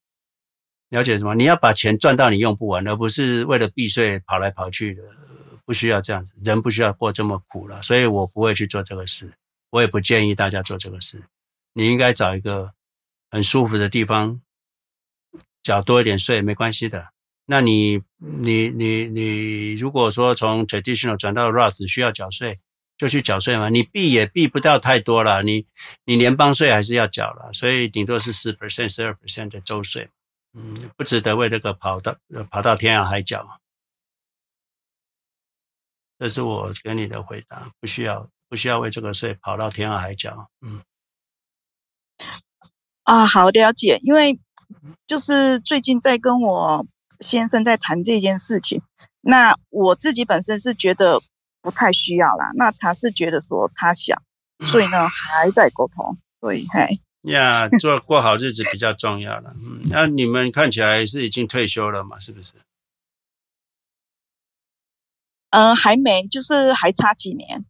[0.89, 1.35] 了解什么？
[1.35, 5.03] 你要把钱赚到你用不完，而不是为了避税跑来跑去的，
[5.65, 7.81] 不需要这样子，人不需要过这么苦了。
[7.83, 9.33] 所以我不会去做这个事，
[9.71, 11.23] 我也不建议大家做这个事。
[11.73, 12.71] 你应该找一个
[13.29, 14.41] 很舒服的地方，
[15.61, 17.09] 缴多一点税没关系的。
[17.47, 22.59] 那你你你你，如果说从 traditional 转到 Roth 需要缴税，
[22.97, 23.69] 就去缴税嘛。
[23.69, 25.65] 你避也避不到太多了，你
[26.05, 30.09] 你联邦税还是要缴了，所以顶多是十 percent、十二 percent 的州税。
[30.59, 32.15] 嗯，不值得为这个跑到
[32.49, 33.59] 跑到天涯海角。
[36.17, 40.49] 这是我给你的回答，不需要不需要为这个税跑到天涯海角。
[40.61, 40.81] 嗯，
[43.03, 44.39] 啊，好了解，因为
[45.05, 46.83] 就是最近在跟我
[47.19, 48.81] 先生在谈这件事情，
[49.21, 51.21] 那我自己本身是觉得
[51.61, 54.19] 不太需要啦，那他是觉得说他想，
[54.65, 56.99] 所以呢还在沟通，所以嘿。
[57.27, 59.53] 呀，做过好日子比较重要了。
[59.63, 62.19] 嗯，那你们看起来是已经退休了嘛？
[62.19, 62.53] 是不是？
[65.49, 67.65] 嗯、呃，还没，就是还差几年。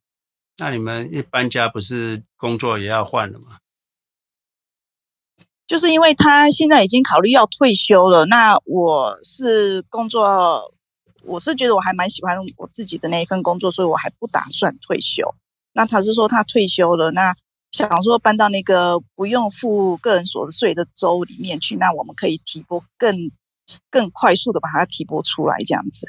[0.58, 3.58] 那你们一搬家不是工作也要换了吗？
[5.66, 8.26] 就是因为他现在已经考虑要退休了。
[8.26, 10.74] 那我是工作，
[11.24, 15.36] 我是觉得我还蛮喜欢我自己的那一份工作，所以我还不打算退休。
[15.74, 17.36] 那他是说他退休了，那。
[17.78, 23.32] 想说搬到那个不用付个人所得税的州里面去，那我们可以提拨更
[23.92, 26.08] 更快速的把它提拨出来，这样子。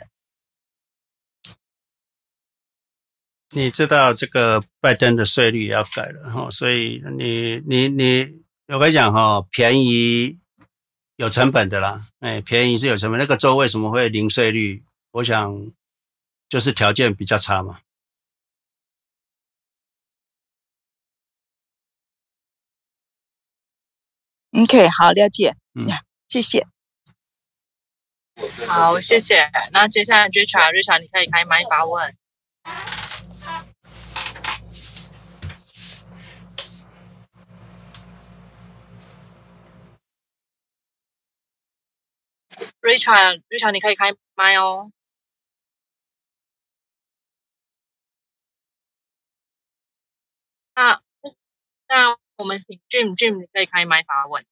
[3.50, 8.26] 你知道这个拜登的税率也要改了哈，所以你你你，
[8.68, 10.38] 我跟你讲哈，便宜
[11.16, 13.18] 有成本的啦，哎，便宜是有成本。
[13.18, 14.82] 那个州为什么会零税率？
[15.12, 15.72] 我想
[16.48, 17.80] 就是条件比较差嘛。
[24.52, 25.54] OK，好，了解。
[25.74, 25.86] 嗯，
[26.26, 26.66] 谢谢。
[28.66, 29.50] 好，谢谢。
[29.72, 32.14] 那接下来 Richard，Richard，你可以开麦发问。
[42.80, 44.90] Richard，Richard，你可以开麦哦。
[50.74, 51.00] 那
[51.88, 52.27] 那。
[52.38, 54.44] 我们请 Jim，Jim，你可以开麦发问。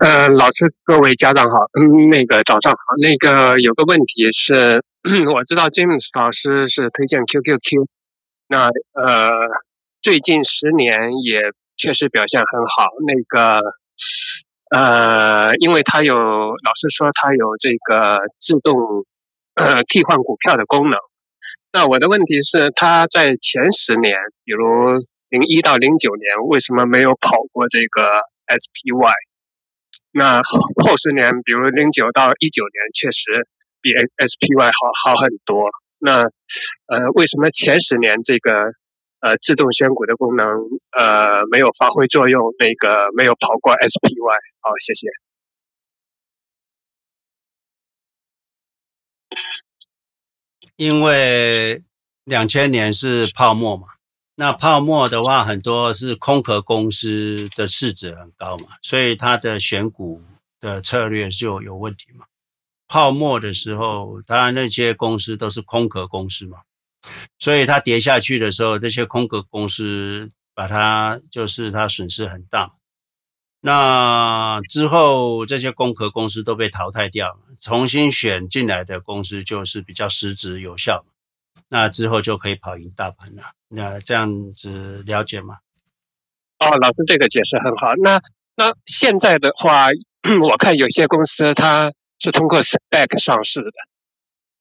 [0.00, 4.82] 呃，老师，各位家长好，嗯，那个早上好，那个有个问题是，
[5.32, 7.86] 我知道 James 老师是推荐 QQQ，
[8.48, 9.46] 那呃，
[10.02, 11.42] 最近十年也
[11.76, 13.62] 确实表现很好，那个
[14.70, 19.06] 呃，因为它有老师说它有这个自动
[19.54, 20.98] 呃替换股票的功能。
[21.70, 24.64] 那我的问题是，他在前十年，比如
[25.28, 29.12] 零一到零九年，为什么没有跑过这个 SPY？
[30.10, 33.46] 那后十年，比如零九到一九年，确实
[33.82, 35.68] 比 SPY 好好很多。
[35.98, 36.22] 那
[36.86, 38.72] 呃，为什么前十年这个
[39.20, 40.48] 呃自动选股的功能
[40.96, 42.54] 呃没有发挥作用？
[42.58, 44.38] 那个没有跑过 SPY？
[44.60, 45.06] 好，谢谢。
[50.78, 51.82] 因为
[52.22, 53.88] 两千年是泡沫嘛，
[54.36, 60.22] 那泡沫的话，很多是空壳公司的市值很高嘛，所以它的选股
[60.60, 62.26] 的策略就有问题嘛。
[62.86, 66.58] 泡沫的时候，当然那些公司都是空壳公司嘛，
[67.40, 72.72] 所以它跌下去的时候，这些空壳公司把它就是它损失很大。
[73.60, 81.04] 那之后，这些空壳公司都被淘汰掉，重新选进来的公司就是比较实质有效，
[81.68, 83.42] 那之后就可以跑赢大盘了。
[83.68, 85.56] 那这样子了解吗？
[86.60, 87.94] 哦，老师这个解释很好。
[87.96, 88.20] 那
[88.54, 89.88] 那现在的话，
[90.40, 93.72] 我看有些公司它是通过 SPAC 上市的，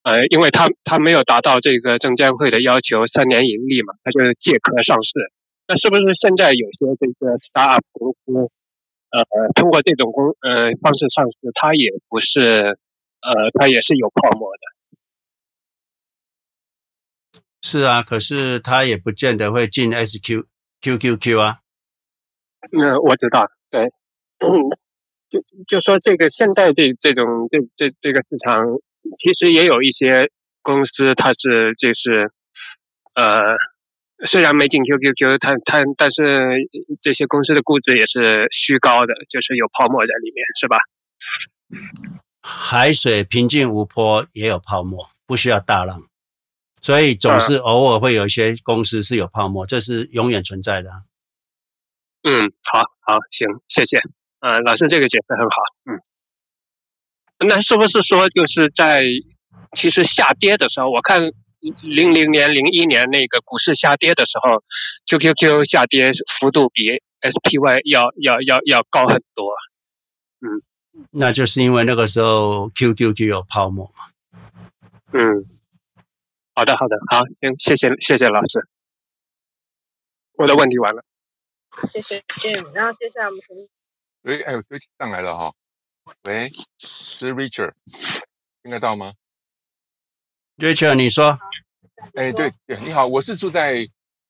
[0.03, 5.13] 呃，因为它它没有达到这个证监会的要求三年盈利嘛，它就借壳上市。
[5.67, 8.49] 那是不是现在有些这个 startup 公司？
[9.09, 9.23] 呃，
[9.55, 12.77] 通过这种公呃方式上市，它也不是，
[13.21, 14.59] 呃，它也是有泡沫的。
[17.61, 20.45] 是啊，可是它也不见得会进 SQ
[20.81, 21.59] QQQ 啊。
[22.71, 23.83] 嗯，我知道，对，
[24.39, 24.49] 嗯，
[25.29, 28.65] 就就说这个现在这这种这这这个市场，
[29.17, 30.29] 其实也有一些
[30.61, 32.31] 公司，它是就是，
[33.15, 33.55] 呃。
[34.25, 36.69] 虽然没进 QQQ，它它但是
[37.01, 40.77] 这些公司的估值也是虚高的，就是有泡沫在里面，是吧？
[42.41, 46.01] 海水平静无波也有泡沫，不需要大浪，
[46.81, 50.89] 所以总是偶尔会有一些公司是有泡沫，这是永远存在的。
[52.23, 53.99] 嗯，好，好，行，谢谢。
[54.39, 55.55] 呃，老师这个解释很好，
[55.91, 56.01] 嗯。
[57.47, 59.03] 那是不是说就是在
[59.73, 61.31] 其实下跌的时候，我看
[61.81, 64.63] 零零年、零一年那个股市下跌的时候
[65.05, 69.51] ，QQQ 下跌幅度比 SPY 要要要要高很多，
[70.41, 70.61] 嗯。
[71.11, 74.11] 那就是因为那个时候 QQQ 有泡沫嘛。
[75.13, 75.45] 嗯。
[76.53, 78.67] 好的，好的，好，行，谢谢，谢谢老师。
[80.33, 81.03] 我的问题完了。
[81.87, 83.55] 谢谢 Jim，然后接下来我们从。
[84.23, 85.53] 喂，哎，我推上来了哈。
[86.23, 87.73] 喂，是 Richard，
[88.63, 89.13] 听得到吗
[90.57, 91.37] ？Richard，你说。
[92.13, 93.87] 哎，对对，你好，我是住在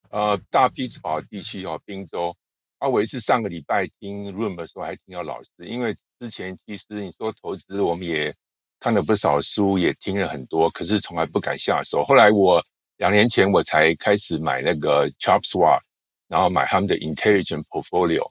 [0.09, 2.35] 呃大匹兹堡地区哦，宾州。
[2.79, 8.33] 啊，我也是上个礼拜听 Room 的时候还听到老师，因为之前其实你说投资，我们也
[8.79, 12.03] 看了不少书，也听了很多，可是从来不敢下手。
[12.03, 12.61] 后来我
[12.97, 15.79] 两年前我才开始买那个 ChartSwap，
[16.27, 18.23] 然后买他们的 Intelligent Portfolio。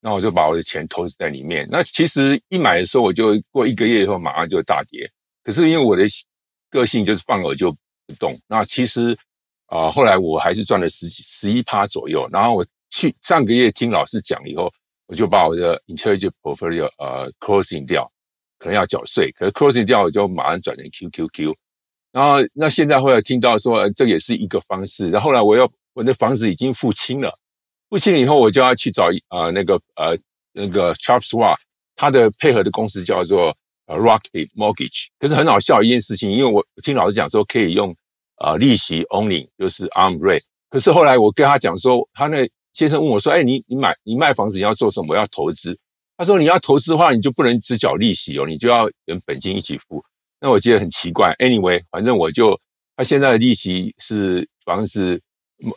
[0.00, 1.68] 那我就把我的钱投资在里面。
[1.70, 5.08] 那其实一买的时候，我就过一个月以后马上就大跌。
[5.44, 6.04] 可是因为我的
[6.72, 7.70] 个性就是放了就
[8.06, 8.36] 不动。
[8.48, 9.12] 那其实
[9.66, 12.26] 啊、呃，后来我还是赚了十几十一趴左右。
[12.32, 14.72] 然后我去上个月听老师讲以后，
[15.06, 18.10] 我就把我的 Intelligent Portfolio 呃 closing 掉，
[18.58, 19.30] 可能要缴税。
[19.32, 21.54] 可是 closing 掉我就马上转成 QQQ。
[22.10, 25.10] 然后那现在后来听到说，呃、这也是一个方式。
[25.10, 27.30] 然后后来我要我的房子已经付清了。
[27.88, 30.16] 付清以后，我就要去找呃那个呃
[30.52, 31.56] 那个 ChartSwap，
[31.94, 33.54] 它的配合的公司叫做
[33.86, 35.06] 呃 Rocket Mortgage。
[35.18, 37.94] 可是很好笑一件事情，因为我听老师讲说可以用
[38.38, 40.44] 呃利息 only，就是 arm rate。
[40.70, 45.08] 可是后来我跟他讲说，他那先生问我说：“哎，你你买你卖房子你要做什么？
[45.10, 45.78] 我要投资。”
[46.16, 50.02] 他说：“你要投资的话，你就不能只缴利息哦，你就要跟本金一起付。”
[50.40, 51.34] 那我觉得很奇怪。
[51.34, 52.58] Anyway，反正我就
[52.96, 55.20] 他现在的利息是房子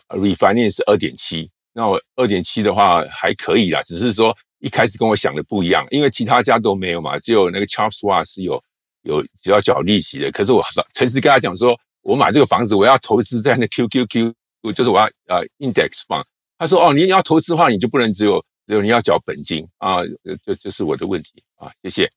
[0.08, 1.50] refinance 二点七。
[1.72, 8.62] 那我二点七的话还可以啦，只是说一开始跟我想的不一样，因为其他家都没有嘛，只有那个 Charles w a 是有
[9.02, 10.30] 有只要缴利息的。
[10.32, 10.64] 可是我
[10.94, 14.32] 诚实跟他讲说，我买这个房子我要投资在那 QQQ，
[14.74, 16.24] 就是我要呃 Index 放。
[16.58, 19.98] 他说哦，你要投资的话，你就不能只有只有你要缴本金啊，
[20.44, 22.10] 这这是我的问题啊，谢谢。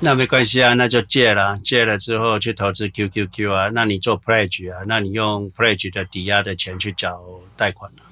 [0.00, 3.70] 那没关系啊，那就借了，借了之后去投资 QQQ 啊。
[3.72, 7.24] 那你做 Pledge 啊，那你用 Pledge 的抵押的钱去缴
[7.56, 8.02] 贷款了。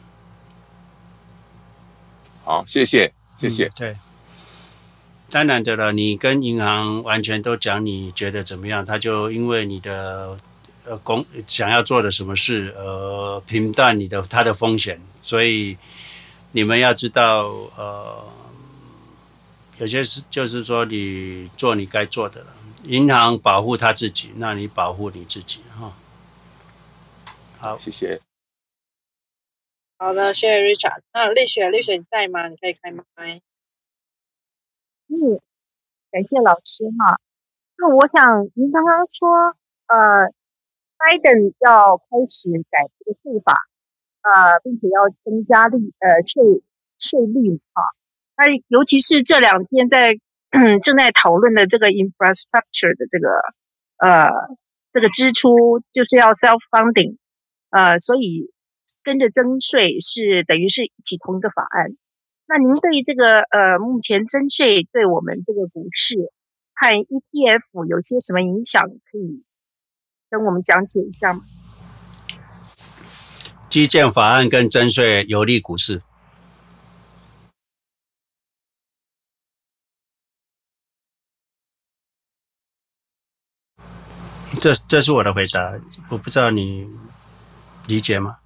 [2.44, 3.66] 好，谢谢，谢谢。
[3.66, 3.96] 嗯、对，
[5.30, 10.38] 当然的了，你跟银行完全都讲你觉得怎么样，他就因为你的
[10.84, 15.76] 呃公想要做的什么事呃评断你的他的风险，所以
[16.52, 17.46] 你们要知道
[17.76, 18.24] 呃。
[19.78, 22.46] 有些事就是说，你做你该做的了。
[22.84, 25.92] 银行保护他自己，那你保护你自己哈。
[27.58, 28.20] 好，谢谢。
[29.96, 31.02] 好的，谢谢 Richard。
[31.12, 32.48] 那丽雪，丽雪你在吗？
[32.48, 33.40] 你可以开麦。
[35.06, 35.40] 嗯，
[36.10, 37.20] 感谢老师哈。
[37.78, 39.56] 那我想您刚刚说，
[39.86, 40.26] 呃，
[40.98, 43.56] 拜登要开始改这个税法，
[44.22, 46.62] 呃，并且要增加利呃税
[46.98, 47.82] 税率哈。
[48.36, 50.18] 那尤其是这两天在
[50.82, 53.28] 正在讨论的这个 infrastructure 的这个
[53.98, 54.28] 呃
[54.92, 57.16] 这个支出就是要 self funding，
[57.70, 58.52] 呃，所以
[59.04, 61.94] 跟着征税是等于是一起同一个法案。
[62.46, 66.16] 那您对于这个呃目前征税对我们这个股市
[66.74, 68.82] 和 ETF 有些什么影响？
[68.82, 69.44] 可以
[70.30, 71.42] 跟我们讲解一下吗？
[73.68, 76.02] 基建法案跟征税有利股市。
[84.60, 85.78] 这这是我的回答，
[86.10, 86.88] 我不知道你
[87.86, 88.38] 理解吗？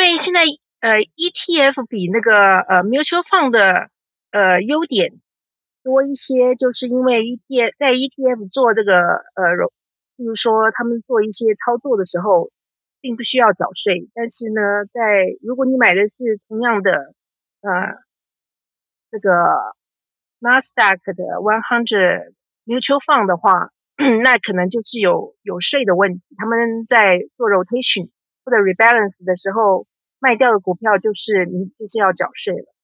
[0.00, 0.42] 因为现在
[0.80, 3.90] 呃 ETF 比那个呃 mutual fund 的
[4.30, 5.20] 呃优点
[5.82, 9.42] 多一些，就是因为 ETF 在 ETF 做这个呃，
[10.16, 12.50] 比如说他们做一些操作的时候，
[13.00, 14.62] 并不需要缴税，但是呢，
[14.92, 15.00] 在
[15.42, 16.92] 如果你买的是同样的
[17.62, 17.98] 呃
[19.10, 19.30] 这个
[20.40, 22.34] Nasdaq 的100。
[22.68, 23.72] Mutual fund 的话，
[24.22, 26.20] 那可能就是有有税的问题。
[26.36, 28.10] 他们在做 rotation
[28.44, 29.86] 或者 rebalance 的时候，
[30.18, 32.74] 卖掉的股票就是你就是要缴税了。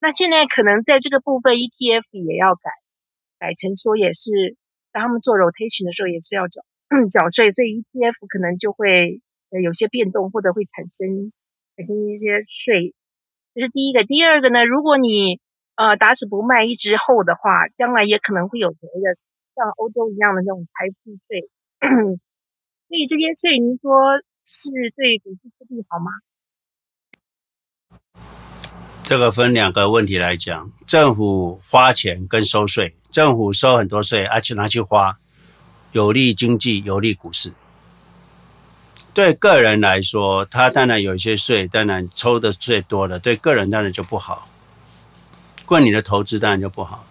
[0.00, 2.70] 那现在可能在这个部分 ETF 也要改，
[3.38, 4.56] 改成说也是
[4.92, 6.62] 当他们做 rotation 的时候也是要缴
[7.10, 9.22] 缴税，所以 ETF 可能就会
[9.62, 11.32] 有些变动，或者会产生
[11.76, 12.94] 产生一些税。
[13.54, 14.04] 这是第一个。
[14.04, 15.40] 第二个呢，如果你
[15.76, 19.16] 呃，打死不卖一只后的话，将来也可能会有别的
[19.56, 21.50] 像欧洲一样的那种财富税。
[22.88, 26.10] 所以这些税，您说是对股市不利好吗？
[29.04, 35.18] 这个分两个问题来讲，政府花钱跟收税，政府收很多税，而且拿去花，
[35.92, 37.52] 有利经济，有利股市。
[39.12, 44.48] 对个人来说，他当然有一些税，当然抽的税多了，对个人当然就不好。
[45.66, 47.04] 过你的投资当然就不好。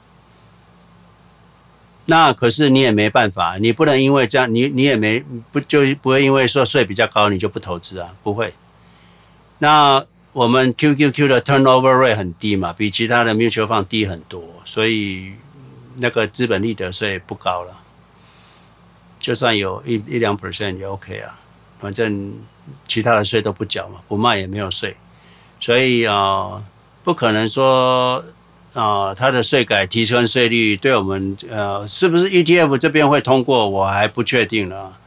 [2.05, 8.15] 那可是你也没办法，你不能因为这样，你你也没不就不会因为说税比较高，你就不投资啊？
[8.23, 8.51] 不会。
[9.59, 10.03] 那。
[10.33, 15.33] 我们 QQQ 的 turnover rate 很低嘛，比其他的 mutual fund 低很多，所以
[15.97, 17.81] 那个资本利得税不高了。
[19.19, 21.39] 就算有一一两 percent 也 OK 啊，
[21.79, 22.33] 反正
[22.87, 24.97] 其他的税都不缴嘛，不卖也没有税，
[25.59, 26.63] 所以啊、
[27.03, 28.25] 不可能说
[28.73, 34.99] 啊、它的税改提升税率对我们呃，是不是 ETF 这边会通过，我还不确定了。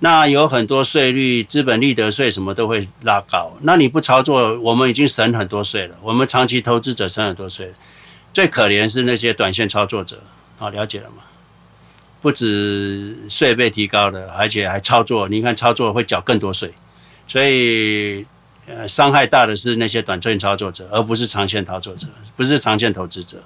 [0.00, 3.56] 那有很多税率，资本利得税什么都会拉高。
[3.62, 5.96] 那你不操作，我们已经省很多税了。
[6.00, 7.72] 我们长期投资者省很多税，
[8.32, 10.22] 最可怜是那些短线操作者。
[10.56, 11.24] 好，了解了吗？
[12.20, 15.28] 不止税被提高了，而且还操作。
[15.28, 16.72] 你看操作会缴更多税，
[17.26, 18.24] 所以
[18.68, 22.06] 呃，伤害大的是那些短线操作者，而不是长线操作者，
[22.36, 23.42] 不是长线投资者。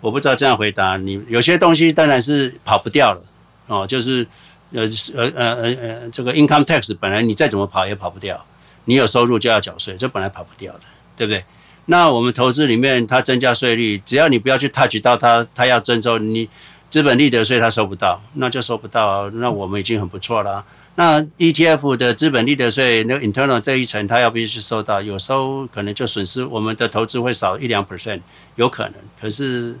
[0.00, 1.22] 我不知道这样回答你。
[1.28, 3.22] 有些东西当然是跑不掉了
[3.68, 4.26] 哦，就是。
[4.72, 4.82] 呃
[5.14, 8.44] 呃呃呃呃，这个 income tax 本来你再怎么跑也跑不掉，
[8.84, 10.80] 你有收入就要缴税，这本来跑不掉的，
[11.16, 11.44] 对不对？
[11.86, 16.48] 那我们投资里面它增加税率，只要你不要去 touch 到它，它要征收你
[16.90, 20.64] 资本利得税，它收不到，那就收不到，那我们已经很不错了。
[20.96, 28.20] 那 ETF 的资本利得税，那 internal 这一层，它要必须收到，有时候可能就损失，我们的投资会少一两 percent，
[28.56, 29.74] 有可能，可是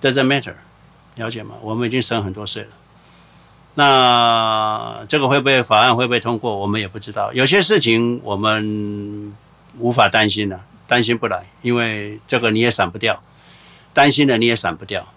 [0.00, 0.54] doesn't matter，
[1.16, 1.54] 了解吗？
[1.62, 2.68] 我们已经省很多税了。
[3.74, 6.56] 那这个会不会法案会不会通过？
[6.56, 7.32] 我们也不知道。
[7.32, 9.34] 有些事情我们
[9.78, 13.22] 无法担心了，担心不来，因为这个你也闪不掉，
[13.92, 15.08] 担心的你也闪不掉。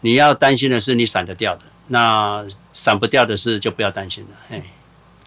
[0.00, 4.36] 你要担心的是你闪得掉的，那闪不掉的事就不要担心了。
[4.48, 4.60] 嘿，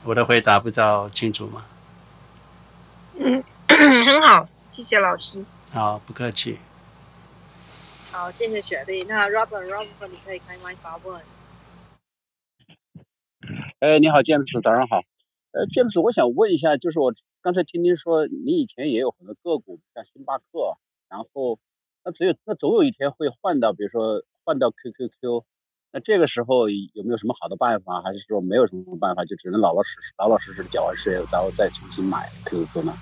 [0.03, 1.65] 我的回答不知道清楚吗？
[3.17, 5.41] 嗯，很好，谢谢老师。
[5.71, 6.59] 好，不客气。
[8.11, 9.05] 好，谢谢雪莉。
[9.05, 11.21] 那 Robert，Robert，你可以开麦发问。
[13.85, 15.03] 哎，你好，James，早上好。
[15.53, 17.13] 呃，James，我想问一下，就是我
[17.43, 20.73] 刚才听您说，你以前也有很多个股，像星巴克，
[21.07, 21.59] 然后
[22.03, 25.43] 那只有那总有一天会换到，比如说换到 QQQ，
[25.93, 32.93] 那这个时候有没有什么好的办法，还是说没有什么办法，就只能老老实实、老老实实缴完税，然后再重新买 QQQ 呢？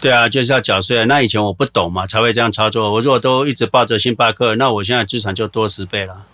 [0.00, 1.04] 对啊，就是要缴税啊。
[1.06, 2.92] 那以前我不懂嘛，才会这样操作。
[2.92, 6.28] 我如果都一直抱着星巴克，那我现在资产就多十倍了。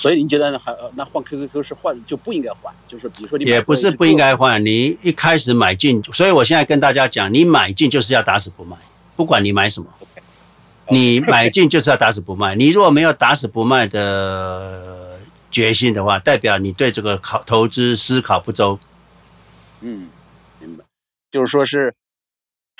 [0.00, 8.76] 所以您觉得还那换 QQQ 是换就不应该换，就是比如说你也不是不应该换，你一开始买进，所以我现在跟大家讲，你买进就是要打死不卖，
[9.14, 9.86] 不管你买什么，
[10.88, 12.54] 你买进就是要打死不卖。
[12.54, 15.18] 你如果没有打死不卖的
[15.50, 18.78] 决心的话，代表你对这个考投资思考不周。
[19.82, 20.08] 嗯，
[20.58, 20.84] 明白，
[21.30, 21.94] 就是说是。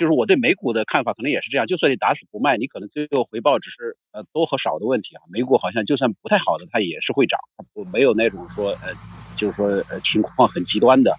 [0.01, 5.21] 就是我对美股的看法可能也是这样，就算你打死不卖，你可能最后回报只是呃多和少的问题啊。
[5.29, 8.95] 美股好像就算不太好的，它也是会涨，它不没有那种说呃，
[9.37, 11.15] 就是说呃情况很极端的。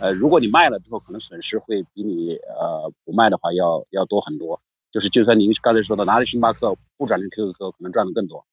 [0.00, 4.60] 呃，如果你卖了之后，可能损失会比你呃不卖的话要要多很多。
[4.90, 8.44] 就是就算您刚才说的拿着星巴克不转成 QQQ，可能赚的更多。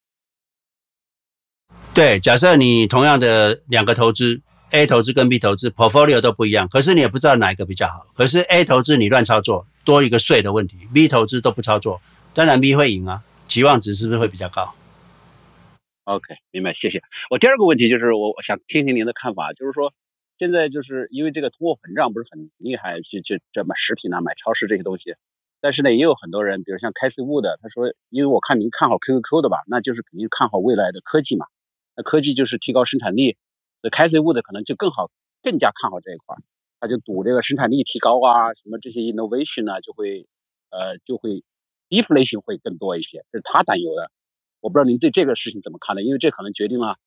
[1.95, 4.43] 对，假设你同样的两个投资。
[4.73, 8.05] A 投资跟 B 投资 portfolio 都不一样，可是你也不知道哪一个比较好。
[8.15, 12.01] 可是 A 投资你乱操作，多一个税的问题；B 投资都不操作，
[12.33, 13.23] 当然 B 会赢啊。
[13.47, 14.73] 期望值是不是会比较高
[16.05, 17.01] ？OK，明白，谢谢。
[17.29, 19.93] 我第二个问题就是，我想听听您的看法，就是说，
[20.39, 25.15] 现在就是因为这个通货膨胀不是很厉害，去去这买食品啊、买超市这些东西，
[25.59, 31.47] 但是呢，也有很多人，比如像开 C 物的，他说，因为我看您看好 QQQ 的吧，那就是肯定看好未来的科技嘛。
[31.95, 33.35] 那科技就是提高生产力。
[33.83, 35.09] 那开税务的可能就更好，
[35.41, 36.37] 更加看好这一块，
[36.81, 40.25] 他就赌这个生产力提高啊，什么这些 innovation 啊，就会
[40.71, 41.43] 呃就会
[41.89, 44.09] deflation 会更多一些，这是他担忧的。
[44.61, 46.01] 我不知道您对这个事情怎么看呢？
[46.01, 46.97] 因为这可能决定了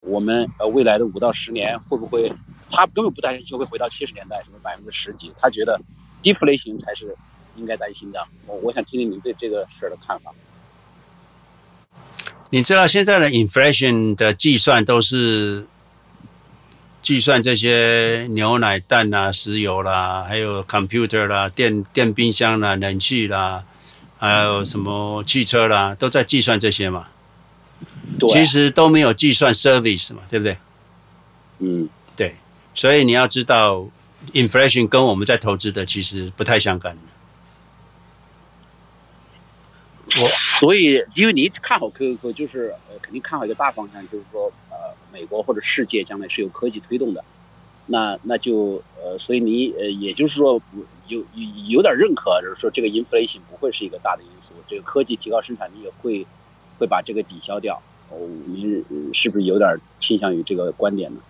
[0.00, 2.32] 我们呃未来的五到十年会不会，
[2.72, 5.80] 他根本不担心就会回到七十年代什么百分之十几，他觉得
[6.20, 7.16] deflation 才是
[7.54, 8.26] 应该担心的。
[8.48, 10.34] 我我想听听您对这个事儿的看法。
[12.50, 15.68] 你知道现在的 inflation 的计算都是。
[17.04, 23.62] 计算这些牛奶、蛋啊、石油啦，还有 computer 啦、电电冰箱啦、冷气啦，
[24.18, 27.08] 还有什么汽车啦，都在计算这些嘛。
[28.18, 28.26] 对。
[28.30, 30.56] 其实都没有计算 service 嘛，对不对？
[31.58, 32.36] 嗯，对。
[32.74, 33.86] 所以你要知道
[34.32, 36.96] ，inflation 跟我们在投资的其实不太相干。
[40.16, 44.63] 我所以，因为你看好 QQQ，就是呃，肯定看好一个大方向，就是说，呃，
[45.14, 47.24] 美国或者世界将来是有科技推动的，
[47.86, 50.60] 那那就呃，所以你呃，也就是说，
[51.06, 51.24] 有有
[51.68, 56.26] 有点认可，就是说这个 inflation 不会是一个大的因素，这个科技提高生产力会
[56.78, 57.80] 会把这个抵消掉。
[58.10, 58.84] 哦，你
[59.14, 61.20] 是不是有点倾向于这个观点呢？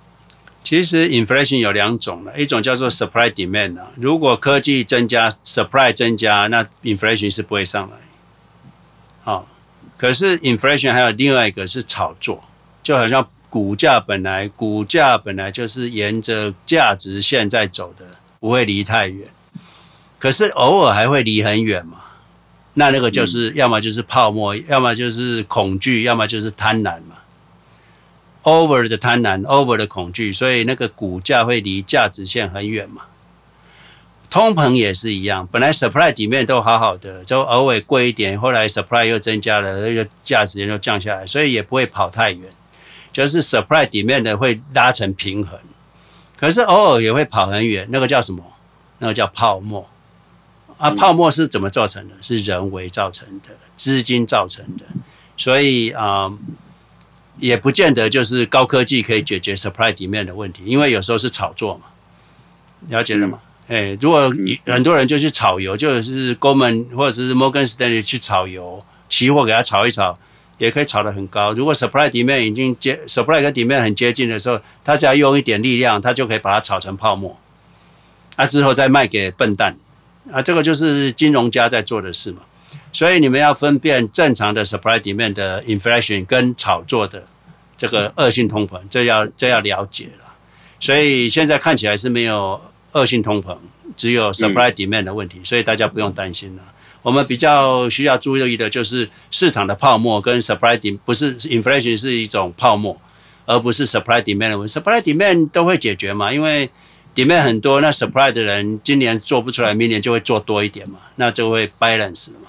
[0.63, 7.99] 其实 inflation 有两种了，一种叫做 supply demand 啊，如果科技增加，supply 增加，那 inflation 是不会上来。
[9.23, 9.47] 好，
[9.99, 12.43] 可是 inflation 还有另外一个是炒作，
[12.83, 18.05] 就好像股价本来股价本来就是沿着价值线在走的，
[18.41, 19.29] 不会离太远，
[20.19, 21.99] 可是偶尔还会离很远嘛。
[22.73, 27.19] 那那个就是要么就是泡沫，要么就是恐惧，要么就是贪婪嘛。
[28.43, 33.03] Over 的贪婪，Over 的恐惧，所以那个股价会离价值线很远嘛。
[34.29, 42.51] 通膨也是一样，本来 supply 底面都好好的，就偶尔贵一点，后来 supply 又增加了，那个价值又降下来，所以也不会跑太远。
[43.15, 45.57] 就是 supply 里面的会拉成平衡，
[46.37, 48.45] 可是偶尔也会跑很远，那个叫什么？
[48.99, 49.89] 那个叫泡沫。
[50.77, 52.15] 啊，泡沫是怎么造成的？
[52.21, 54.85] 是人为造成的，资金造成的。
[55.37, 56.39] 所以啊、呃，
[57.39, 61.85] 也不见得就是高科技可以解决 supply demand 的问题，因为有时候是炒作嘛。
[62.89, 63.41] 了解了吗？
[63.69, 64.31] 哎、如果
[64.67, 70.19] 很多人就去炒油，就是 Goldman 或者是 Morgan Stanley 去炒油，期货给它炒一炒，
[70.59, 71.53] 也可以炒得很高。
[71.53, 77.39] 如果 supply demand 已经接 supply 跟 demand 很接近的时候，他只要用一点力量，他就可以把它炒成泡沫。
[78.37, 79.77] 啊，之后再卖给笨蛋。
[80.33, 82.41] 啊，这个就是金融家在做的事嘛，
[82.95, 87.27] 所以你们要分辨正常的 supply demand 的 inflation 跟炒作的
[87.77, 90.33] 这个恶性通膨，这要这要了解了。
[90.81, 92.59] 所以现在看起来是没有
[92.93, 93.59] 恶性通膨，
[93.97, 96.63] 只有 supply demand 的问题，所以大家不用担心了。
[97.05, 102.99] 我们比较需要注意的就是市场的泡沫跟 supply demand 不是 inflation 是一种泡沫，
[103.45, 104.67] 而不是 supply demand。
[104.67, 106.71] supply demand 都会解决嘛，因为
[107.15, 112.49] demand 很多，那 supply 的人今年做不出来，明年就会做多一点嘛，那就会 balance 嘛。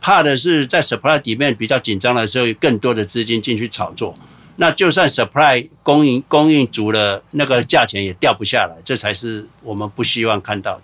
[0.00, 4.16] 怕的是在 supply demand 比较紧张的时候，有更多的资金进去炒作，
[4.54, 10.82] 那就算 supply 供应供应足了，那个价钱也掉不下来，这才是我们不希望看到的。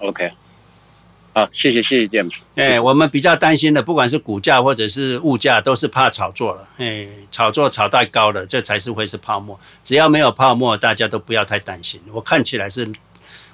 [0.00, 0.32] OK。
[1.32, 2.34] 好，谢谢谢谢 James。
[2.56, 6.68] 哎，我们比较担心的，不管是股价或者是物价，都是怕炒作了。
[6.76, 9.58] 哎，炒作炒太高了，这才是会是泡沫。
[9.84, 12.00] 只要没有泡沫，大家都不要太担心。
[12.12, 12.90] 我看起来是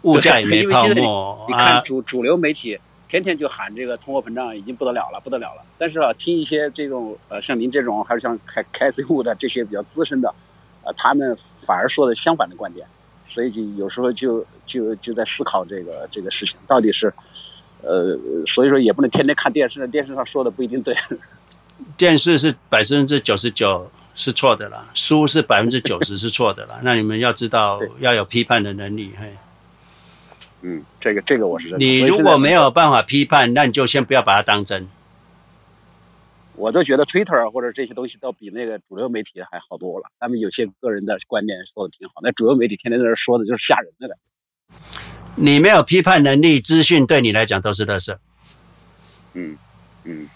[0.03, 1.53] 物价也没泡沫你。
[1.53, 2.78] 你看主主流媒体
[3.11, 5.62] 天天就喊这个通货膨胀已经不得了了，不得了了。
[5.77, 10.35] 但是啊，听一些这种呃像您这种，还是像开开 C 户的这些比较资深的，
[10.82, 11.36] 呃，他们
[11.66, 12.86] 反而说的相反的观点。
[13.28, 17.12] 所以就有时候就就就在思考这个这个事情到底是。
[17.86, 20.94] 呃，所以说也不能天天看电视，电视上说的不一定对。
[21.96, 26.80] 电视是百分之九十九是错的啦，书是百分之九十是错的啦。
[26.82, 29.32] 那你们要知道要有批判的能力，嘿。
[30.62, 31.76] 嗯，这个这个我是。
[31.78, 34.88] 你如果没有办法批判，那你就先不要把它当真。
[36.54, 40.06] 我都觉得 Twitter 或者这些东西都比那个主流媒体还好多了。
[40.18, 44.16] 他们有些个人的观点说的挺好，那主流媒体天天在那说的就是吓人的了。
[45.38, 48.16] 你没有批判能力，资讯对你来讲都是垃圾。
[49.34, 49.58] 嗯
[50.04, 50.30] 嗯，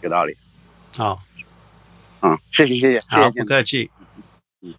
[0.00, 0.36] 有道理。
[0.96, 1.20] 好，
[2.20, 3.92] 嗯，谢谢谢谢，好，不客气。
[4.60, 4.74] 嗯，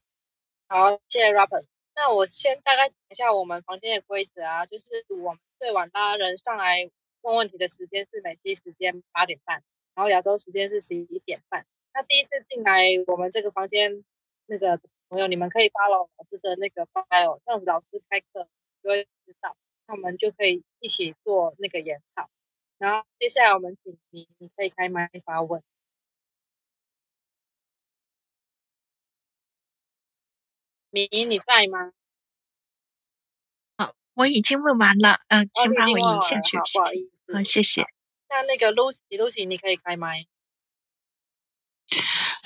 [0.68, 1.65] 好，谢谢 Robert。
[1.95, 6.90] 那我先大概讲一下我们房间的规则啊，就是我们最晚拉人上来
[7.22, 9.64] 问问题的时间是美西时间八点半，
[9.95, 11.65] 然后亚洲时间是十一点半。
[11.94, 14.03] 那第一次进来我们这个房间
[14.48, 14.81] 那个。
[15.10, 18.48] 朋友，你们可以 follow 老师的那个 file，这样子老师开课
[18.84, 19.57] 就会知道，
[19.88, 22.30] 那我们就可以一起做那个研讨。
[22.77, 25.64] 然后接下来我们请你，你可以开麦发问。
[30.91, 31.91] 米，你在吗？
[33.77, 36.57] 好，我已经问完了，嗯、呃，请把我引下去。
[36.57, 37.84] 不好意思，好，谢谢。
[38.30, 40.23] 那那个 Lucy，Lucy，你可以开麦。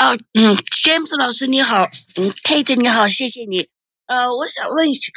[0.03, 1.85] 啊，嗯，James 老师你好，
[2.17, 3.69] 嗯，Kate 你好，谢谢你。
[4.05, 5.13] 呃，我想问一下，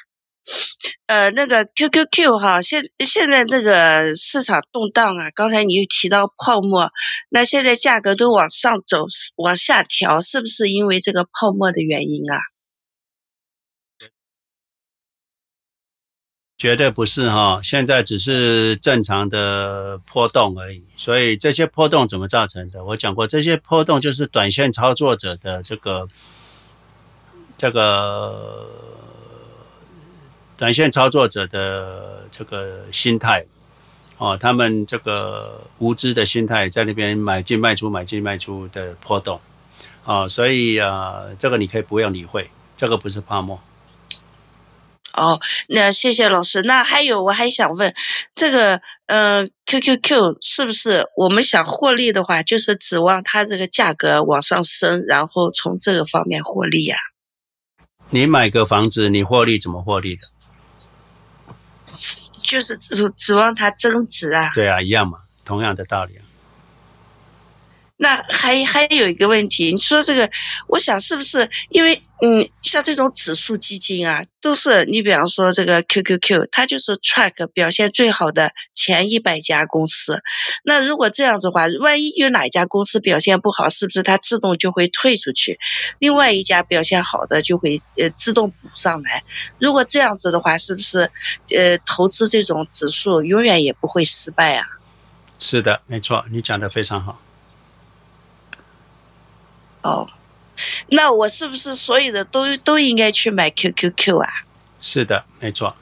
[1.06, 6.92] 呃，那个 QQQ 哈，现现在这个市场动荡啊，刚才你又提到泡沫，
[7.30, 9.06] 那现在价格都往上走，
[9.36, 12.38] 往下调，是不是因为这个泡沫的原因啊？
[16.66, 20.82] 绝对不是哈，现在只是正常的波动而已。
[20.96, 22.82] 所以这些波动怎么造成的？
[22.82, 26.08] 我讲过，这些波动就是短线操作者的这个
[27.56, 28.68] 这个
[30.56, 33.46] 短线操作者的这个心态
[34.18, 39.40] 哦，他们这个无知的心态在那边买进卖出买进卖出的波动，
[40.04, 43.56] 哦，所以呃，这个你可以不用理会，这个不是泡沫。
[45.16, 46.62] 哦，那谢谢老师。
[46.62, 47.94] 那还有，我还想问，
[48.34, 56.96] 这个呃，QQQ 是不是我们想获利的话，就是指望它这个价格往上升，然后从这个方面获利呀？
[58.10, 60.22] 你买个房子，你获利怎么获利的？
[62.42, 64.52] 就是指指望它增值啊。
[64.54, 66.22] 对啊，一样嘛，同样的道理啊。
[67.96, 70.30] 那还还有一个问题，你说这个，
[70.68, 80.22] 我想是不是因为嗯，像这种指数基金啊，都是你比方说这个 QQQ，它就是 track 表现最好的前一百家公司。
[80.64, 85.58] 那如果这样子的话，万一有哪一家公司表现不好，是不是它自动就会退出去？
[85.98, 89.22] 另外一家表现好的就会呃自动补上来。
[89.58, 91.10] 如果这样子的话，是不是
[91.54, 94.66] 呃投资这种指数永远也不会失败啊？
[95.38, 97.20] 是的，没错，你讲的非常好。
[99.82, 100.06] 哦，
[100.88, 104.28] 那我是不是所有的都都应该去买 QQQ 啊？
[104.80, 105.74] 是的，没错。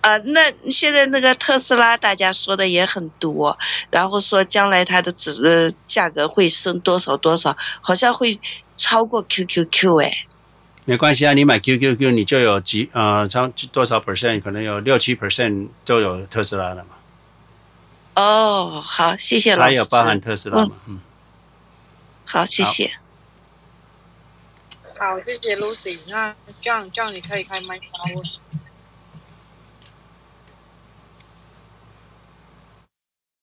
[0.00, 3.58] 啊，那现在那个特斯拉，大家说的也很多，
[3.90, 8.40] 然后说将来它的值呃价格会升多少多少，好像会
[8.76, 10.26] 超过 QQQ 哎。
[10.86, 16.90] 没关系啊，你买 QQQ 你就有几呃超多少 percent，可能有六七 percent 都有特斯拉了嘛。
[18.14, 19.70] 哦，好，谢谢老师。
[19.70, 20.76] 还有包含特斯拉嘛？
[20.88, 20.98] 嗯。
[22.32, 22.92] 好，谢谢。
[24.96, 26.08] 好，谢谢 Lucy。
[26.08, 28.24] 那这样这样你可以开麦发问。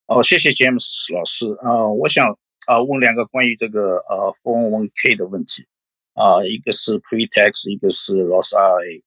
[0.05, 2.31] 哦，谢谢 James 老师啊、呃，我想
[2.67, 5.67] 啊、呃、问两个关于这个呃 401k 的问题
[6.13, 9.01] 啊、呃，一个是 pre-tax，一个是 loss RA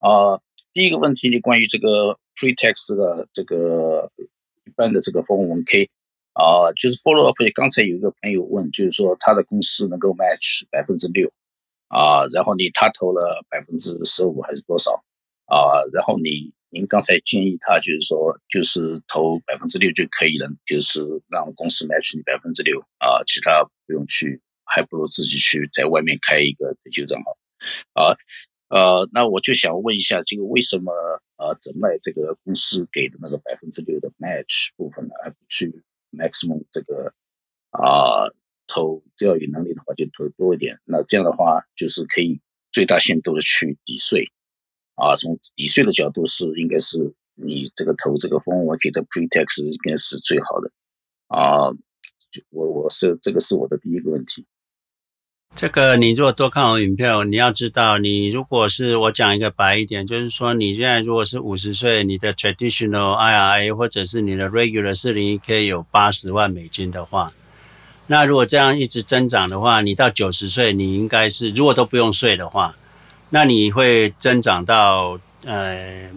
[0.00, 0.42] 啊、呃。
[0.72, 4.10] 第一个问题呢，关于这个 pre-tax 的这个
[4.64, 5.88] 一般的这个 401k。
[6.32, 7.36] 啊、就是 follow up。
[7.54, 11.30] 刚才有一个朋友问，就是说他的公司能够 match 百分之六
[11.88, 14.92] 啊，然后你他投了百分之十五还是多少
[15.46, 15.82] 啊？
[15.92, 27.36] 然后你您刚才建议他就是说，就是投百分之六就可以了，就是让公司 match 你百分之六啊，其他不用去，还不如自己去在外面开一个退休账号
[27.94, 28.14] 啊。
[28.68, 30.92] 呃，那我就想问一下，这个为什么
[31.38, 37.14] 呃，只卖这个公司给的那个百分之六的 match 部分呢，而不去？maximum 这个
[37.70, 38.26] 啊、
[38.66, 42.40] 投只要有能力的话就投多一点，那这样的话就是可以
[42.72, 44.24] 最大限度的去抵税
[44.94, 45.14] 啊。
[45.16, 50.70] 从抵税的角度是应该是你这个投这个 401k 的 pretext 应该是最好的
[51.28, 51.70] 啊。
[52.30, 54.46] 就我我是这个是我的第一个问题。
[55.52, 67.34] 这个你如果多看我影片，你要知道，你如果是我讲一个白一点，就是说你现在如果是五十岁，你的 traditional IRA 或者是你的 regular 401k 有八十万美金的话，
[68.06, 72.76] 那如果这样一直增长的话，你到九十岁，你应该是如果都不用税的话，
[73.30, 76.10] 那你会增长到呃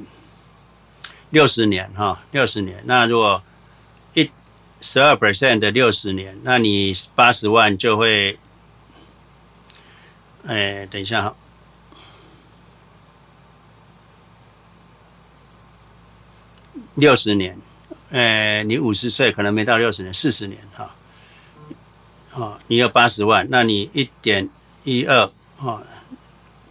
[1.32, 2.82] 六十年哈，六十年。
[2.86, 3.44] 那如果
[4.14, 4.30] 一
[4.80, 8.38] 十二 percent 的六十年，那你八十万就会。
[10.46, 11.22] 哎，等一下。
[11.22, 11.36] 哈，
[16.96, 17.58] 六十年，
[18.12, 20.94] 哎，你五十岁可能没到六十年，四十年哈，
[22.34, 24.50] 哦，你有八十万，那你一点
[24.84, 25.82] 一二啊，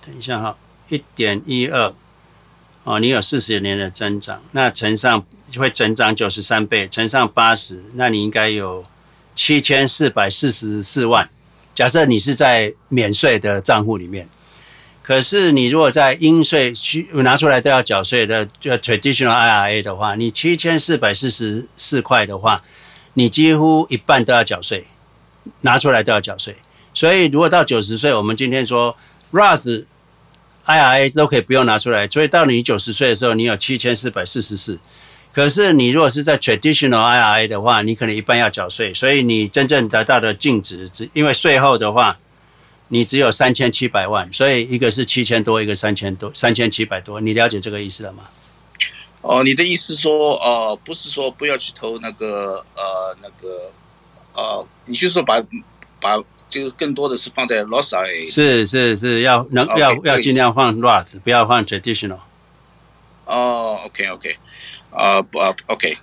[0.04, 0.56] 等一下哈，
[0.88, 1.94] 一点一二，
[2.84, 5.24] 哦，你有四十年的增长，那乘上
[5.56, 8.84] 会增长九十三倍，乘上八十，那你应该有
[9.34, 11.30] 七千四百四十四万。
[11.74, 14.28] 假设你是在免税的账户里面，
[15.02, 22.62] 可是你如果在应税需拿出来都要缴税的，就 traditional IRA 的话，你七千四百四十四块的话，
[23.14, 24.86] 你几乎一半都要缴税，
[25.62, 26.56] 拿出来都要缴税。
[26.94, 28.96] 所以如果到九十岁，我们今天说
[29.32, 29.86] Roth
[30.66, 34.78] IRA 都可以不用拿出来，所以到你九十岁的时候，你有七千四百四十四。
[35.32, 42.18] 可是你如果是在 traditional IRA 的话，你可能一半要缴税，所以你真正得到的净值只因为税后的话，
[42.88, 48.24] 你只有三千七百万，所以一个是七千多，一个三千多，三千七百多，你了解这个意思了吗？
[49.22, 53.70] 哦，你的意思说，呃，不是说不要去投那个，呃，那个，
[54.34, 55.40] 呃，你就是说把
[56.00, 56.16] 把
[56.50, 62.18] 就是更多的是放在 Roth IRA，是是是要能要要尽量放 Roth，不要放 traditional。
[63.24, 64.36] 哦，OK OK。
[64.92, 65.96] 啊不啊，OK，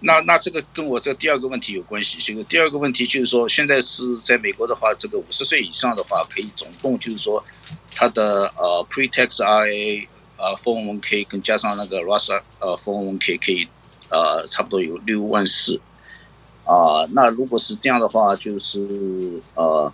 [0.00, 2.18] 那那这个跟我这第二个问题有关系。
[2.20, 7.44] 这个第二个问题就是说，现在是在美国的话，这个五十岁以上的话，可以总共就是说，
[7.94, 10.06] 他的呃 pre-tax IRA
[10.36, 13.66] 呃 401k 跟加上那个 Roth 呃 401k 可以
[14.10, 15.80] 呃差不多有六万四
[16.64, 17.04] 啊。
[17.10, 19.92] 那如果是这样的话，就是呃，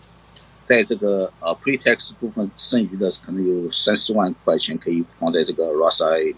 [0.63, 6.37] 在这个呃 pre-tax 部分剩余的可能有三四万块钱可以放在这个 Roth IRA 里，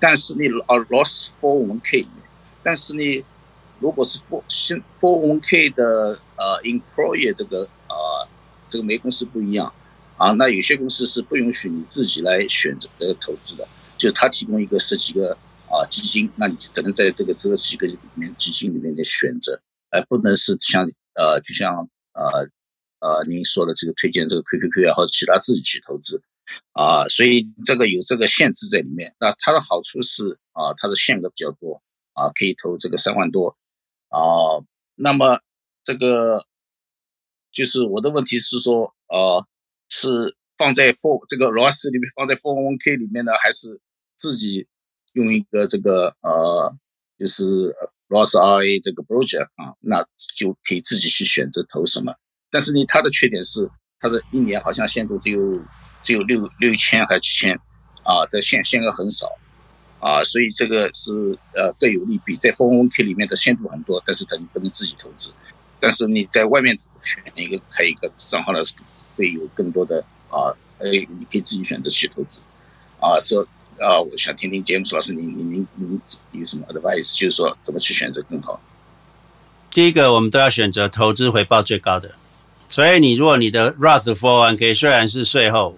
[0.00, 2.24] 但是你呃 Roth 401k 里面，
[2.62, 3.24] 但是你
[3.80, 8.28] 如果是 for 现 401k 的呃 employer 这个呃
[8.68, 9.72] 这个每公司不一样。
[10.18, 13.64] 啊，那有些公司是不允许你自己来选择的投资的，
[13.96, 15.30] 就是他提供一个十几个
[15.68, 19.60] 啊基金，那你只能在这个这个几个里面基金里面的选择，
[19.92, 20.82] 而不能是像
[21.14, 22.48] 呃就像呃
[22.98, 26.20] 呃您说的这个推荐这个 QQQ 啊或者其他自己去投资
[26.72, 29.14] 啊，所以这个有这个限制在里面。
[29.20, 31.82] 那它的好处是啊，它的限额比较多
[32.14, 33.56] 啊，可以投这个三万多
[34.08, 34.64] 啊。
[34.94, 35.40] 那么
[35.82, 36.44] 这个
[37.52, 39.46] 就是我的问题是说啊。
[39.90, 43.80] 是放在 f o r 这个 Roth 里面，放在 f o r one k 里面呢，还是
[44.16, 44.66] 自己
[45.14, 46.76] 用一个这个呃，
[47.18, 47.74] 就是
[48.10, 50.06] Roth IRA 这个 project 啊，那
[50.36, 52.12] 就可以自己去选择投什么。
[52.50, 53.66] 但是呢，它的缺点是，
[53.98, 55.40] 它的一年好像限度只有
[56.08, 57.54] 只有六六千还是七千
[58.02, 59.26] 啊，这限限额很少
[60.00, 61.12] 啊，所以这个是
[61.54, 62.34] 呃各有利弊。
[62.34, 65.32] 在 401k 里面的限度很多，但是等你不能自己投资。
[65.78, 68.84] 但是你在外面选一个开一个账号的时候。
[69.18, 69.98] 会有更多的
[70.30, 72.40] 啊，呃，你可以自己选择去投资，
[73.00, 73.42] 啊，说
[73.80, 78.60] 啊，我想听听詹姆斯老师，您您您您有什么 advice，就是说怎么去选择更好？
[79.72, 82.12] 第一个，我们都要选择投资回报最高的。
[82.70, 85.76] 所以你如果你的 Roth 401k 虽然是税后，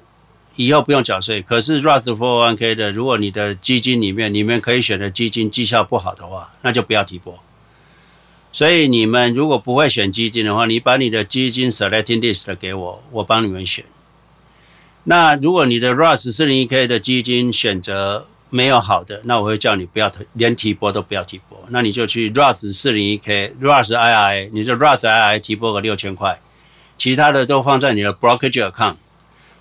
[0.67, 7.39] 以后不用缴税，可是 Roth 401k 的，如果你的基金里面，你们可以选的基金绩效不好的话，那就不要提拨。
[8.53, 13.87] 所以你们如果不会选基金的话，你把你的基金 selecting list 给我，我帮你们选。
[15.05, 26.39] 那如果你的 Roth 401k 的基金选择没有好的，那我会叫你不要连提拨都不要提拨，那你就去 Roth 401k、Roth IRA，你就 Roth IRA 提拨个六千块，
[26.99, 28.97] 其他的都放在你的 brokerage account。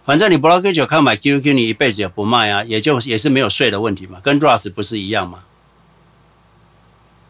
[0.09, 5.45] 反正你 brokerage account 买 QQQ，你一辈子也不卖啊，也就也是没有税的问题嘛，跟 Roth 不是一样吗？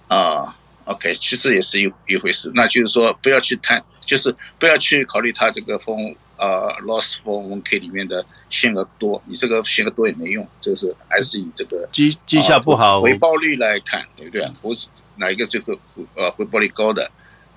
[0.08, 0.56] 啊、
[0.88, 0.94] uh。
[0.94, 14.50] OK，其实也是一一回事，那就是说不要去贪，就是不要去考虑它这个风呃 Roth 401k 里面的限额多，你这个限额多也没用，就是还是以这个绩绩效不好、呃、回报率来看，对不对？
[14.62, 14.88] 投资
[15.18, 15.78] 哪一个最后
[16.16, 17.04] 呃回报率高的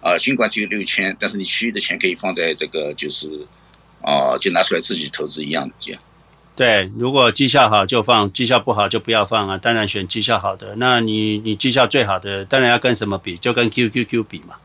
[0.00, 0.18] 啊、呃？
[0.18, 3.46] 尽管只有六千，但是你其余的钱可以放在这个就是
[4.02, 6.00] 啊、就拿出来自己投资一样的这样。
[6.54, 9.56] 对，如果绩效好就放，绩效不好就不要放啊。
[9.56, 10.76] 当然选绩效好的。
[10.76, 13.38] 那你你绩效最好的，当然要跟什么比？
[13.38, 14.56] 就跟 QQQ 比嘛。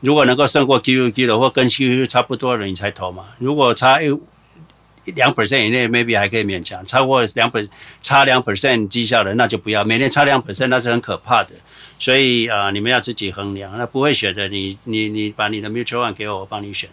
[0.00, 3.24] 如果能够胜过 QQQ 的，或跟 QQQ 差不多的，你才投嘛。
[3.38, 6.84] 如果差一两 percent 以内，maybe 还可以勉强。
[6.84, 7.66] 超过两百
[8.02, 9.82] 差两 percent 绩效的，那就不要。
[9.82, 11.52] 每年差两 percent 那是很可怕的。
[11.98, 13.76] 所以啊、你们要自己衡量。
[13.78, 16.90] 那不会选的，你你你把你的 mutual fund 给我，我帮你选。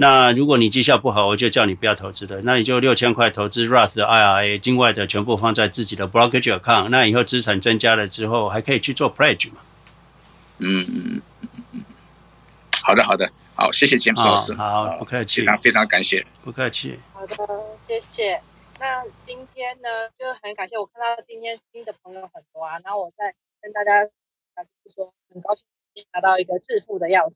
[0.00, 2.40] 那如果你绩效不好，我就叫你不要投资的。
[2.42, 6.90] 那你就六千块投资 Roth 的 IRA，境外的全部放在自己的 brokerage account。
[6.90, 9.60] 那以后资产增加了之后，还可以去做 pledge 嘛？
[10.58, 11.84] 嗯嗯嗯嗯。
[12.80, 14.54] 好的好的，好，谢谢詹姆斯老师。
[14.54, 15.40] 好，好，不客气。
[15.40, 16.96] 非常非常感谢，不客气。
[17.12, 17.36] 好的，
[17.84, 18.40] 谢谢。
[18.78, 22.78] 那今天呢，就很感谢我看到今天新的朋友很多啊。
[22.84, 24.08] 然后我再跟大家
[24.94, 27.32] 说，很高兴拿到一个致富的钥匙。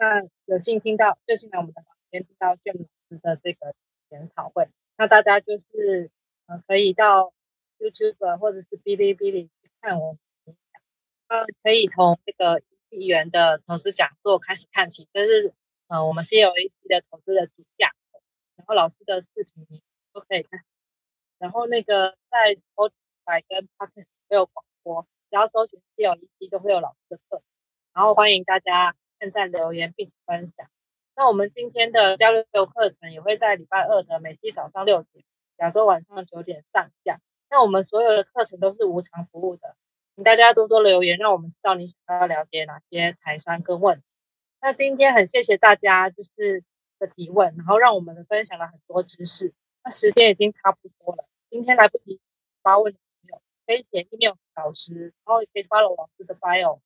[0.00, 3.74] 那有幸听到，就进来我们的房间听到 Jim 老师的这个
[4.10, 6.08] 研讨会，那大家就是
[6.46, 7.32] 呃可以到
[7.80, 15.52] YouTube 或者是哔哩哔哩去看我们的演讲，呃可以从这个一元的投资讲座开始看起，这是
[15.88, 18.22] 呃我们 CLAC 的投资的主架构，
[18.54, 20.60] 然后老师的视频都可以看，
[21.38, 27.42] 然后那个在 Spotify 跟 Podcast 都有广播，只要搜寻 CLAC 都会有老师的课，
[27.92, 28.94] 然后欢迎大家。
[29.18, 30.66] 现在留言并且分享。
[31.16, 35.24] 那我们今天的交流课程也会在礼拜二的每期早上六点，
[35.56, 37.20] 亚洲晚上九点上架。
[37.50, 39.74] 那我们所有的课程都是无偿服务的，
[40.14, 44.04] 请大家多多留言，让我们知道你想要了解哪些财商跟问题。
[44.60, 46.62] 那今天很谢谢大家就是
[46.98, 49.52] 的提问，然后让我们分享了很多知识。
[49.82, 52.20] 那时间已经差不多了，今天来不及
[52.62, 56.80] 发问的朋友可以写 email 给老师，然后也可以 follow 老师的 bio。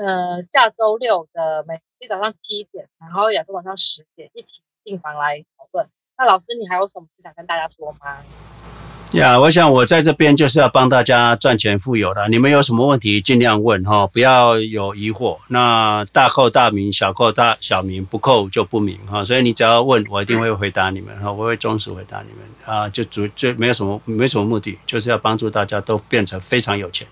[0.00, 5.86] 呃，下周六的每天早上七点，然后亚洲晚上十点，一起进房来讨论。
[6.16, 8.16] 那老师，你还有什么想跟大家说吗？
[9.12, 12.28] 呀我想我在这边就是要帮大家赚钱富有的。
[12.30, 15.36] 你们有什么问题尽量问哈，不要有疑惑。
[15.48, 19.22] 那大扣大名，小扣大小名，不扣就不明哈。
[19.22, 22.88] 所以你只要问我，一定会回答你们哈，我会忠实回答你们啊。
[22.88, 27.06] 就主就没有什么没什么目的，就是要帮助大家都变成非常有钱。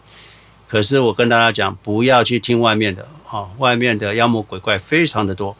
[0.68, 5.56] 可是我跟大家讲，不要去听外面的啊，外面的妖魔鬼怪非常的多。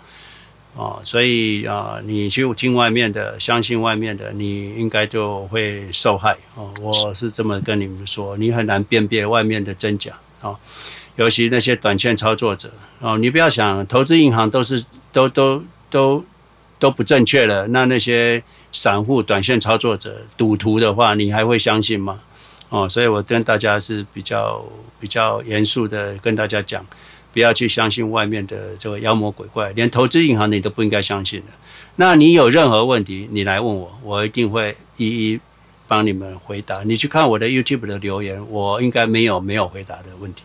[0.75, 6.73] 哦，所以啊，你去听外面的，相信外面的，你应该就会受害哦。
[6.81, 10.57] 我是这么跟你们说，你很难辨别外面的真假哦。
[11.17, 12.71] 尤其那些短线操作者
[13.01, 16.25] 哦，你不要想投资银行都是都都都
[16.79, 22.21] 都不正确了，那那些散户短线操作者赌徒的话，你还会相信吗？
[22.69, 24.65] 哦，所以我跟大家是比较
[25.01, 26.85] 比较严肃的跟大家讲。
[27.31, 31.47] 不要去相信外面的这个妖魔鬼怪，连投资银行你都不应该相信的。
[31.97, 35.41] 那你有任何问题，你来问我，我一定会一一
[35.87, 36.83] 帮你们回答。
[36.85, 40.43] 你去看我的 YouTube 的留言，我应该没有没有回答的问题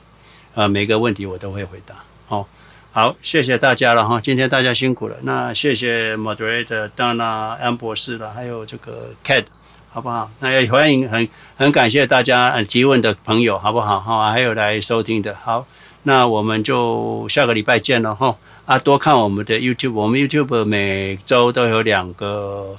[0.53, 2.03] 啊，每个问题我都会回答。
[2.27, 2.47] 好，
[2.91, 5.15] 好，谢谢大家了哈，今天大家辛苦了。
[5.23, 9.45] 那谢谢 Moderator Donna 安博士了，还有这个 Cat，
[9.93, 10.29] 好不好？
[10.39, 13.99] 那也欢迎很很感谢大家提问的朋友，好不好？
[13.99, 15.67] 哈，还有来收听的，好。
[16.05, 18.77] 那我们就下个礼拜见了哈啊！
[18.77, 22.75] 多看我们的 YouTube，我们 YouTube 每周都有两个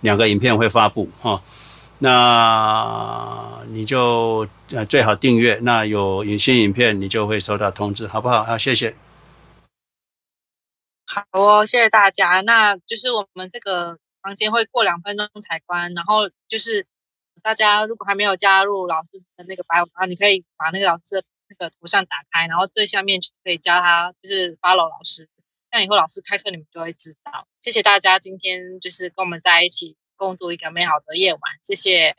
[0.00, 1.42] 两个影片会发布哈。
[1.98, 4.48] 那你就
[4.88, 8.42] 最好订阅，那有影新影片你就会收到通知，好不好？
[8.42, 8.94] 好，谢谢。
[11.04, 12.40] 好哦，谢谢大家。
[12.40, 16.86] 那就是我们这个房间会过两分钟才关，然后就是
[17.42, 21.24] 大家如果还没有加入老师的那个白啊，你可以把那个老师的。
[21.54, 25.28] 那个头像打开，然后最下面就可以加他，就是 follow 老师。
[25.70, 27.46] 那以后老师开课，你们就会知道。
[27.60, 32.16] 谢谢大家今天就是跟我们在一起共度一个美好的夜晚，谢谢。